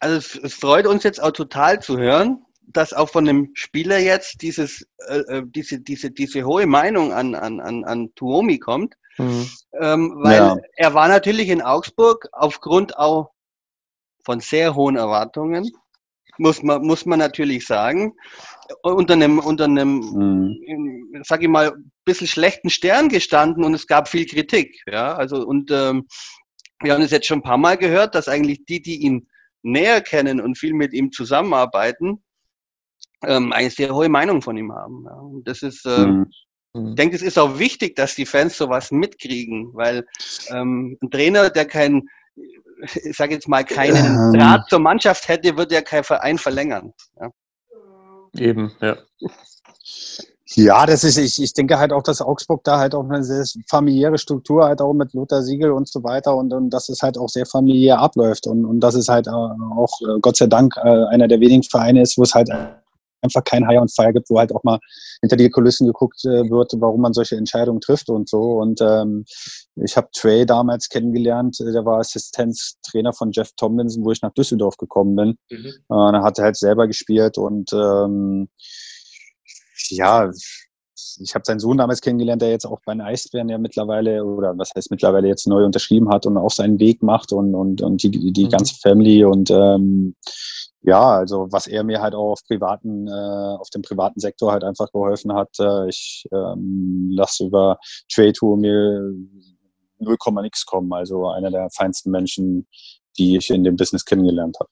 Also 0.00 0.40
es, 0.42 0.54
freut 0.54 0.86
uns 0.86 1.04
jetzt 1.04 1.22
auch 1.22 1.30
total 1.30 1.80
zu 1.80 1.98
hören, 1.98 2.44
dass 2.66 2.92
auch 2.92 3.08
von 3.08 3.24
dem 3.24 3.50
Spieler 3.54 3.98
jetzt 3.98 4.42
dieses, 4.42 4.86
äh, 5.06 5.18
äh, 5.18 5.42
diese, 5.46 5.80
diese, 5.80 6.10
diese 6.10 6.44
hohe 6.44 6.66
Meinung 6.66 7.12
an, 7.12 7.34
an, 7.34 7.60
an, 7.60 7.84
an 7.84 8.14
Tuomi 8.14 8.58
kommt. 8.58 8.94
Mhm. 9.18 9.48
Ähm, 9.80 10.14
weil 10.22 10.36
ja. 10.36 10.56
er 10.76 10.94
war 10.94 11.08
natürlich 11.08 11.48
in 11.48 11.62
Augsburg 11.62 12.28
aufgrund 12.32 12.98
auch 12.98 13.30
von 14.24 14.40
sehr 14.40 14.74
hohen 14.74 14.96
Erwartungen, 14.96 15.70
muss 16.38 16.62
man, 16.62 16.82
muss 16.82 17.06
man 17.06 17.18
natürlich 17.18 17.66
sagen, 17.66 18.14
unter 18.82 19.14
einem, 19.14 19.38
unter 19.38 19.64
einem, 19.64 19.98
mhm. 19.98 21.22
sag 21.24 21.42
ich 21.42 21.48
mal, 21.48 21.72
bisschen 22.04 22.26
schlechten 22.26 22.70
Stern 22.70 23.08
gestanden 23.08 23.64
und 23.64 23.74
es 23.74 23.86
gab 23.86 24.08
viel 24.08 24.26
Kritik. 24.26 24.82
Ja, 24.86 25.14
also 25.14 25.46
und 25.46 25.70
ähm, 25.70 26.06
wir 26.82 26.94
haben 26.94 27.02
es 27.02 27.10
jetzt 27.10 27.26
schon 27.26 27.38
ein 27.38 27.44
paar 27.44 27.58
Mal 27.58 27.76
gehört, 27.76 28.14
dass 28.14 28.28
eigentlich 28.28 28.64
die, 28.66 28.82
die 28.82 29.02
ihn 29.02 29.26
näher 29.62 30.00
kennen 30.00 30.40
und 30.40 30.58
viel 30.58 30.74
mit 30.74 30.92
ihm 30.92 31.12
zusammenarbeiten, 31.12 32.22
ähm, 33.26 33.52
eine 33.52 33.70
sehr 33.70 33.94
hohe 33.94 34.08
Meinung 34.08 34.42
von 34.42 34.56
ihm 34.56 34.72
haben. 34.72 35.04
Ja. 35.06 35.14
Und 35.14 35.48
das 35.48 35.62
ist, 35.62 35.86
ähm, 35.86 36.26
mhm. 36.74 36.88
ich 36.88 36.94
denke, 36.96 37.16
es 37.16 37.22
ist 37.22 37.38
auch 37.38 37.58
wichtig, 37.58 37.96
dass 37.96 38.14
die 38.14 38.26
Fans 38.26 38.56
sowas 38.56 38.90
mitkriegen, 38.90 39.70
weil 39.72 40.06
ähm, 40.50 40.98
ein 41.00 41.10
Trainer, 41.10 41.50
der 41.50 41.64
kein, 41.64 42.02
ich 42.36 43.16
sage 43.16 43.34
jetzt 43.34 43.48
mal, 43.48 43.64
keinen 43.64 44.32
ähm. 44.34 44.38
Draht 44.38 44.68
zur 44.68 44.80
Mannschaft 44.80 45.28
hätte, 45.28 45.56
würde 45.56 45.74
ja 45.74 45.82
kein 45.82 46.04
Verein 46.04 46.38
verlängern. 46.38 46.92
Ja. 47.20 47.30
Eben, 48.36 48.72
ja. 48.80 48.96
Ja, 50.56 50.86
das 50.86 51.02
ist, 51.02 51.16
ich, 51.16 51.42
ich 51.42 51.52
denke 51.52 51.78
halt 51.78 51.92
auch, 51.92 52.02
dass 52.02 52.20
Augsburg 52.20 52.62
da 52.64 52.78
halt 52.78 52.94
auch 52.94 53.08
eine 53.08 53.24
sehr 53.24 53.44
familiäre 53.68 54.18
Struktur 54.18 54.64
halt 54.64 54.80
auch 54.80 54.92
mit 54.92 55.12
Luther 55.12 55.42
Siegel 55.42 55.72
und 55.72 55.88
so 55.88 56.04
weiter 56.04 56.36
und, 56.36 56.52
und 56.52 56.70
dass 56.70 56.88
es 56.88 57.02
halt 57.02 57.18
auch 57.18 57.28
sehr 57.28 57.46
familiär 57.46 57.98
abläuft 57.98 58.46
und, 58.46 58.64
und 58.64 58.80
dass 58.80 58.94
es 58.94 59.08
halt 59.08 59.28
auch 59.28 60.00
äh, 60.02 60.20
Gott 60.20 60.36
sei 60.36 60.46
Dank 60.46 60.76
äh, 60.76 61.06
einer 61.06 61.26
der 61.26 61.40
wenigen 61.40 61.64
Vereine 61.64 62.02
ist, 62.02 62.16
wo 62.18 62.22
es 62.22 62.34
halt 62.34 62.50
einfach 63.24 63.42
kein 63.44 63.66
High 63.66 63.80
on 63.80 63.88
Fire 63.88 64.12
gibt, 64.12 64.30
wo 64.30 64.38
halt 64.38 64.54
auch 64.54 64.62
mal 64.62 64.78
hinter 65.20 65.36
die 65.36 65.50
Kulissen 65.50 65.86
geguckt 65.86 66.24
äh, 66.24 66.48
wird, 66.50 66.72
warum 66.76 67.00
man 67.00 67.12
solche 67.12 67.36
Entscheidungen 67.36 67.80
trifft 67.80 68.08
und 68.08 68.28
so. 68.28 68.58
Und 68.60 68.80
ähm, 68.80 69.24
ich 69.76 69.96
habe 69.96 70.08
Trey 70.12 70.46
damals 70.46 70.88
kennengelernt, 70.88 71.58
der 71.58 71.84
war 71.84 71.98
Assistenztrainer 71.98 73.12
von 73.12 73.32
Jeff 73.32 73.50
Tomlinson, 73.56 74.04
wo 74.04 74.12
ich 74.12 74.22
nach 74.22 74.32
Düsseldorf 74.34 74.76
gekommen 74.76 75.16
bin. 75.16 75.38
Mhm. 75.50 75.72
Äh, 75.90 76.16
er 76.16 76.22
hat 76.22 76.38
halt 76.38 76.56
selber 76.56 76.86
gespielt 76.86 77.38
und 77.38 77.72
ähm, 77.72 78.48
ja, 79.88 80.30
ich 81.20 81.34
habe 81.34 81.44
seinen 81.44 81.60
Sohn 81.60 81.78
damals 81.78 82.00
kennengelernt, 82.00 82.42
der 82.42 82.50
jetzt 82.50 82.66
auch 82.66 82.80
bei 82.84 82.92
den 82.92 83.00
Eisbären 83.00 83.48
ja 83.48 83.58
mittlerweile, 83.58 84.24
oder 84.24 84.56
was 84.56 84.70
heißt 84.74 84.90
mittlerweile 84.90 85.28
jetzt 85.28 85.46
neu 85.46 85.64
unterschrieben 85.64 86.08
hat 86.08 86.26
und 86.26 86.36
auch 86.36 86.50
seinen 86.50 86.78
Weg 86.78 87.02
macht 87.02 87.32
und, 87.32 87.54
und, 87.54 87.82
und 87.82 88.02
die, 88.02 88.10
die 88.10 88.44
mhm. 88.44 88.50
ganze 88.50 88.74
Family 88.80 89.24
und 89.24 89.50
ähm, 89.50 90.14
ja, 90.84 91.16
also 91.16 91.48
was 91.50 91.66
er 91.66 91.82
mir 91.82 92.00
halt 92.02 92.14
auch 92.14 92.32
auf 92.32 92.44
privaten, 92.46 93.08
äh, 93.08 93.10
auf 93.10 93.70
dem 93.70 93.82
privaten 93.82 94.20
Sektor 94.20 94.52
halt 94.52 94.64
einfach 94.64 94.92
geholfen 94.92 95.32
hat. 95.32 95.48
Äh, 95.58 95.88
ich 95.88 96.26
ähm, 96.30 97.10
lasse 97.10 97.46
über 97.46 97.78
Trade 98.12 98.34
mir 98.56 99.00
0, 99.98 100.16
nix 100.42 100.66
kommen. 100.66 100.92
Also 100.92 101.28
einer 101.28 101.50
der 101.50 101.70
feinsten 101.70 102.10
Menschen, 102.10 102.66
die 103.18 103.36
ich 103.38 103.48
in 103.50 103.64
dem 103.64 103.76
Business 103.76 104.04
kennengelernt 104.04 104.56
habe. 104.60 104.70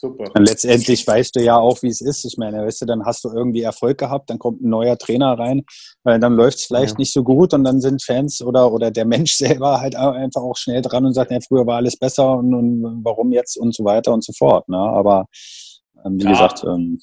Super. 0.00 0.30
Und 0.34 0.48
letztendlich 0.48 1.06
weißt 1.06 1.36
du 1.36 1.42
ja 1.42 1.58
auch, 1.58 1.82
wie 1.82 1.88
es 1.88 2.00
ist. 2.00 2.24
Ich 2.24 2.38
meine, 2.38 2.64
weißt 2.64 2.80
du, 2.80 2.86
dann 2.86 3.04
hast 3.04 3.22
du 3.22 3.28
irgendwie 3.28 3.60
Erfolg 3.60 3.98
gehabt, 3.98 4.30
dann 4.30 4.38
kommt 4.38 4.62
ein 4.62 4.70
neuer 4.70 4.96
Trainer 4.96 5.38
rein, 5.38 5.62
weil 6.04 6.18
dann 6.18 6.36
läuft 6.36 6.56
es 6.56 6.64
vielleicht 6.64 6.92
ja. 6.92 6.98
nicht 6.98 7.12
so 7.12 7.22
gut 7.22 7.52
und 7.52 7.64
dann 7.64 7.82
sind 7.82 8.02
Fans 8.02 8.40
oder, 8.40 8.72
oder 8.72 8.90
der 8.90 9.04
Mensch 9.04 9.34
selber 9.36 9.78
halt 9.82 9.94
einfach 9.94 10.40
auch 10.40 10.56
schnell 10.56 10.80
dran 10.80 11.04
und 11.04 11.12
sagt, 11.12 11.30
ja, 11.30 11.38
früher 11.46 11.66
war 11.66 11.76
alles 11.76 11.98
besser 11.98 12.38
und, 12.38 12.54
und 12.54 13.04
warum 13.04 13.30
jetzt 13.30 13.58
und 13.58 13.74
so 13.74 13.84
weiter 13.84 14.14
und 14.14 14.24
so 14.24 14.32
fort. 14.32 14.66
Ne? 14.70 14.78
Aber 14.78 15.26
ähm, 16.02 16.18
wie 16.18 16.24
ja. 16.24 16.30
gesagt, 16.30 16.64
ähm, 16.64 16.98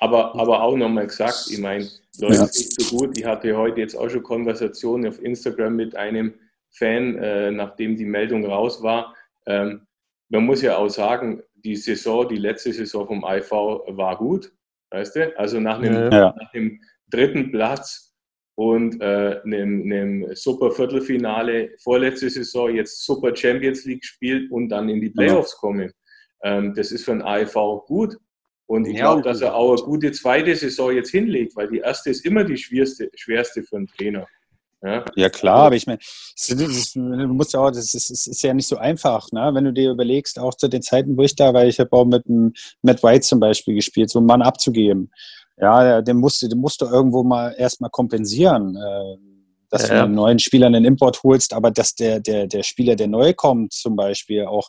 aber, 0.00 0.38
aber 0.38 0.62
auch 0.62 0.76
nochmal 0.76 1.06
gesagt, 1.06 1.48
ich 1.50 1.58
meine, 1.58 1.88
läuft 2.18 2.34
ja. 2.34 2.44
nicht 2.44 2.82
so 2.82 2.98
gut. 2.98 3.16
Ich 3.16 3.24
hatte 3.24 3.56
heute 3.56 3.80
jetzt 3.80 3.94
auch 3.94 4.10
schon 4.10 4.22
Konversationen 4.22 5.08
auf 5.08 5.22
Instagram 5.22 5.74
mit 5.74 5.96
einem 5.96 6.34
Fan, 6.70 7.16
äh, 7.16 7.50
nachdem 7.50 7.96
die 7.96 8.04
Meldung 8.04 8.44
raus 8.44 8.82
war. 8.82 9.14
Ähm, 9.46 9.86
man 10.28 10.44
muss 10.44 10.60
ja 10.60 10.76
auch 10.76 10.88
sagen, 10.90 11.42
die 11.66 11.76
Saison, 11.76 12.28
die 12.28 12.36
letzte 12.36 12.72
Saison 12.72 13.06
vom 13.06 13.24
IV 13.24 13.50
war 13.50 14.16
gut, 14.16 14.52
weißt 14.90 15.16
du? 15.16 15.38
Also 15.38 15.58
nach 15.58 15.80
dem, 15.80 15.94
ja. 16.12 16.32
nach 16.38 16.52
dem 16.52 16.80
dritten 17.10 17.50
Platz 17.50 18.14
und 18.54 19.00
äh, 19.02 19.40
einem, 19.44 19.82
einem 19.82 20.34
super 20.34 20.70
Viertelfinale 20.70 21.74
vorletzte 21.82 22.30
Saison 22.30 22.74
jetzt 22.74 23.04
super 23.04 23.34
Champions 23.34 23.84
League 23.84 24.04
spielt 24.04 24.50
und 24.52 24.68
dann 24.68 24.88
in 24.88 25.00
die 25.00 25.10
Playoffs 25.10 25.54
ja. 25.54 25.58
kommen. 25.58 25.92
Ähm, 26.44 26.72
das 26.74 26.92
ist 26.92 27.04
für 27.04 27.12
einen 27.12 27.22
AIV 27.22 27.54
gut. 27.86 28.16
Und 28.66 28.86
ich 28.86 28.96
ja, 28.98 29.06
glaube, 29.06 29.22
dass 29.22 29.40
er 29.40 29.54
auch 29.54 29.72
eine 29.72 29.82
gute 29.82 30.12
zweite 30.12 30.54
Saison 30.54 30.92
jetzt 30.92 31.10
hinlegt, 31.10 31.56
weil 31.56 31.68
die 31.68 31.78
erste 31.78 32.10
ist 32.10 32.24
immer 32.24 32.44
die 32.44 32.56
schwerste, 32.56 33.10
schwerste 33.14 33.62
für 33.62 33.76
einen 33.76 33.86
Trainer. 33.86 34.26
Ja, 34.86 35.04
ja 35.16 35.28
klar, 35.28 35.66
aber 35.66 35.74
ich 35.74 35.86
meine, 35.86 35.98
du 36.48 37.34
musst 37.34 37.52
ja 37.52 37.60
auch, 37.60 37.70
das 37.70 37.92
ist, 37.92 38.08
das 38.08 38.26
ist, 38.26 38.42
ja 38.42 38.54
nicht 38.54 38.68
so 38.68 38.76
einfach, 38.76 39.32
ne? 39.32 39.50
wenn 39.52 39.64
du 39.64 39.72
dir 39.72 39.90
überlegst, 39.90 40.38
auch 40.38 40.54
zu 40.54 40.68
den 40.68 40.82
Zeiten, 40.82 41.16
wo 41.16 41.22
ich 41.22 41.34
da 41.34 41.52
war, 41.52 41.64
ich 41.64 41.80
habe 41.80 41.92
auch 41.92 42.04
mit 42.04 42.24
einem 42.26 42.52
Matt 42.82 43.02
White 43.02 43.22
zum 43.22 43.40
Beispiel 43.40 43.74
gespielt, 43.74 44.10
so 44.10 44.20
einen 44.20 44.26
Mann 44.26 44.42
abzugeben. 44.42 45.10
Ja, 45.58 46.02
den 46.02 46.18
musst, 46.18 46.42
den 46.42 46.58
musst 46.58 46.80
du 46.82 46.86
irgendwo 46.86 47.24
mal 47.24 47.54
erstmal 47.58 47.90
kompensieren, 47.90 48.76
äh, 48.76 49.16
dass 49.70 49.88
ja, 49.88 49.96
du 49.96 50.04
einen 50.04 50.14
neuen 50.14 50.38
Spieler 50.38 50.68
einen 50.68 50.84
Import 50.84 51.20
holst, 51.24 51.52
aber 51.52 51.72
dass 51.72 51.94
der, 51.94 52.20
der, 52.20 52.46
der 52.46 52.62
Spieler, 52.62 52.94
der 52.94 53.08
neu 53.08 53.32
kommt, 53.32 53.72
zum 53.72 53.96
Beispiel 53.96 54.44
auch 54.44 54.68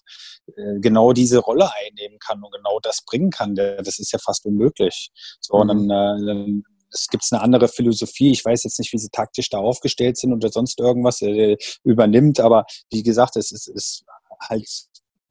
äh, 0.55 0.79
genau 0.79 1.13
diese 1.13 1.39
Rolle 1.39 1.69
einnehmen 1.85 2.17
kann 2.17 2.41
und 2.41 2.51
genau 2.51 2.79
das 2.81 3.03
bringen 3.05 3.29
kann, 3.29 3.53
das 3.53 3.99
ist 3.99 4.11
ja 4.11 4.17
fast 4.17 4.45
unmöglich. 4.45 5.11
So, 5.41 5.57
mhm. 5.57 5.61
und 5.61 5.67
dann, 5.67 6.21
äh, 6.21 6.25
dann 6.25 6.63
es 6.91 7.07
gibt 7.07 7.23
eine 7.31 7.41
andere 7.41 7.67
Philosophie. 7.67 8.31
Ich 8.31 8.43
weiß 8.43 8.63
jetzt 8.63 8.79
nicht, 8.79 8.93
wie 8.93 8.97
sie 8.97 9.09
taktisch 9.09 9.49
da 9.49 9.57
aufgestellt 9.59 10.17
sind 10.17 10.33
oder 10.33 10.49
sonst 10.49 10.79
irgendwas 10.79 11.21
äh, 11.21 11.57
übernimmt, 11.83 12.39
aber 12.39 12.65
wie 12.91 13.03
gesagt, 13.03 13.35
es 13.35 13.51
ist, 13.51 13.67
ist 13.67 14.03
halt 14.39 14.67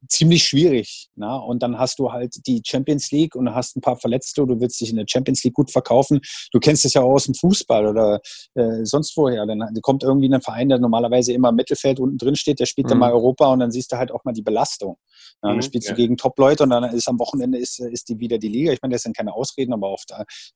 ziemlich 0.07 0.43
schwierig. 0.43 1.09
Na? 1.15 1.37
Ne? 1.37 1.43
Und 1.43 1.63
dann 1.63 1.77
hast 1.77 1.99
du 1.99 2.11
halt 2.11 2.35
die 2.45 2.61
Champions 2.65 3.11
League 3.11 3.35
und 3.35 3.53
hast 3.53 3.75
ein 3.75 3.81
paar 3.81 3.97
Verletzte 3.97 4.41
und 4.41 4.49
du 4.49 4.59
willst 4.59 4.79
dich 4.79 4.89
in 4.89 4.97
der 4.97 5.05
Champions 5.07 5.43
League 5.43 5.53
gut 5.53 5.71
verkaufen. 5.71 6.19
Du 6.51 6.59
kennst 6.59 6.85
es 6.85 6.93
ja 6.93 7.01
auch 7.01 7.13
aus 7.13 7.25
dem 7.25 7.33
Fußball 7.33 7.87
oder 7.87 8.21
äh, 8.55 8.83
sonst 8.83 9.15
woher. 9.17 9.45
Dann 9.45 9.61
kommt 9.81 10.03
irgendwie 10.03 10.33
ein 10.33 10.41
Verein, 10.41 10.69
der 10.69 10.79
normalerweise 10.79 11.33
immer 11.33 11.49
im 11.49 11.55
Mittelfeld 11.55 11.99
unten 11.99 12.17
drin 12.17 12.35
steht, 12.35 12.59
der 12.59 12.65
spielt 12.65 12.87
mhm. 12.87 12.91
dann 12.91 12.99
mal 12.99 13.11
Europa 13.11 13.51
und 13.51 13.59
dann 13.59 13.71
siehst 13.71 13.91
du 13.91 13.97
halt 13.97 14.11
auch 14.11 14.23
mal 14.23 14.33
die 14.33 14.43
Belastung. 14.43 14.97
Ja, 15.41 15.49
dann 15.49 15.57
mhm, 15.57 15.61
spielst 15.61 15.87
ja. 15.87 15.93
du 15.93 15.97
gegen 16.01 16.17
Top-Leute 16.17 16.63
und 16.63 16.69
dann 16.69 16.83
ist 16.85 17.07
am 17.07 17.19
Wochenende 17.19 17.57
ist, 17.57 17.79
ist 17.79 18.09
die 18.09 18.19
wieder 18.19 18.37
die 18.37 18.49
Liga. 18.49 18.71
Ich 18.71 18.81
meine, 18.81 18.93
das 18.93 19.03
sind 19.03 19.15
keine 19.15 19.33
Ausreden, 19.33 19.73
aber 19.73 19.91
oft, 19.91 20.11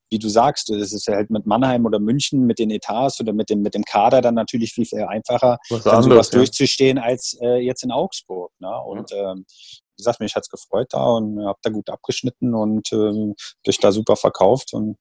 wie 0.10 0.19
du 0.19 0.30
sagst, 0.30 0.69
das 0.69 0.93
ist 0.93 1.08
halt 1.08 1.30
mit 1.30 1.45
Mannheim 1.45 1.86
oder 1.86 2.00
München, 2.00 2.45
mit 2.45 2.60
den 2.60 2.71
Etats 2.71 3.19
oder 3.19 3.34
mit 3.34 3.50
dem, 3.50 3.62
mit 3.62 3.74
dem 3.74 3.84
Kader 3.84 4.21
dann 4.21 4.36
natürlich 4.36 4.74
viel, 4.74 4.86
viel 4.86 5.04
einfacher, 5.04 5.58
Was 5.69 5.84
dann 5.84 5.95
anderes, 5.95 6.13
sowas 6.13 6.32
ja. 6.32 6.38
durchzustehen 6.39 6.97
als 6.97 7.38
äh, 7.41 7.58
jetzt 7.58 7.84
in 7.84 7.91
Augsburg. 7.91 8.52
Ne? 8.60 8.71
Und 8.82 9.12
ähm, 9.12 9.45
wie 9.47 10.04
gesagt, 10.04 10.19
mich 10.19 10.36
hat 10.36 10.43
es 10.43 10.50
gefreut 10.50 10.88
da 10.91 11.04
und 11.04 11.45
habe 11.45 11.60
da 11.62 11.69
gut 11.69 11.89
abgeschnitten 11.89 12.54
und 12.54 12.91
ähm, 12.91 13.36
durch 13.63 13.78
da 13.78 13.91
super 13.91 14.15
verkauft 14.15 14.74
und 14.74 14.97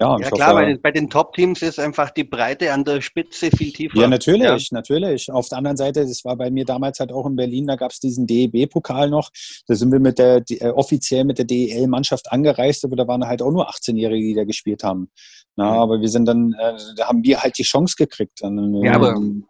ja, 0.00 0.18
ja 0.18 0.30
klar, 0.30 0.48
hoffe, 0.48 0.62
weil 0.62 0.78
bei 0.78 0.90
den 0.90 1.10
Top-Teams 1.10 1.60
ist 1.60 1.78
einfach 1.78 2.10
die 2.10 2.24
Breite 2.24 2.72
an 2.72 2.84
der 2.84 3.02
Spitze 3.02 3.50
viel 3.50 3.70
tiefer. 3.70 3.98
Ja, 3.98 4.08
natürlich, 4.08 4.70
ja. 4.70 4.76
natürlich. 4.76 5.30
Auf 5.30 5.48
der 5.48 5.58
anderen 5.58 5.76
Seite, 5.76 6.06
das 6.06 6.24
war 6.24 6.36
bei 6.36 6.50
mir 6.50 6.64
damals 6.64 7.00
halt 7.00 7.12
auch 7.12 7.26
in 7.26 7.36
Berlin, 7.36 7.66
da 7.66 7.76
gab 7.76 7.90
es 7.90 8.00
diesen 8.00 8.26
DEB-Pokal 8.26 9.10
noch. 9.10 9.30
Da 9.66 9.74
sind 9.74 9.92
wir 9.92 10.00
mit 10.00 10.18
der 10.18 10.40
die, 10.40 10.60
äh, 10.60 10.70
offiziell 10.70 11.24
mit 11.24 11.36
der 11.36 11.44
DEL-Mannschaft 11.44 12.32
angereist, 12.32 12.84
aber 12.84 12.96
da 12.96 13.06
waren 13.06 13.26
halt 13.26 13.42
auch 13.42 13.50
nur 13.50 13.68
18-Jährige, 13.68 14.26
die 14.26 14.34
da 14.34 14.44
gespielt 14.44 14.84
haben. 14.84 15.10
Na, 15.56 15.72
mhm. 15.72 15.78
aber 15.78 16.00
wir 16.00 16.08
sind 16.08 16.24
dann, 16.24 16.54
äh, 16.58 16.78
da 16.96 17.08
haben 17.08 17.22
wir 17.22 17.42
halt 17.42 17.58
die 17.58 17.64
Chance 17.64 17.94
gekriegt. 17.98 18.38
Dann, 18.40 18.82
ja, 18.82 18.94
aber 18.94 19.10
ähm, 19.10 19.46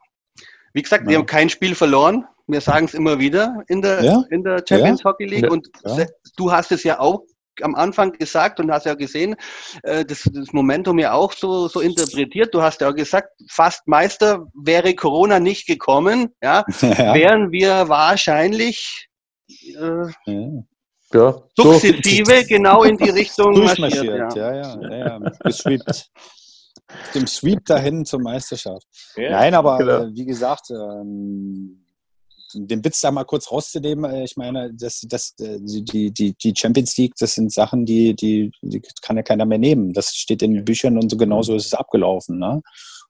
wie 0.75 0.83
gesagt, 0.83 1.05
ja. 1.05 1.11
wir 1.11 1.19
haben 1.19 1.27
kein 1.27 1.49
Spiel 1.49 1.77
verloren. 1.77 2.25
Wir 2.49 2.61
sagen 2.61 2.87
es 2.87 2.95
immer 2.95 3.21
wieder 3.21 3.63
in 3.69 3.83
der, 3.83 4.03
ja. 4.03 4.25
in 4.31 4.43
der 4.43 4.65
Champions 4.69 5.05
Hockey 5.05 5.27
League. 5.27 5.49
Und 5.49 5.69
du 6.37 6.51
hast 6.51 6.73
es 6.73 6.83
ja 6.83 6.99
auch 6.99 7.23
am 7.65 7.75
Anfang 7.75 8.13
gesagt 8.13 8.61
und 8.61 8.71
hast 8.71 8.87
ja 8.87 8.95
gesehen, 8.95 9.37
äh, 9.83 10.05
das, 10.05 10.29
das 10.33 10.53
Momentum 10.53 10.99
ja 10.99 11.13
auch 11.13 11.33
so, 11.33 11.69
so 11.69 11.81
interpretiert. 11.81 12.55
Du 12.55 12.63
hast 12.63 12.81
ja 12.81 12.91
auch 12.91 12.95
gesagt, 12.95 13.29
fast 13.49 13.87
Meister 13.87 14.47
wäre 14.55 14.95
Corona 14.95 15.41
nicht 15.41 15.67
gekommen, 15.67 16.35
ja, 16.43 16.65
ja. 16.81 17.15
wären 17.15 17.53
wir 17.53 17.89
wahrscheinlich 17.89 19.09
äh, 19.49 20.07
ja. 20.27 20.63
Ja, 21.13 21.35
sukzessive 21.57 22.45
genau 22.49 22.85
in 22.85 22.97
die 22.97 23.11
Richtung 23.11 23.65
marschiert. 23.65 23.79
Durchmarschiert, 23.79 24.37
ja, 24.37 24.55
ja, 24.55 24.81
ja, 24.81 24.97
ja. 24.97 25.19
Gesweept. 25.41 26.09
Dem 27.15 27.27
Sweep 27.27 27.65
dahin 27.65 28.05
zur 28.05 28.21
Meisterschaft. 28.21 28.87
Ja. 29.17 29.31
Nein, 29.31 29.55
aber 29.55 29.79
Genau. 29.79 30.03
äh, 30.05 30.15
wie 30.15 30.25
gesagt, 30.25 30.71
ähm, 30.71 31.80
den 32.55 32.85
Witz 32.85 33.01
da 33.01 33.11
mal 33.11 33.25
kurz 33.25 33.51
rauszunehmen, 33.51 34.11
äh, 34.11 34.25
ich 34.25 34.37
meine, 34.37 34.73
das, 34.73 35.01
das, 35.09 35.35
äh, 35.41 35.59
die, 35.61 36.11
die, 36.11 36.35
die 36.35 36.55
Champions 36.57 36.97
League, 36.97 37.15
das 37.19 37.35
sind 37.35 37.53
Sachen, 37.53 37.87
die, 37.87 38.15
die, 38.15 38.53
die 38.63 38.83
kann 39.03 39.17
ja 39.17 39.23
keiner 39.23 39.47
mehr 39.47 39.59
nehmen. 39.59 39.93
Das 39.93 40.15
steht 40.15 40.43
in 40.43 40.55
den 40.55 40.65
Büchern 40.65 40.99
und 40.99 41.11
so 41.11 41.17
genauso 41.17 41.55
ist 41.55 41.67
es 41.67 41.75
abgelaufen. 41.75 42.39
Ne? 42.39 42.63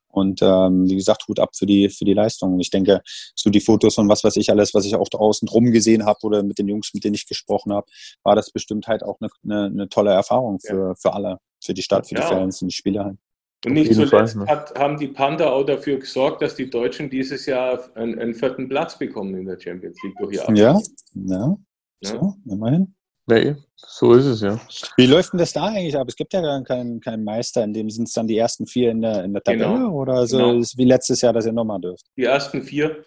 Und 0.08 0.42
ähm, 0.42 0.88
wie 0.88 0.96
gesagt, 0.96 1.26
Hut 1.28 1.38
ab 1.38 1.50
für 1.54 1.66
die, 1.66 1.88
für 1.88 2.04
die 2.04 2.14
Leistung. 2.14 2.58
Ich 2.58 2.70
denke, 2.70 3.00
so 3.34 3.48
die 3.48 3.60
Fotos 3.60 3.96
und 3.98 4.08
was 4.08 4.24
weiß 4.24 4.36
ich 4.36 4.50
alles, 4.50 4.74
was 4.74 4.84
ich 4.84 4.96
auch 4.96 5.08
draußen 5.08 5.46
drum 5.46 5.70
gesehen 5.70 6.04
habe 6.04 6.18
oder 6.22 6.42
mit 6.42 6.58
den 6.58 6.68
Jungs, 6.68 6.92
mit 6.92 7.04
denen 7.04 7.14
ich 7.14 7.26
gesprochen 7.26 7.72
habe, 7.72 7.86
war 8.24 8.34
das 8.34 8.50
bestimmt 8.50 8.88
halt 8.88 9.02
auch 9.02 9.18
eine, 9.20 9.30
eine, 9.44 9.66
eine 9.66 9.88
tolle 9.88 10.10
Erfahrung 10.10 10.58
für, 10.58 10.94
für 10.96 11.12
alle, 11.12 11.38
für 11.62 11.74
die 11.74 11.82
Stadt, 11.82 12.08
für 12.08 12.16
die 12.16 12.20
Ja. 12.20 12.28
Fans 12.28 12.60
und 12.60 12.68
die 12.68 12.76
Spieler 12.76 13.04
halt. 13.04 13.18
Und 13.66 13.72
nicht 13.74 13.92
zuletzt 13.94 14.10
Fall, 14.34 14.44
ne? 14.44 14.46
hat, 14.46 14.78
haben 14.78 14.98
die 14.98 15.08
Panther 15.08 15.52
auch 15.52 15.64
dafür 15.64 15.98
gesorgt, 15.98 16.40
dass 16.40 16.54
die 16.54 16.70
Deutschen 16.70 17.10
dieses 17.10 17.44
Jahr 17.46 17.78
einen, 17.94 18.18
einen 18.18 18.34
vierten 18.34 18.68
Platz 18.68 18.98
bekommen 18.98 19.34
in 19.34 19.44
der 19.44 19.60
Champions 19.60 19.98
League 20.02 20.16
durch 20.18 20.32
ihr 20.36 20.54
Ja, 20.54 20.70
Abschluss. 20.72 20.94
ja, 21.14 21.56
Ja. 22.00 22.10
so, 22.10 22.34
immerhin. 22.50 22.94
Nee, 23.26 23.54
so 23.76 24.14
ist 24.14 24.24
es 24.24 24.40
ja. 24.40 24.58
Wie 24.96 25.06
läuft 25.06 25.32
denn 25.34 25.38
das 25.38 25.52
da 25.52 25.66
eigentlich 25.66 25.96
ab? 25.96 26.06
Es 26.08 26.16
gibt 26.16 26.32
ja 26.32 26.40
gar 26.40 26.62
keinen, 26.64 27.00
keinen 27.00 27.22
Meister, 27.22 27.62
in 27.62 27.72
dem 27.74 27.88
sind 27.90 28.08
es 28.08 28.14
dann 28.14 28.26
die 28.26 28.36
ersten 28.38 28.66
vier 28.66 28.90
in 28.90 29.02
der, 29.02 29.22
in 29.24 29.32
der 29.34 29.42
Tabelle 29.42 29.64
Genau. 29.74 29.92
oder 29.92 30.26
so 30.26 30.38
Genau. 30.38 30.58
ist 30.58 30.76
wie 30.78 30.84
letztes 30.86 31.20
Jahr, 31.20 31.32
dass 31.34 31.44
ihr 31.46 31.52
nochmal 31.52 31.80
dürft. 31.80 32.06
Die 32.16 32.24
ersten 32.24 32.62
vier, 32.62 33.04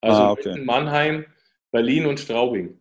also 0.00 0.22
Ah, 0.22 0.30
okay. 0.30 0.62
Mannheim, 0.64 1.26
Berlin 1.72 2.06
und 2.06 2.20
Straubing. 2.20 2.78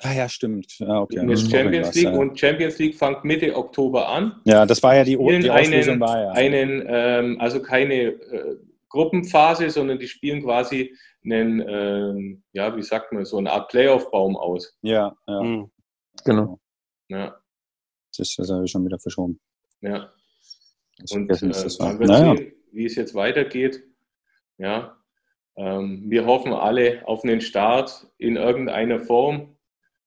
Ah 0.00 0.12
ja, 0.12 0.28
stimmt. 0.28 0.76
Ah, 0.80 1.00
okay. 1.02 1.22
Mhm. 1.22 1.36
Champions 1.36 1.88
Was, 1.88 1.94
League 1.94 2.04
ja. 2.12 2.18
und 2.18 2.38
Champions 2.38 2.78
League 2.78 2.94
fängt 2.96 3.24
Mitte 3.24 3.54
Oktober 3.56 4.08
an. 4.08 4.40
ja, 4.44 4.66
das 4.66 4.82
war 4.82 4.96
ja 4.96 5.04
die, 5.04 5.16
die 5.16 5.50
Auslösung 5.50 5.92
einen, 5.94 6.00
war 6.00 6.20
ja. 6.20 6.30
einen 6.32 6.84
ähm, 6.86 7.40
also 7.40 7.62
keine 7.62 7.94
äh, 7.94 8.56
Gruppenphase, 8.88 9.70
sondern 9.70 9.98
die 9.98 10.08
spielen 10.08 10.42
quasi 10.42 10.94
einen, 11.24 11.60
ähm, 11.66 12.42
ja, 12.52 12.76
wie 12.76 12.82
sagt 12.82 13.12
man, 13.12 13.24
so 13.24 13.38
eine 13.38 13.50
Art 13.52 13.68
Playoff-Baum 13.70 14.36
aus. 14.36 14.76
ja, 14.82 15.14
ja. 15.26 15.40
Hm. 15.40 15.70
Genau. 16.24 16.60
Ja, 17.08 17.36
Das, 18.16 18.36
habe 18.38 18.64
ich 18.64 18.70
schon 18.70 18.84
wieder 18.84 18.98
verschoben. 18.98 19.40
ja. 19.80 20.10
Und 21.10 21.24
äh, 21.24 21.48
dass 21.48 21.62
das 21.64 21.80
war. 21.80 21.88
man 21.88 21.98
wird 21.98 22.10
Naja. 22.10 22.36
sehen, 22.36 22.52
wie 22.72 22.84
es 22.86 22.94
jetzt 22.94 23.14
weitergeht. 23.14 23.82
Ja, 24.58 24.96
ähm, 25.56 26.04
wir 26.08 26.24
hoffen 26.24 26.52
alle 26.52 27.02
auf 27.06 27.24
einen 27.24 27.40
Start 27.40 28.06
in 28.18 28.36
irgendeiner 28.36 29.00
Form, 29.00 29.53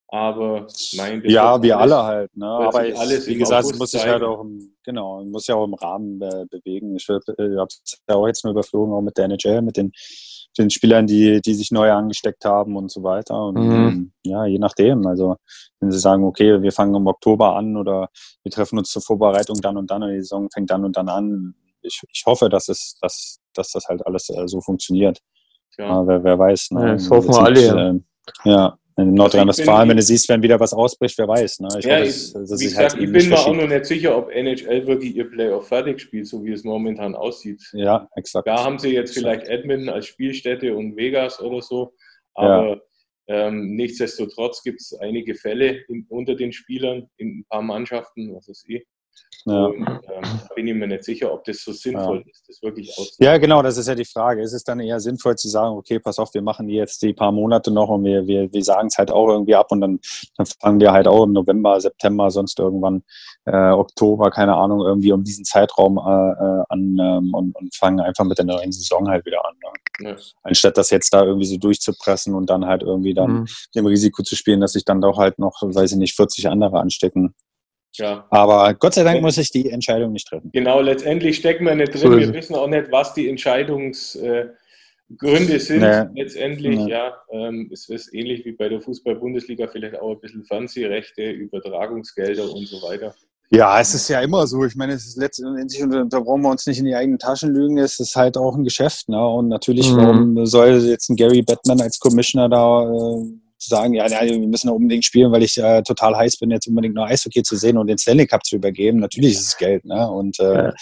aber 0.10 0.68
mein, 0.96 1.22
das 1.22 1.32
Ja, 1.32 1.62
wir 1.62 1.78
alles- 1.78 1.94
alle 1.94 2.04
halt. 2.04 2.38
Ne? 2.38 2.46
Aber 2.46 2.82
sich 2.82 2.94
es- 2.94 3.00
alles 3.00 3.28
wie 3.28 3.36
gesagt, 3.36 3.62
es 3.62 3.66
August 3.68 3.80
muss 3.80 3.92
sich 3.92 4.06
halt 4.06 4.24
auch 4.24 4.42
im, 4.42 4.74
genau, 4.84 5.24
muss 5.26 5.48
ja 5.48 5.56
auch 5.56 5.66
im 5.66 5.74
Rahmen 5.74 6.22
äh, 6.22 6.46
bewegen. 6.50 6.96
Ich 6.96 7.08
habe 7.10 7.20
es 7.68 8.02
ja 8.08 8.16
auch 8.16 8.28
jetzt 8.28 8.44
nur 8.44 8.52
überflogen, 8.52 8.94
auch 8.94 9.02
mit 9.02 9.18
der 9.18 9.26
NHL, 9.26 9.62
mit 9.62 9.76
den, 9.78 9.92
den 10.58 10.70
Spielern, 10.70 11.06
die, 11.08 11.42
die 11.42 11.54
sich 11.54 11.72
neu 11.72 11.92
angesteckt 11.92 12.46
haben 12.46 12.76
und 12.78 12.90
so 12.92 13.04
weiter. 13.04 13.48
Und 13.48 13.56
Mhm. 13.56 13.72
ähm, 13.72 14.12
ja, 14.24 14.46
je 14.46 14.60
nachdem. 14.60 15.06
Also 15.06 15.36
wenn 15.80 15.92
sie 15.92 16.00
sagen, 16.00 16.24
okay, 16.24 16.62
wir 16.62 16.72
fangen 16.72 16.96
im 16.96 17.06
Oktober 17.08 17.56
an 17.56 17.76
oder 17.78 18.10
wir 18.44 18.52
treffen 18.52 18.80
uns 18.80 18.90
zur 18.90 19.02
Vorbereitung 19.02 19.58
dann 19.62 19.78
und 19.78 19.92
dann 19.92 20.04
und 20.04 20.10
die 20.10 20.22
Saison 20.22 20.50
fängt 20.52 20.70
dann 20.72 20.86
und 20.86 20.96
dann 20.98 21.10
an. 21.10 21.54
Ich, 21.82 22.02
ich 22.12 22.24
hoffe, 22.26 22.50
dass 22.50 22.70
es, 22.70 22.98
dass, 23.02 23.40
dass 23.54 23.72
das 23.72 23.86
halt 23.88 24.06
alles 24.08 24.30
äh, 24.30 24.48
so 24.48 24.62
funktioniert. 24.62 25.20
Ja. 25.78 26.08
Wer, 26.08 26.24
wer 26.24 26.40
weiß. 26.40 26.72
Ne? 26.72 26.82
Ja, 26.82 26.94
das 26.94 27.10
hoffen 27.10 27.30
wir 27.30 27.40
alle, 27.44 27.62
ja. 27.66 27.88
ähm, 27.90 28.06
ja, 28.46 28.78
in 28.98 29.14
Nordrhein-Westfalen, 29.14 29.70
Also 29.70 29.82
bin- 29.84 29.90
wenn 29.90 29.98
du 29.98 30.04
siehst, 30.04 30.28
wenn 30.30 30.42
wieder 30.42 30.60
was 30.60 30.74
ausbricht, 30.74 31.18
wer 31.18 31.28
weiß. 31.28 31.60
Ne? 31.60 31.68
Ich 31.80 31.86
Ja, 31.86 31.98
hoffe, 31.98 32.04
ich, 32.08 32.10
dass, 32.10 32.34
dass 32.34 32.52
wie 32.52 32.56
sich 32.58 32.68
gesagt, 32.70 32.94
halt 32.94 33.04
ich 33.04 33.12
bin 33.12 33.30
mir 33.30 33.38
auch 33.40 33.54
noch 33.56 33.68
nicht 33.68 33.86
sicher, 33.86 34.18
ob 34.18 34.30
NHL 34.32 34.88
wirklich 34.88 35.16
ihr 35.16 35.30
Playoff 35.30 35.68
fertig 35.68 36.02
spielt, 36.02 36.28
so 36.28 36.44
wie 36.44 36.52
es 36.52 36.64
momentan 36.64 37.16
aussieht. 37.16 37.62
Ja, 37.74 38.10
exakt. 38.16 38.48
Da 38.48 38.64
haben 38.64 38.80
sie 38.80 38.90
jetzt 38.94 39.14
vielleicht 39.14 39.48
Edmonton 39.48 39.90
als 39.90 40.08
Spielstätte 40.08 40.76
und 40.76 40.96
Vegas 40.96 41.40
oder 41.40 41.62
so, 41.62 41.94
aber 42.34 42.82
ähm, 43.28 43.76
nichtsdestotrotz 43.76 44.64
gibt 44.64 44.82
es 44.82 44.94
einige 45.00 45.36
Fälle 45.36 45.84
in, 45.90 46.06
unter 46.10 46.34
den 46.36 46.52
Spielern 46.52 47.08
in 47.18 47.40
ein 47.40 47.46
paar 47.50 47.62
Mannschaften, 47.62 48.34
was 48.34 48.48
weiß 48.50 48.64
ich. 48.68 48.86
Ja. 49.48 49.66
Und 49.66 49.78
ähm, 49.78 50.24
da 50.50 50.54
bin 50.56 50.68
ich 50.68 50.76
mir 50.76 50.88
nicht 50.88 51.04
sicher, 51.04 51.34
ob 51.34 51.44
das 51.46 51.64
so 51.64 51.72
sinnvoll 51.72 52.24
ist, 52.30 52.48
das 52.48 52.62
wirklich 52.62 52.90
auszuprobieren. 52.90 53.34
ja, 53.34 53.38
genau, 53.38 53.62
das 53.62 53.78
ist 53.78 53.88
ja 53.88 53.96
die 53.96 54.06
Frage. 54.06 54.42
Ist 54.42 54.54
es 54.54 54.64
dann 54.64 54.80
eher 54.80 55.00
sinnvoll 55.00 55.36
zu 55.36 55.48
sagen, 55.48 55.76
okay, 55.76 56.00
pass 56.00 56.20
auf, 56.20 56.34
wir 56.34 56.42
machen 56.42 56.68
die 56.68 56.76
jetzt 56.76 57.02
die 57.02 57.14
paar 57.14 57.32
Monate 57.32 57.72
noch 57.72 57.90
und 57.90 58.04
wir, 58.04 58.28
wir, 58.28 58.52
wir 58.52 58.64
sagen 58.64 58.88
es 58.88 58.98
halt 58.98 59.12
auch 59.12 59.30
irgendwie 59.30 59.56
ab 59.56 59.72
und 59.72 59.82
dann, 59.82 60.00
dann 60.36 60.46
fangen 60.62 60.80
wir 60.80 60.92
halt 60.92 61.08
auch 61.08 61.24
im 61.24 61.34
November, 61.34 61.80
September, 61.80 62.30
sonst 62.30 62.60
irgendwann 62.60 63.04
äh, 63.46 63.72
Oktober, 63.72 64.30
keine 64.32 64.56
Ahnung, 64.56 64.82
irgendwie 64.82 65.14
um 65.14 65.24
diesen 65.24 65.46
Zeitraum 65.46 65.98
äh, 65.98 66.02
äh, 66.02 66.64
an 66.70 66.98
ähm, 67.00 67.34
und, 67.34 67.56
und 67.56 67.76
fangen 67.76 68.02
einfach 68.02 68.26
mit 68.26 68.38
der 68.38 68.46
neuen 68.46 68.72
Saison 68.72 69.08
halt 69.08 69.26
wieder 69.26 69.46
an. 69.46 69.54
Ne? 70.02 70.10
Ja. 70.10 70.16
Anstatt 70.44 70.78
das 70.78 70.90
jetzt 70.90 71.14
da 71.14 71.24
irgendwie 71.24 71.46
so 71.48 71.58
durchzupressen 71.58 72.36
und 72.36 72.50
dann 72.50 72.66
halt 72.66 72.84
irgendwie 72.84 73.14
dann 73.14 73.28
Mhm. 73.28 73.46
dem 73.76 73.86
Risiko 73.86 74.24
zu 74.24 74.36
spielen, 74.36 74.62
dass 74.62 74.74
sich 74.74 74.86
dann 74.86 75.02
doch 75.02 75.18
halt 75.18 75.40
noch, 75.40 75.62
weiß 75.62 75.92
ich 75.92 75.98
nicht, 75.98 76.16
40 76.16 76.48
andere 76.50 76.80
anstecken. 76.80 77.36
Ja. 77.98 78.26
Aber 78.30 78.74
Gott 78.76 78.94
sei 78.94 79.04
Dank 79.04 79.22
muss 79.22 79.38
ich 79.38 79.52
die 79.52 79.70
Entscheidung 79.72 80.12
nicht 80.14 80.28
treffen. 80.28 80.50
Genau, 80.54 80.82
letztendlich 80.82 81.38
stecken 81.38 81.66
wir 81.66 81.76
nicht 81.76 81.94
drin. 81.94 82.02
So 82.02 82.18
wir 82.18 82.34
wissen 82.34 82.56
auch 82.56 82.68
nicht, 82.68 82.92
was 82.92 83.14
die 83.14 83.28
Entscheidungsgründe 83.30 85.60
sind. 85.60 85.82
Nee. 85.82 86.22
Letztendlich, 86.22 86.78
Nee. 86.80 86.92
ja, 86.92 87.14
ähm, 87.32 87.70
es 87.72 87.90
ist 87.90 88.14
ähnlich 88.14 88.46
wie 88.46 88.52
bei 88.54 88.70
der 88.70 88.82
Fußball-Bundesliga, 88.82 89.68
vielleicht 89.68 90.00
auch 90.00 90.12
ein 90.12 90.20
bisschen 90.20 90.44
Fernsehrechte, 90.46 91.30
Übertragungsgelder 91.32 92.44
und 92.52 92.68
so 92.68 92.78
weiter. 92.88 93.14
Ja, 93.50 93.80
es 93.80 93.94
ist 93.94 94.10
ja 94.10 94.20
immer 94.20 94.46
so. 94.46 94.66
Ich 94.66 94.76
meine, 94.76 94.92
es 94.94 95.06
ist 95.08 95.16
letztendlich, 95.18 95.82
und 95.82 96.12
da 96.12 96.20
brauchen 96.20 96.42
wir 96.42 96.50
uns 96.50 96.68
nicht 96.68 96.80
in 96.80 96.86
die 96.86 96.96
eigenen 96.96 97.18
Taschen 97.18 97.54
lügen, 97.54 97.78
es 97.78 97.98
ist 97.98 98.14
halt 98.16 98.38
auch 98.38 98.58
ein 98.58 98.66
Geschäft. 98.66 99.08
Ne? 99.08 99.26
Und 99.26 99.48
natürlich, 99.48 99.90
Mhm. 99.90 99.98
warum 99.98 100.46
soll 100.46 100.78
jetzt 100.84 101.10
ein 101.10 101.16
Gary 101.16 101.42
Batman 101.44 101.80
als 101.80 101.98
Commissioner 101.98 102.50
da 102.50 102.92
äh, 102.92 103.24
sagen, 103.68 103.94
ja, 103.94 104.08
ja, 104.08 104.22
wir 104.24 104.40
müssen 104.48 104.68
da 104.68 104.74
unbedingt 104.74 105.06
spielen, 105.06 105.32
weil 105.32 105.44
ich 105.44 105.58
äh, 105.58 105.82
total 105.84 106.16
heiß 106.16 106.38
bin, 106.38 106.52
jetzt 106.52 106.68
unbedingt 106.68 106.96
noch 106.96 107.06
Eishockey 107.06 107.44
zu 107.44 107.56
sehen 107.56 107.78
und 107.78 107.88
den 107.88 107.98
Stanley 107.98 108.26
Cup 108.28 108.44
zu 108.46 108.56
übergeben. 108.56 109.00
Natürlich 109.00 109.34
ist 109.34 109.48
es 109.48 109.58
Geld, 109.58 109.86
ne? 109.86 110.10
Und 110.10 110.40
äh, 110.40 110.68
Ja. 110.68 110.74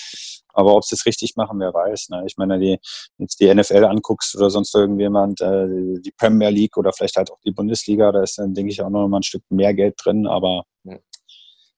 aber 0.53 0.75
ob 0.75 0.83
sie 0.85 0.95
es 0.95 1.05
richtig 1.05 1.35
machen, 1.35 1.59
wer 1.59 1.73
weiß. 1.73 2.09
Ne? 2.09 2.23
Ich 2.27 2.37
meine, 2.37 2.57
die 2.59 2.77
jetzt 3.17 3.39
die 3.39 3.53
NFL 3.53 3.85
anguckst 3.85 4.35
oder 4.37 4.49
sonst 4.49 4.73
irgendjemand, 4.73 5.41
äh, 5.41 5.67
die 5.99 6.13
Premier 6.17 6.49
League 6.49 6.77
oder 6.77 6.93
vielleicht 6.93 7.17
halt 7.17 7.31
auch 7.31 7.39
die 7.45 7.51
Bundesliga, 7.51 8.11
da 8.11 8.23
ist 8.23 8.37
dann, 8.37 8.53
denke 8.53 8.71
ich, 8.71 8.81
auch 8.81 8.89
noch 8.89 9.07
mal 9.07 9.19
ein 9.19 9.23
Stück 9.23 9.43
mehr 9.49 9.73
Geld 9.73 9.95
drin, 10.03 10.27
aber 10.27 10.63
Ja. 10.83 10.97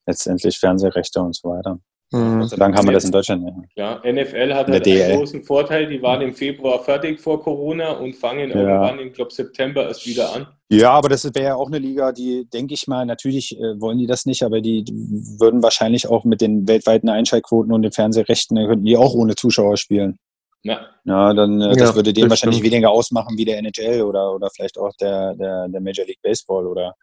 letztendlich 0.06 0.58
Fernsehrechte 0.58 1.20
und 1.20 1.34
so 1.34 1.48
weiter. 1.50 1.78
Mhm. 2.10 2.40
Gott 2.40 2.48
sei 2.50 2.56
Dank 2.56 2.74
haben 2.76 2.86
wir 2.86 2.92
das 2.94 3.04
in 3.04 3.12
Deutschland. 3.12 3.44
Ja. 3.76 4.00
Ja, 4.04 4.12
NFL 4.12 4.54
hat 4.54 4.68
halt 4.68 4.86
einen 4.86 5.16
großen 5.18 5.42
Vorteil, 5.42 5.86
die 5.86 6.00
waren 6.00 6.22
im 6.22 6.32
Februar 6.34 6.82
fertig 6.82 7.20
vor 7.20 7.42
Corona 7.42 7.92
und 7.92 8.14
fangen 8.16 8.48
Ja. 8.50 8.56
irgendwann 8.56 8.98
im 8.98 9.12
glaube 9.12 9.30
September 9.32 9.86
erst 9.86 10.06
wieder 10.06 10.34
an. 10.34 10.46
Ja, 10.70 10.90
aber 10.92 11.10
das 11.10 11.24
wäre 11.34 11.44
ja 11.44 11.54
auch 11.54 11.66
eine 11.68 11.78
Liga, 11.78 12.12
die, 12.12 12.48
denke 12.50 12.72
ich 12.74 12.86
mal, 12.86 13.04
natürlich 13.04 13.58
äh, 13.58 13.78
wollen 13.80 13.98
die 13.98 14.06
das 14.06 14.24
nicht, 14.24 14.42
aber 14.42 14.60
die, 14.62 14.84
die 14.84 14.92
würden 15.38 15.62
wahrscheinlich 15.62 16.06
auch 16.08 16.24
mit 16.24 16.40
den 16.40 16.66
weltweiten 16.66 17.08
Einschaltquoten 17.10 17.72
und 17.72 17.82
den 17.82 17.92
Fernsehrechten, 17.92 18.56
äh, 18.56 18.66
könnten 18.66 18.86
die 18.86 18.96
auch 18.96 19.12
ohne 19.14 19.34
Zuschauer 19.34 19.76
spielen. 19.76 20.18
Ja, 20.62 20.86
Ja, 21.04 21.32
dann 21.34 21.60
äh, 21.60 21.68
das 21.76 21.90
Ja, 21.90 21.94
würde 21.94 22.12
denen 22.14 22.24
das 22.28 22.30
wahrscheinlich 22.30 22.58
stimmt. 22.60 22.72
weniger 22.72 22.90
ausmachen 22.90 23.36
wie 23.36 23.44
der 23.44 23.58
NHL 23.58 24.02
oder, 24.02 24.34
oder 24.34 24.48
vielleicht 24.50 24.78
auch 24.78 24.92
der, 25.00 25.34
der, 25.34 25.68
der 25.68 25.80
Major 25.80 26.06
League 26.06 26.20
Baseball 26.22 26.66
oder 26.66 26.94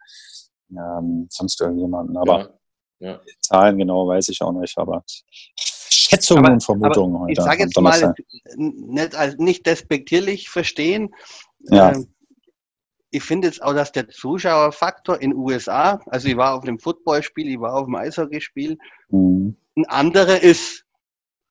ähm, 0.70 1.26
sonst 1.30 1.60
irgendjemanden. 1.60 2.16
Aber 2.16 2.50
ja. 3.00 3.20
Zahlen 3.40 3.78
genau 3.78 4.08
weiß 4.08 4.28
ich 4.30 4.40
auch 4.42 4.52
nicht, 4.52 4.76
aber 4.78 5.04
Schätzungen 5.58 6.44
Aber- 6.44 6.54
und 6.54 6.64
Vermutungen 6.64 7.14
Aber 7.16 7.24
heute. 7.24 7.32
ich 7.32 7.38
sage 7.40 7.62
jetzt 7.62 7.80
mal, 7.80 8.14
nicht, 8.56 9.14
als 9.14 9.36
nicht 9.38 9.66
despektierlich 9.66 10.48
verstehen. 10.48 11.14
Ja. 11.70 11.92
Ähm, 11.92 12.06
ich 13.10 13.22
finde 13.22 13.48
jetzt 13.48 13.62
auch, 13.62 13.74
dass 13.74 13.92
der 13.92 14.08
Zuschauerfaktor 14.08 15.20
in 15.20 15.34
USA, 15.34 16.00
also 16.06 16.28
ich 16.28 16.36
war 16.36 16.54
auf 16.54 16.62
einem 16.64 16.78
Footballspiel, 16.78 17.48
ich 17.48 17.60
war 17.60 17.74
auf 17.74 17.86
einem 17.86 17.96
Eishockeyspiel, 17.96 18.78
Mhm. 19.10 19.56
ein 19.76 19.84
anderer 19.86 20.40
ist. 20.42 20.84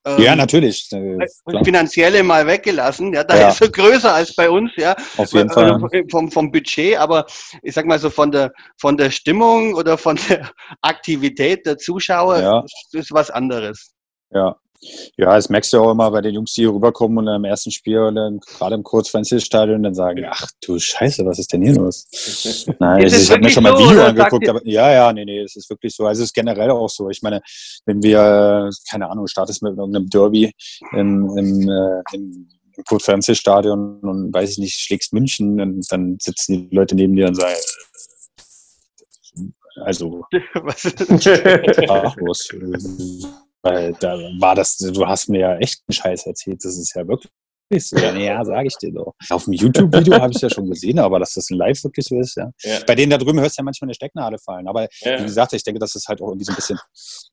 Ähm, 0.06 0.22
Ja, 0.22 0.36
natürlich. 0.36 0.92
äh, 0.92 1.18
das 1.20 1.42
klar. 1.48 1.64
Finanzielle 1.66 2.24
mal 2.24 2.46
weggelassen, 2.46 3.14
ja, 3.14 3.24
da 3.24 3.38
Ja. 3.38 3.48
ist 3.50 3.62
er 3.62 3.70
größer 3.70 4.14
als 4.14 4.36
bei 4.36 4.50
uns, 4.50 4.72
ja, 4.78 4.96
Auf 5.18 5.32
jeden 5.34 5.50
Fall. 5.50 5.74
also 5.74 5.88
vom, 6.10 6.32
vom 6.32 6.52
Budget, 6.52 6.98
aber 6.98 7.26
ich 7.64 7.74
sag 7.74 7.86
mal 7.86 8.00
so 8.00 8.10
von 8.10 8.32
der 8.32 8.52
von 8.80 8.98
der 8.98 9.10
Stimmung 9.12 9.74
oder 9.74 9.98
von 9.98 10.18
der 10.30 10.50
Aktivität 10.82 11.66
der 11.66 11.78
Zuschauer 11.78 12.40
Ja. 12.40 12.60
ist, 12.64 12.94
ist 12.94 13.12
was 13.12 13.30
anderes. 13.32 13.92
Ja. 14.32 14.56
Ja, 15.18 15.36
das 15.36 15.50
merkst 15.50 15.74
du 15.74 15.80
auch 15.80 15.92
immer 15.92 16.12
bei 16.12 16.22
den 16.22 16.36
Jungs, 16.36 16.54
die 16.54 16.62
hier 16.62 16.74
rüberkommen 16.74 17.18
und 17.18 17.28
im 17.28 17.46
ersten 17.46 17.72
Spiel, 17.72 18.12
dann, 18.14 18.40
gerade 18.40 18.76
im 18.76 18.84
Kurzfernsehstadion, 18.84 19.82
dann 19.84 19.96
sagen, 19.96 20.26
ach 20.30 20.48
du 20.62 20.78
Scheiße, 20.78 21.26
was 21.26 21.40
ist 21.40 21.54
denn 21.54 21.64
hier 21.64 21.74
los? 21.74 22.06
Nein, 22.80 23.04
Ist 23.04 23.14
ich, 23.14 23.20
es 23.20 23.24
ich 23.24 23.32
habe 23.32 23.42
mir 23.42 23.50
schon 23.50 23.64
mal 23.64 23.74
ein 23.74 23.80
Video 23.80 23.92
oder 23.94 24.08
angeguckt, 24.08 24.50
aber 24.50 24.62
ja, 24.66 24.92
ja, 24.92 25.14
nee, 25.14 25.26
nee, 25.26 25.40
es 25.42 25.56
ist 25.56 25.70
wirklich 25.70 25.96
so. 25.96 26.06
Also 26.06 26.22
es 26.22 26.30
ist 26.30 26.34
generell 26.34 26.70
auch 26.72 26.90
so. 26.90 27.10
Ich 27.10 27.22
meine, 27.22 27.42
wenn 27.86 28.04
wir, 28.04 28.70
keine 28.90 29.10
Ahnung, 29.10 29.28
startest 29.28 29.64
mit 29.64 29.78
irgendeinem 29.78 30.10
Derby 30.10 30.52
im, 30.92 31.36
im, 31.38 31.70
äh, 31.70 32.16
im 32.16 32.50
Kurt-Fernsehstadion 32.88 34.00
und 34.02 34.34
weiß 34.34 34.52
ich 34.52 34.58
nicht, 34.58 34.76
schlägst 34.76 35.14
München 35.14 35.60
und 35.62 35.92
dann 35.92 36.18
sitzen 36.22 36.70
die 36.70 36.76
Leute 36.76 36.96
neben 36.96 37.16
dir 37.16 37.28
und 37.28 37.36
sagen, 37.36 37.56
also 39.78 40.26
Was- 40.54 40.82
sprachlos. 41.84 42.50
Weil 43.66 43.94
da 44.00 44.16
war 44.40 44.56
das, 44.56 44.78
du 44.78 45.06
hast 45.08 45.28
mir 45.28 45.40
ja 45.40 45.58
echt 45.58 45.82
einen 45.88 45.94
Scheiß 45.96 46.26
erzählt. 46.28 46.64
Das 46.64 46.78
ist 46.78 46.96
ja 46.96 47.08
wirklich 47.08 47.32
so. 47.80 47.98
Ja, 47.98 48.46
sage 48.46 48.68
ich 48.68 48.78
dir 48.78 48.94
doch. 48.94 49.14
Auf 49.32 49.46
dem 49.46 49.54
YouTube-Video 49.54 50.14
habe 50.22 50.32
ich 50.32 50.40
ja 50.40 50.50
schon 50.52 50.70
gesehen, 50.70 51.00
aber 51.00 51.18
dass 51.18 51.34
das 51.34 51.50
live 51.50 51.84
wirklich 51.84 52.06
so 52.06 52.20
ist, 52.20 52.38
ja. 52.38 52.52
Ja. 52.62 52.78
Bei 52.86 52.94
denen 52.94 53.10
da 53.10 53.18
drüben 53.18 53.40
hörst 53.40 53.58
du 53.58 53.62
ja 53.62 53.64
manchmal 53.64 53.88
eine 53.88 53.96
Stecknadel 53.96 54.38
fallen. 54.38 54.68
Aber 54.68 54.88
Ja. 55.02 55.20
wie 55.20 55.24
gesagt, 55.24 55.52
ich 55.54 55.64
denke, 55.64 55.80
dass 55.80 55.96
es 55.96 56.08
halt 56.08 56.22
auch 56.22 56.28
irgendwie 56.28 56.46
so 56.46 56.52
ein 56.52 56.56
bisschen 56.58 56.80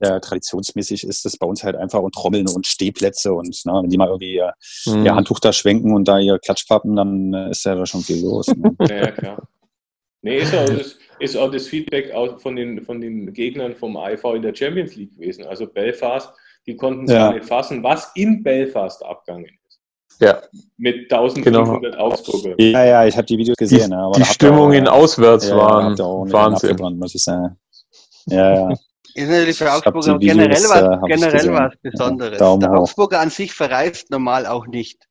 äh, 0.01 0.19
traditionsmäßig 0.21 1.05
ist, 1.05 1.27
das 1.27 1.37
bei 1.37 1.47
uns 1.47 1.63
halt 1.63 1.77
einfach 1.77 2.01
und 2.01 2.15
Trommeln 2.15 2.49
und 2.49 2.67
Stehplätze 2.67 3.35
und 3.35 3.55
ne, 3.67 3.73
wenn 3.83 3.91
die 3.91 3.99
mal 3.99 4.09
irgendwie 4.09 4.35
ihr, 4.37 4.53
Mhm. 4.87 5.05
ihr 5.05 5.15
Handtuch 5.15 5.39
da 5.39 5.53
schwenken 5.53 5.95
und 5.95 6.09
da 6.09 6.19
ihr 6.19 6.39
Klatschpappen, 6.39 6.97
dann 6.97 7.35
äh, 7.35 7.51
ist 7.51 7.65
ja 7.67 7.75
da 7.75 7.85
schon 7.85 8.01
viel 8.01 8.23
los. 8.25 8.47
Ne? 8.49 8.75
Ja, 8.89 8.97
ja, 8.97 9.11
klar. 9.11 9.49
Nee, 10.23 10.39
ist 10.39 10.55
auch, 10.55 10.65
das, 10.79 10.97
ist 11.19 11.37
auch 11.37 11.51
das 11.51 11.67
Feedback 11.67 12.13
auch 12.13 12.41
von 12.41 12.57
den, 12.57 12.83
von 12.83 13.01
den 13.01 13.33
Gegnern 13.33 13.75
vom 13.75 13.97
IV 13.97 14.25
in 14.35 14.43
der 14.43 14.55
Champions 14.55 14.95
League 14.97 15.15
gewesen. 15.15 15.45
Also 15.45 15.67
Belfast, 15.67 16.31
die 16.67 16.77
konnten 16.77 17.05
es 17.05 17.13
Ja. 17.13 17.33
nicht 17.33 17.45
fassen, 17.45 17.83
was 17.83 18.11
in 18.15 18.43
Belfast 18.43 19.05
abgegangen 19.05 19.47
ist. 19.67 19.81
Ja, 20.21 20.41
Mit 20.77 21.13
1500 21.13 21.97
Augsburger. 21.99 22.55
ja, 22.61 22.85
ja, 22.85 23.07
ich 23.07 23.17
habe 23.17 23.27
die 23.27 23.39
Videos 23.39 23.57
gesehen. 23.57 23.91
ja, 23.91 23.99
aber 24.07 24.19
die 24.19 24.25
Stimmungen 24.25 24.87
auch, 24.87 24.99
auswärts 25.03 25.49
ja, 25.49 25.57
waren 25.57 25.99
Wahnsinn. 25.99 26.77
muss 26.99 27.15
ich 27.15 27.25
sagen. 27.25 27.59
Ja, 28.27 28.55
ja. 28.71 28.77
Ist 29.15 29.29
natürlich 29.29 29.59
für 29.59 29.73
Augsburger 29.73 30.19
die 30.19 30.31
Videos, 30.31 30.37
generell 30.37 30.65
äh, 30.65 30.69
was, 30.69 31.01
ich 31.03 31.21
generell 31.21 31.53
was 31.55 31.75
Besonderes. 31.83 32.39
Daumen 32.39 32.61
der. 32.61 32.73
Augsburger 32.73 33.21
an 33.21 33.31
sich 33.31 33.53
verreist 33.53 34.11
normal 34.11 34.47
auch 34.47 34.67
nicht. 34.67 35.07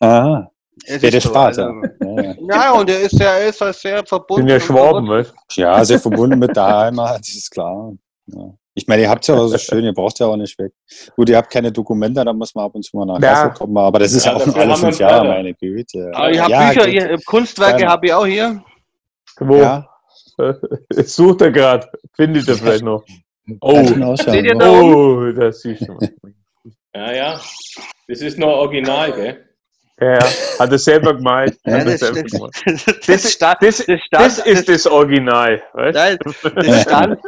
Aha. 0.00 0.50
Es 0.86 0.88
Ja, 0.88 0.94
ist 0.96 1.02
der 1.14 1.20
so, 1.20 1.28
Spaß, 1.30 1.56
ja. 1.58 1.66
also- 1.66 1.82
ja, 2.02 2.22
ja. 2.22 2.34
Ja, 2.50 2.72
und 2.72 2.90
er 2.90 3.00
ist 3.00 3.12
ja, 3.18 3.26
er 3.36 3.48
ist 3.48 3.60
ja 3.60 3.72
sehr 3.72 4.04
verbunden. 4.06 4.42
Sind 4.42 4.48
ja 4.48 4.54
und 4.56 4.62
Schwaben, 4.62 5.08
weißt 5.08 5.34
Ja, 5.52 5.84
sehr 5.84 6.00
verbunden 6.00 6.38
mit 6.38 6.54
der 6.56 6.66
Heimat, 6.66 7.20
das 7.20 7.28
ist 7.28 7.50
klar. 7.50 7.92
Ja. 8.26 8.54
Ich 8.76 8.88
meine, 8.88 9.02
ihr 9.02 9.08
habt 9.10 9.24
ja 9.28 9.36
auch 9.36 9.46
so 9.46 9.56
schön, 9.56 9.84
ihr 9.84 9.92
braucht 9.94 10.18
ja 10.18 10.26
auch 10.26 10.36
nicht 10.36 10.58
weg. 10.58 10.72
Gut, 11.14 11.28
ihr 11.28 11.36
habt 11.36 11.48
keine 11.50 11.70
Dokumente, 11.70 12.24
da 12.24 12.32
muss 12.32 12.54
man 12.56 12.64
ab 12.64 12.74
und 12.74 12.82
zu 12.84 12.96
mal 12.96 13.06
nach 13.06 13.22
Ja. 13.22 13.44
Hause 13.44 13.54
kommen, 13.54 13.76
aber 13.78 14.00
das 14.00 14.12
ist 14.12 14.26
ja, 14.26 14.32
Ja, 14.32 14.36
auch 14.38 14.44
dafür 14.44 14.62
alle 14.62 14.76
fünf 14.76 14.98
Jahre, 14.98 15.28
meine 15.28 15.54
Güte. 15.54 16.10
Aber 16.12 16.30
ich 16.30 16.40
habe 16.40 16.50
ja, 16.50 16.68
Bücher, 16.70 16.80
gut. 16.82 16.90
hier, 16.90 17.18
Kunstwerke 17.24 17.86
habe 17.86 18.06
ich 18.06 18.12
auch 18.12 18.26
hier. 18.26 18.64
Wo? 19.38 19.56
Ja, 19.56 19.88
Jetzt 20.92 21.14
sucht 21.14 21.40
er 21.42 21.52
gerade. 21.52 21.88
Findet 22.16 22.48
er 22.48 22.56
vielleicht 22.56 22.82
noch. 22.84 23.04
Oh, 23.60 24.16
Seht 24.16 24.46
ihr 24.46 24.54
da? 24.54 24.70
oh, 24.70 25.30
das 25.32 25.60
siehst 25.60 25.82
du 25.86 25.92
mal. 25.92 26.10
Ja, 26.94 27.12
ja. 27.12 27.40
Das 28.08 28.22
ist 28.22 28.38
noch 28.38 28.48
original, 28.48 29.12
gell? 29.12 29.44
Ja. 30.00 30.18
Hat 30.58 30.72
er 30.72 30.78
selber 30.78 31.14
gemalt. 31.16 31.56
Ja, 31.64 31.84
das, 31.84 32.00
selber 32.00 32.22
gemalt. 32.22 32.54
das, 33.06 33.32
stand, 33.32 33.62
Das, 33.62 33.76
stand, 33.76 34.00
das 34.10 34.38
ist 34.38 34.68
das 34.68 34.86
Original. 34.86 35.62
Weißt? 35.72 36.18
Das, 36.56 36.82
stand, 36.82 37.18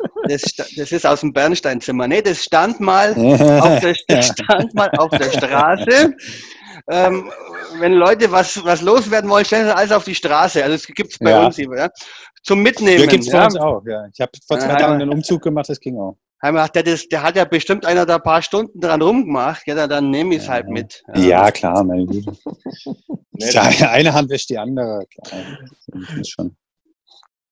das, 0.76 0.92
ist 0.92 1.06
aus 1.06 1.20
dem 1.20 1.32
Bernsteinzimmer. 1.32 2.08
Nee, 2.08 2.22
das 2.22 2.42
stand 2.42 2.80
mal 2.80 3.10
auf 3.60 3.80
der, 3.80 3.94
das 4.08 4.26
stand 4.28 4.74
mal 4.74 4.90
auf 4.98 5.10
der 5.10 5.30
Straße. 5.30 6.14
Ähm, 6.88 7.30
wenn 7.80 7.94
Leute 7.94 8.30
was, 8.30 8.64
was 8.64 8.80
loswerden 8.80 9.28
wollen, 9.28 9.44
stellen 9.44 9.66
sie 9.66 9.74
alles 9.74 9.92
auf 9.92 10.04
die 10.04 10.14
Straße. 10.14 10.62
Also 10.62 10.76
das 10.76 10.86
gibt 10.86 11.12
es 11.12 11.18
bei 11.18 11.30
Ja. 11.30 11.46
uns 11.46 11.56
hier. 11.56 11.68
Ja? 11.76 11.90
Zum 12.42 12.62
Mitnehmen. 12.62 13.00
Ja, 13.00 13.06
gibt's 13.06 13.30
bei 13.30 13.38
ja. 13.38 13.44
uns 13.44 13.56
auch, 13.56 13.82
ja. 13.86 14.06
Ich 14.12 14.20
habe 14.20 14.30
vor 14.46 14.58
zwei 14.58 14.74
Tagen 14.74 15.00
einen 15.02 15.10
Umzug 15.10 15.42
gemacht, 15.42 15.68
das 15.68 15.80
ging 15.80 15.98
auch. 15.98 16.16
Gedacht, 16.42 16.76
der, 16.76 16.82
das, 16.84 17.08
der 17.08 17.22
hat 17.24 17.34
ja 17.34 17.44
bestimmt 17.44 17.84
einer 17.84 18.06
da 18.06 18.16
ein 18.16 18.22
paar 18.22 18.40
Stunden 18.40 18.80
dran 18.80 19.02
rumgemacht. 19.02 19.66
Ja, 19.66 19.74
dann, 19.74 19.90
dann 19.90 20.10
nehme 20.10 20.34
ich 20.36 20.42
es 20.42 20.46
Ja. 20.46 20.52
halt 20.52 20.68
mit. 20.68 21.02
Ja, 21.14 21.50
klar, 21.50 21.82
meine 21.82 22.06
Güte. 22.06 22.32
Eine 23.90 24.12
Hand 24.12 24.30
wäscht 24.30 24.50
die 24.50 24.58
andere, 24.58 25.04
klar. 25.06 25.42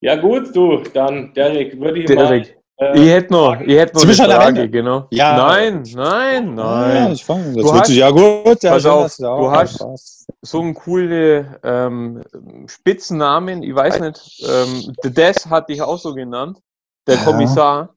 Ja, 0.00 0.16
gut, 0.16 0.54
du, 0.54 0.78
dann, 0.92 1.32
Derek, 1.34 1.80
würde 1.80 2.00
ich 2.00 2.06
Derek, 2.06 2.46
mal. 2.46 2.62
Ich 2.76 2.84
Äh, 3.02 3.12
hätte 3.12 3.32
noch, 3.32 3.60
ich 3.60 3.76
hätte 3.76 3.94
noch 3.94 4.02
eine 4.02 4.14
Frage, 4.14 4.68
genau. 4.68 5.06
Ja. 5.10 5.36
Nein, 5.36 5.84
nein, 5.94 6.58
Ja, 6.58 6.88
nein. 6.88 7.12
ich 7.12 7.24
fang, 7.24 7.54
das 7.54 7.64
Du 7.64 7.72
hast- 7.74 7.86
sich- 7.86 7.98
ja 7.98 8.10
gut. 8.10 8.62
Ja, 8.62 8.72
Pass 8.72 8.86
auf, 8.86 9.16
du 9.16 9.26
auch 9.28 9.52
hast- 9.52 9.74
Spaß. 9.76 10.26
So 10.42 10.60
ein 10.60 10.74
coole 10.74 11.58
ähm, 11.62 12.22
Spitzennamen, 12.66 13.62
ich 13.62 13.74
weiß 13.74 14.00
nicht. 14.00 14.44
Ähm, 14.48 14.92
The 15.02 15.12
Death 15.12 15.46
hatte 15.46 15.72
ich 15.72 15.82
auch 15.82 15.98
so 15.98 16.14
genannt. 16.14 16.58
Der 17.06 17.16
Ja. 17.16 17.22
Kommissar. 17.22 17.94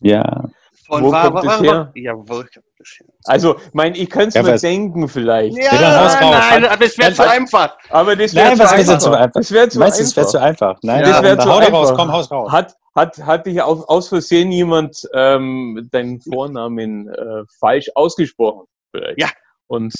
Ja. 0.00 0.44
Von 0.86 1.02
Wo 1.02 1.10
wa- 1.12 1.22
kommt 1.22 1.34
wa- 1.36 1.42
das 1.42 1.60
her? 1.62 1.92
Ja, 1.94 2.12
wo 2.14 2.22
kommt 2.24 2.50
das 2.78 2.88
her? 2.98 3.06
Also, 3.24 3.56
mein, 3.72 3.94
ich 3.94 4.10
könnte 4.10 4.28
es 4.28 4.34
Ja, 4.34 4.42
mir 4.42 4.58
denken 4.58 5.08
vielleicht. 5.08 5.56
Ja, 5.56 6.02
raus. 6.04 6.16
nein, 6.20 6.64
aber 6.66 6.84
das 6.84 6.98
wäre 6.98 7.12
zu 7.14 7.28
einfach. 7.28 7.76
Aber 7.88 8.16
das 8.16 8.34
wäre 8.34 8.48
Nein, 8.48 8.56
zu, 8.56 8.62
wäre 8.64 8.74
einfach. 8.74 8.98
zu 8.98 9.10
einfach? 9.12 9.30
Das 9.32 9.52
wäre 9.52 9.68
zu 9.70 9.78
du, 9.78 9.84
das 9.86 10.16
wäre 10.16 10.26
zu 10.26 10.40
einfach. 10.40 10.68
einfach? 10.68 10.80
Nein, 10.82 11.00
Ja, 11.00 11.12
dann, 11.12 11.24
wär 11.24 11.36
dann 11.36 11.46
zu 11.46 11.52
hau 11.52 11.58
einfach. 11.58 11.72
raus, 11.72 11.92
komm, 11.96 12.12
haus 12.12 12.30
raus. 12.30 12.52
Hat, 12.52 12.76
hat, 12.94 13.18
hat 13.24 13.46
dich 13.46 13.62
auf, 13.62 13.88
aus 13.88 14.08
Versehen 14.08 14.52
jemand 14.52 15.08
ähm, 15.14 15.88
deinen 15.90 16.20
Vornamen 16.20 17.08
äh, 17.08 17.44
falsch 17.58 17.90
ausgesprochen? 17.94 18.66
Vielleicht. 18.90 19.20
Ja. 19.20 19.28
Und 19.66 19.94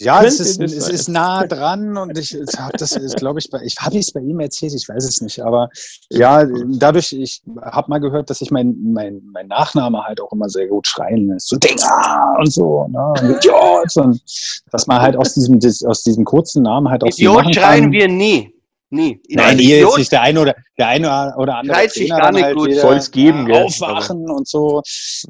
Ja, 0.00 0.22
es 0.22 0.40
ist, 0.40 0.60
es 0.60 0.88
ist 0.88 1.08
nah 1.08 1.46
dran 1.46 1.96
und 1.98 2.16
ich 2.16 2.34
habe 2.56 2.76
das, 2.78 2.92
ist, 2.92 3.16
glaube 3.16 3.38
ich, 3.38 3.50
bei, 3.50 3.60
ich 3.62 3.76
habe 3.78 3.98
es 3.98 4.12
bei 4.12 4.20
ihm 4.20 4.40
erzählt, 4.40 4.72
ich 4.72 4.88
weiß 4.88 5.04
es 5.04 5.20
nicht, 5.20 5.40
aber 5.40 5.68
ja, 6.08 6.46
dadurch, 6.68 7.12
ich 7.12 7.42
habe 7.62 7.90
mal 7.90 7.98
gehört, 7.98 8.30
dass 8.30 8.38
sich 8.38 8.50
mein, 8.50 8.76
mein, 8.82 9.20
mein 9.30 9.46
Nachname 9.48 10.02
halt 10.02 10.20
auch 10.22 10.32
immer 10.32 10.48
sehr 10.48 10.68
gut 10.68 10.86
schreien 10.86 11.28
lässt, 11.28 11.48
so 11.48 11.56
Dinger 11.56 12.34
und 12.38 12.50
so, 12.50 12.88
ne, 12.88 13.12
und 13.20 13.36
Idiot 13.36 13.94
und 13.96 14.22
dass 14.70 14.86
man 14.86 15.02
halt 15.02 15.16
aus 15.16 15.34
diesem, 15.34 15.60
aus 15.86 16.02
diesem 16.02 16.24
kurzen 16.24 16.62
Namen 16.62 16.88
halt 16.88 17.04
auch 17.04 17.08
Idiot 17.08 17.54
schreien 17.54 17.84
kann. 17.84 17.92
wir 17.92 18.08
nie. 18.08 18.54
Nie. 18.92 19.20
Nein, 19.28 19.56
hier 19.58 19.88
ist 19.88 19.98
nicht 19.98 20.10
der 20.10 20.22
eine 20.22 20.40
oder 20.40 20.54
der 20.76 20.88
eine 20.88 21.34
oder 21.36 21.58
andere 21.58 21.88
sich 21.88 22.08
Trainer 22.08 22.22
gar 22.22 22.32
nicht 22.32 22.42
halt 22.42 22.56
gut. 22.56 23.12
geben, 23.12 23.48
ja? 23.48 23.62
Aufwachen 23.62 24.28
und 24.28 24.48
so. 24.48 24.82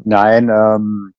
Nein, 0.05 0.49
ähm, 0.49 1.13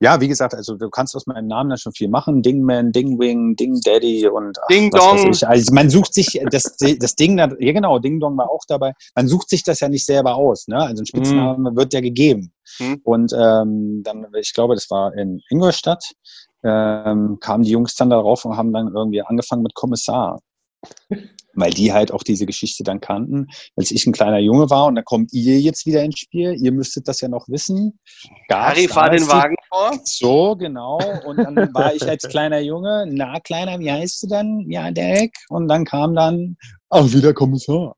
ja, 0.00 0.20
wie 0.20 0.28
gesagt, 0.28 0.54
also 0.54 0.76
du 0.76 0.90
kannst 0.90 1.16
aus 1.16 1.26
meinem 1.26 1.48
Namen 1.48 1.70
da 1.70 1.76
schon 1.76 1.92
viel 1.92 2.08
machen. 2.08 2.42
Dingman, 2.42 2.92
Dingwing, 2.92 3.56
Ding 3.56 3.80
Daddy 3.84 4.28
und 4.28 4.56
ach, 4.62 4.66
Ding 4.68 4.90
Dong. 4.90 5.34
Also 5.42 5.74
man 5.74 5.90
sucht 5.90 6.14
sich 6.14 6.40
das, 6.50 6.76
das 6.76 7.14
Ding, 7.16 7.36
da, 7.36 7.48
ja 7.58 7.72
genau, 7.72 7.98
Ding 7.98 8.20
Dong 8.20 8.36
war 8.36 8.48
auch 8.48 8.62
dabei. 8.68 8.92
Man 9.16 9.26
sucht 9.26 9.50
sich 9.50 9.64
das 9.64 9.80
ja 9.80 9.88
nicht 9.88 10.06
selber 10.06 10.36
aus. 10.36 10.68
Ne? 10.68 10.78
Also 10.78 11.02
ein 11.02 11.06
Spitzname 11.06 11.74
wird 11.74 11.92
ja 11.94 12.00
gegeben. 12.00 12.52
Mhm. 12.78 13.00
Und 13.02 13.32
ähm, 13.32 14.02
dann, 14.04 14.26
ich 14.38 14.54
glaube, 14.54 14.74
das 14.74 14.88
war 14.88 15.14
in 15.14 15.40
Ingolstadt, 15.50 16.04
ähm, 16.62 17.38
kamen 17.40 17.64
die 17.64 17.70
Jungs 17.70 17.96
dann 17.96 18.10
darauf 18.10 18.44
und 18.44 18.56
haben 18.56 18.72
dann 18.72 18.92
irgendwie 18.94 19.22
angefangen 19.22 19.62
mit 19.62 19.74
Kommissar. 19.74 20.40
Weil 21.54 21.72
die 21.72 21.92
halt 21.92 22.12
auch 22.12 22.22
diese 22.22 22.46
Geschichte 22.46 22.84
dann 22.84 23.00
kannten, 23.00 23.48
als 23.76 23.90
ich 23.90 24.06
ein 24.06 24.12
kleiner 24.12 24.38
Junge 24.38 24.70
war 24.70 24.86
und 24.86 24.94
dann 24.94 25.04
kommt 25.04 25.32
ihr 25.32 25.60
jetzt 25.60 25.86
wieder 25.86 26.04
ins 26.04 26.18
Spiel. 26.18 26.54
Ihr 26.54 26.70
müsstet 26.70 27.08
das 27.08 27.20
ja 27.20 27.28
noch 27.28 27.48
wissen. 27.48 27.98
Gab's 28.48 28.76
Harry, 28.76 28.88
fahr 28.88 29.10
den 29.10 29.26
Wagen 29.26 29.56
vor. 29.68 29.98
So, 30.04 30.54
genau. 30.56 30.98
Und 31.26 31.38
dann 31.38 31.56
war 31.74 31.94
ich 31.94 32.08
als 32.08 32.28
kleiner 32.28 32.60
Junge, 32.60 33.06
na 33.08 33.40
Kleiner, 33.40 33.78
wie 33.80 33.90
heißt 33.90 34.22
du 34.22 34.26
denn? 34.28 34.66
Ja, 34.70 34.90
Derek. 34.90 35.36
Und 35.48 35.66
dann 35.66 35.84
kam 35.84 36.14
dann 36.14 36.56
auch 36.90 37.06
wieder 37.12 37.34
Kommissar. 37.34 37.96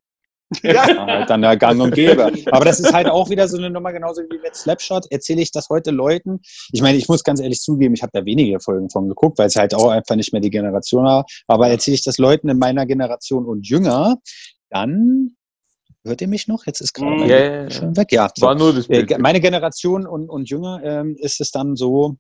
Ja. 0.65 0.87
War 0.97 1.07
halt 1.07 1.31
dann 1.31 1.43
der 1.43 1.57
Gang 1.57 1.81
und 1.81 1.95
Gäbe. 1.95 2.33
Aber 2.51 2.65
das 2.65 2.81
ist 2.81 2.93
halt 2.93 3.09
auch 3.09 3.31
wieder 3.31 3.47
so 3.47 3.57
eine 3.57 3.71
Nummer, 3.71 3.93
genauso 3.93 4.23
wie 4.23 4.39
mit 4.39 4.57
Slapshot. 4.57 5.07
Erzähle 5.11 5.43
ich 5.43 5.53
das 5.53 5.69
heute 5.69 5.91
Leuten? 5.93 6.41
Ich 6.73 6.83
meine, 6.83 6.99
ich 6.99 7.09
muss 7.09 7.23
ganz 7.23 7.41
ehrlich 7.41 7.61
zugeben, 7.61 7.95
ich 7.95 8.03
habe 8.03 8.11
da 8.13 8.25
wenige 8.25 8.59
Folgen 8.61 8.91
von 8.91 9.09
geguckt, 9.09 9.39
weil 9.39 9.47
es 9.47 9.57
halt 9.57 9.75
auch 9.75 9.89
einfach 9.89 10.17
nicht 10.17 10.33
mehr 10.33 10.41
die 10.41 10.51
Generation 10.51 11.05
war. 11.05 11.25
Aber 11.47 11.69
erzähle 11.69 11.95
ich 11.95 12.03
das 12.05 12.19
Leuten 12.19 12.49
in 12.49 12.59
meiner 12.59 12.85
Generation 12.87 13.47
und 13.47 13.69
jünger, 13.69 14.17
dann 14.71 15.37
hört 16.05 16.21
ihr 16.21 16.29
mich 16.29 16.49
noch? 16.49 16.67
Jetzt 16.67 16.81
ist 16.81 16.95
gerade 16.95 17.27
Ja, 17.27 17.39
ja, 17.39 17.63
ja. 17.65 17.71
schon 17.71 17.97
weg. 17.97 18.11
Ja, 18.11 18.29
so. 18.37 18.45
war 18.47 18.55
nur 18.57 18.73
das 18.75 18.87
Äh, 18.89 19.05
Bild. 19.05 19.19
meine 19.21 19.41
Generation 19.41 20.07
und, 20.07 20.29
und 20.29 20.49
jünger 20.51 20.81
ähm, 20.83 21.17
ist 21.21 21.41
es 21.41 21.51
dann 21.53 21.77
so, 21.77 22.17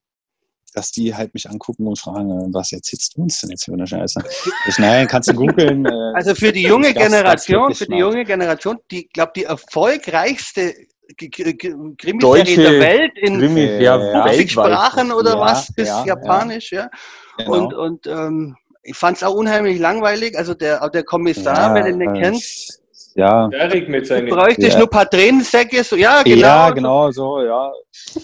dass 0.74 0.90
die 0.92 1.14
halt 1.14 1.34
mich 1.34 1.48
angucken 1.48 1.86
und 1.86 1.98
fragen, 1.98 2.30
äh, 2.30 2.46
was 2.54 2.72
erzählst 2.72 3.16
du 3.16 3.22
uns 3.22 3.40
denn 3.40 3.50
jetzt 3.50 3.64
für 3.64 3.72
eine 3.72 3.86
Scheiße? 3.86 4.22
Ich, 4.68 4.78
nein, 4.78 5.06
kannst 5.06 5.28
du 5.30 5.34
googeln. 5.34 5.84
Äh, 5.86 5.90
Also 6.14 6.34
für 6.34 6.52
die 6.52 6.62
junge 6.62 6.92
Das- 6.94 7.02
Generation, 7.04 7.74
für 7.74 7.86
die 7.86 7.96
junge 7.98 8.24
Generation, 8.24 8.78
die, 8.90 9.08
glaube 9.08 9.32
die 9.36 9.44
erfolgreichste 9.44 10.74
Krimiserie 11.18 12.18
Deutsche 12.20 12.62
der 12.62 12.80
Welt 12.80 13.12
in 13.16 13.38
Krimi, 13.38 13.60
äh, 13.60 13.82
ja, 13.82 13.98
ja. 13.98 14.22
50 14.22 14.56
weltweit. 14.56 14.72
Sprachen 14.72 15.12
oder 15.12 15.32
Ja, 15.32 15.40
was, 15.40 15.72
bis 15.72 15.88
ja, 15.88 16.04
Japanisch, 16.06 16.70
ja. 16.72 16.88
genau. 17.36 17.52
Und, 17.52 17.74
und 17.74 18.06
ähm, 18.06 18.56
ich 18.82 18.96
fand 18.96 19.16
es 19.16 19.22
auch 19.24 19.34
unheimlich 19.34 19.78
langweilig. 19.78 20.38
Also 20.38 20.54
der, 20.54 20.82
auch 20.84 20.88
der 20.90 21.02
Kommissar, 21.04 21.68
Ja, 21.68 21.74
wer 21.74 21.82
den 21.82 21.98
nicht 21.98 22.79
Ja, 23.14 23.48
Derek 23.48 23.88
mit 23.88 24.02
da 24.04 24.14
seinen. 24.14 24.28
bräuchte 24.28 24.62
ich 24.66 24.72
Ja. 24.72 24.78
nur 24.78 24.86
ein 24.86 24.90
paar 24.90 25.08
Tränensäcke. 25.10 25.82
So, 25.82 25.96
ja, 25.96 26.22
genau. 26.22 26.40
ja, 26.40 26.70
genau 26.70 27.10
so, 27.10 27.42
ja. 27.42 27.72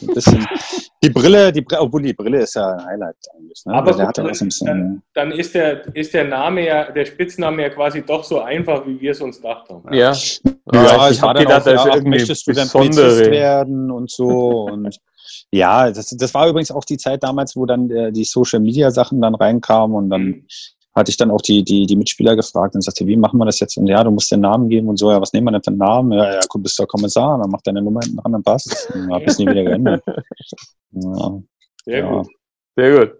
Ein 0.00 0.06
bisschen. 0.14 0.46
Die 1.02 1.10
Brille, 1.10 1.52
die 1.52 1.60
Brille, 1.60 1.80
obwohl 1.82 2.02
die 2.02 2.12
Brille 2.14 2.38
ist 2.40 2.54
ja 2.54 2.68
ein 2.72 2.84
Highlight 2.86 3.16
eigentlich. 3.36 3.62
Ne? 3.66 3.74
Aber 3.74 3.96
ja 3.96 4.06
gut, 4.10 4.28
bisschen, 4.28 4.50
dann, 4.64 5.02
dann 5.14 5.32
ist 5.32 5.54
der, 5.54 5.94
ist 5.94 6.14
der 6.14 6.24
Name 6.24 6.66
ja, 6.66 6.90
der 6.90 7.04
Spitzname 7.04 7.62
ja 7.62 7.70
quasi 7.70 8.02
doch 8.02 8.24
so 8.24 8.40
einfach, 8.40 8.86
wie 8.86 9.00
wir 9.00 9.10
es 9.10 9.20
uns 9.20 9.36
gedacht 9.36 9.68
haben. 9.68 9.82
Ja, 9.92 10.12
Ja, 10.72 11.10
ich 11.10 11.20
war 11.22 11.28
habe 11.30 11.44
dann 11.44 11.46
gedacht, 11.46 11.68
auch, 11.68 11.86
ja, 11.86 11.94
irgendwie 11.94 12.10
möchtest 12.18 12.46
du 12.46 12.52
dann 12.52 12.68
Polizist 12.68 13.30
werden 13.30 13.90
und 13.90 14.10
so 14.10 14.62
und 14.64 14.96
ja, 15.50 15.90
das, 15.90 16.08
das 16.10 16.34
war 16.34 16.48
übrigens 16.48 16.70
auch 16.70 16.84
die 16.84 16.96
Zeit 16.96 17.22
damals, 17.22 17.56
wo 17.56 17.66
dann 17.66 17.90
äh, 17.90 18.10
die 18.12 18.24
Social 18.24 18.60
Media 18.60 18.90
Sachen 18.90 19.20
dann 19.20 19.34
reinkamen 19.34 19.96
und 19.96 20.10
dann 20.10 20.22
Mhm. 20.22 20.46
Hatte 20.96 21.10
ich 21.10 21.18
dann 21.18 21.30
auch 21.30 21.42
die, 21.42 21.62
die, 21.62 21.84
die 21.84 21.94
Mitspieler 21.94 22.34
gefragt 22.34 22.74
und 22.74 22.80
sagte, 22.80 23.06
wie 23.06 23.16
machen 23.16 23.38
wir 23.38 23.44
das 23.44 23.60
jetzt? 23.60 23.76
Und 23.76 23.86
ja, 23.86 24.02
du 24.02 24.10
musst 24.10 24.32
den 24.32 24.40
Namen 24.40 24.68
geben 24.68 24.88
und 24.88 24.98
so, 24.98 25.10
ja, 25.10 25.20
was 25.20 25.32
nehmen 25.32 25.46
wir 25.46 25.52
denn 25.52 25.62
für 25.62 25.68
einen 25.70 25.78
Namen? 25.78 26.12
Ja, 26.12 26.34
ja, 26.34 26.40
du 26.40 26.58
bist 26.58 26.78
der 26.78 26.86
Kommissar, 26.86 27.38
dann 27.38 27.50
mach 27.50 27.60
deine 27.62 27.82
Nummer 27.82 28.00
hinten 28.02 28.16
dran, 28.16 28.32
dann 28.32 28.42
passt. 28.42 28.88
Dann 28.92 29.12
hab 29.12 29.22
ich 29.22 29.38
nie 29.38 29.46
wieder 29.46 29.64
geändert. 29.64 30.02
Ja, 30.92 31.40
Sehr 31.84 31.98
ja. 31.98 32.10
gut. 32.10 32.28
Sehr 32.74 32.98
gut. 32.98 33.14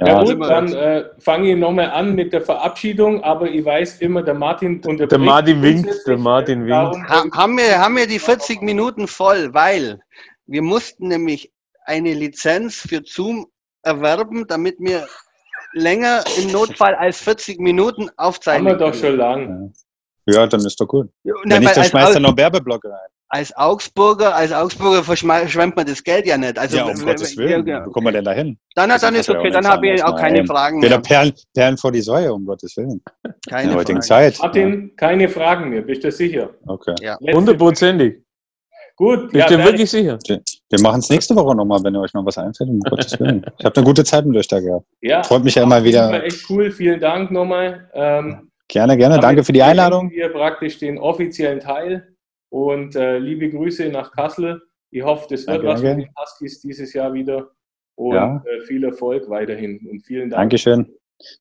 Ja, 0.00 0.06
Ja, 0.06 0.24
gut, 0.24 0.42
dann 0.42 0.72
äh, 0.74 1.04
fange 1.18 1.52
ich 1.52 1.56
nochmal 1.56 1.90
an 1.90 2.14
mit 2.14 2.34
der 2.34 2.42
Verabschiedung, 2.42 3.24
aber 3.24 3.48
ich 3.48 3.64
weiß 3.64 4.02
immer, 4.02 4.22
der 4.22 4.34
Martin 4.34 4.76
unterbricht. 4.76 5.12
Der 5.12 5.18
Martin 5.18 5.62
winkt, 5.62 6.06
der 6.06 6.18
Martin 6.18 6.66
winkt. 6.66 7.08
Ha 7.08 7.24
haben, 7.32 7.56
wir, 7.56 7.78
haben 7.80 7.96
wir 7.96 8.06
die 8.06 8.18
40 8.18 8.60
Minuten 8.60 9.08
voll, 9.08 9.54
weil 9.54 9.98
wir 10.46 10.60
mussten 10.60 11.08
nämlich 11.08 11.50
eine 11.86 12.12
Lizenz 12.12 12.76
für 12.76 13.00
Zoom 13.04 13.46
erwerben, 13.82 14.46
damit 14.46 14.76
wir 14.78 15.06
länger 15.74 16.24
im 16.40 16.50
Notfall 16.52 16.94
als 16.94 17.18
40 17.20 17.60
Minuten 17.60 18.02
Haben 18.08 18.18
aufzeichnen 18.18 18.66
wir 18.66 18.76
doch 18.76 18.94
schon 18.94 19.16
lang. 19.16 19.72
ja, 20.26 20.46
dann 20.46 20.60
ist 20.64 20.80
doch 20.80 20.86
gut. 20.88 21.08
Ja, 21.24 21.34
Wenn 21.42 21.48
nein, 21.48 21.60
nicht, 21.60 21.72
dann 21.76 21.82
als, 21.82 21.90
schmeißt 21.90 22.14
er 22.14 22.20
noch 22.20 22.36
Werbeblock 22.36 22.84
rein. 22.84 22.92
als 23.28 23.54
Augsburger, 23.56 24.34
als 24.34 24.52
Augsburger 24.52 25.02
verschwemmt 25.02 25.76
man 25.76 25.86
das 25.86 26.02
Geld 26.02 26.26
ja 26.26 26.38
nicht. 26.38 26.58
Also 26.58 26.76
ja, 26.78 26.84
um 26.84 26.94
Gottes 27.04 27.36
Willen. 27.36 27.66
ja, 27.66 27.84
Wo 27.84 27.90
kommen 27.90 28.06
wir 28.06 28.12
denn 28.12 28.24
da 28.24 28.32
hin? 28.32 28.56
Dann, 28.74 28.88
Das 28.90 29.00
dann 29.02 29.14
hat 29.14 29.20
ist 29.20 29.28
er 29.28 29.34
ja 29.34 29.40
okay, 29.40 29.48
auch 29.50 29.52
dann 29.54 29.66
habe 29.68 29.88
ich 29.88 30.04
auch 30.04 30.16
keine. 30.16 30.46
Fragen 30.46 30.78
Wieder 30.82 30.96
mehr. 30.96 31.02
Perlen, 31.02 31.32
Perlen 31.54 31.76
vor 31.76 31.92
die 31.92 32.00
Säue, 32.00 32.32
um 32.32 32.44
Gottes 32.46 32.76
Willen. 32.76 33.02
In 33.24 33.32
Keine 33.48 33.68
der 33.68 33.78
heutigen 33.78 34.02
Fragen. 34.02 34.32
Zeit. 34.32 34.38
Martin, 34.40 34.92
keine 34.96 35.28
Fragen 35.28 35.70
mehr, 35.70 35.82
bist 35.82 36.04
du 36.04 36.10
sicher? 36.12 36.50
Okay. 36.66 36.94
Ja. 37.00 37.18
Hundertprozentig. 37.20 38.23
Gut, 38.96 39.32
Bist 39.32 39.34
ja, 39.34 39.46
du 39.48 39.56
dann- 39.56 39.66
wirklich 39.66 39.90
sicher? 39.90 40.18
Wir 40.28 40.80
machen 40.80 41.00
es 41.00 41.10
nächste 41.10 41.34
Woche 41.34 41.54
nochmal, 41.56 41.82
wenn 41.82 41.96
euch 41.96 42.14
noch 42.14 42.24
was 42.24 42.38
einfällt, 42.38 42.70
um 42.70 42.78
Gottes 42.80 43.18
Willen. 43.18 43.44
Ich 43.58 43.64
habe 43.64 43.76
eine 43.76 43.84
gute 43.84 44.04
Zeit 44.04 44.24
mit 44.24 44.36
euch 44.36 44.46
da 44.48 44.60
gehabt. 44.60 44.86
ja, 45.00 45.22
Freut 45.24 45.42
mich 45.44 45.54
ja 45.56 45.64
immer 45.64 45.82
wieder. 45.82 46.10
Fall 46.10 46.22
echt 46.24 46.48
cool, 46.48 46.70
vielen 46.70 47.00
Dank 47.00 47.30
nochmal. 47.30 47.90
Ähm, 47.94 48.50
Gerne, 48.68 48.96
gerne. 48.96 49.18
Danke 49.18 49.44
für 49.44 49.52
die 49.52 49.62
Einladung. 49.62 50.10
Wir 50.10 50.30
praktisch 50.30 50.78
den 50.78 50.98
offiziellen 50.98 51.60
Teil 51.60 52.14
und 52.50 52.96
äh, 52.96 53.18
liebe 53.18 53.50
Grüße 53.50 53.88
nach 53.90 54.10
Kassel. 54.12 54.62
Ich 54.90 55.02
hoffe, 55.02 55.26
das 55.28 55.40
wird 55.40 55.48
Danke, 55.58 55.66
was 55.66 55.82
danke. 55.82 55.96
mit 55.96 56.06
den 56.06 56.14
Huskies 56.16 56.60
dieses 56.60 56.92
Jahr 56.94 57.12
wieder 57.12 57.50
und 57.96 58.14
Ja. 58.14 58.42
äh, 58.46 58.64
viel 58.64 58.84
Erfolg 58.84 59.28
weiterhin 59.28 59.86
und 59.90 60.00
vielen 60.06 60.30
Dank. 60.30 60.40
Dankeschön. 60.42 60.86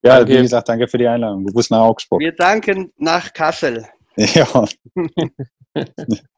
Ja, 0.04 0.18
Danke. 0.20 0.34
wie 0.34 0.41
gesagt, 0.41 0.68
danke 0.70 0.88
für 0.88 0.97
die 0.97 1.08
Einladung. 1.08 1.45
Gruß 1.45 1.70
nach 1.70 1.82
Augsburg. 1.82 2.20
Wir 2.20 2.32
danken 2.34 2.91
nach 2.97 3.32
Kassel. 3.32 3.86
Ja. 4.18 4.45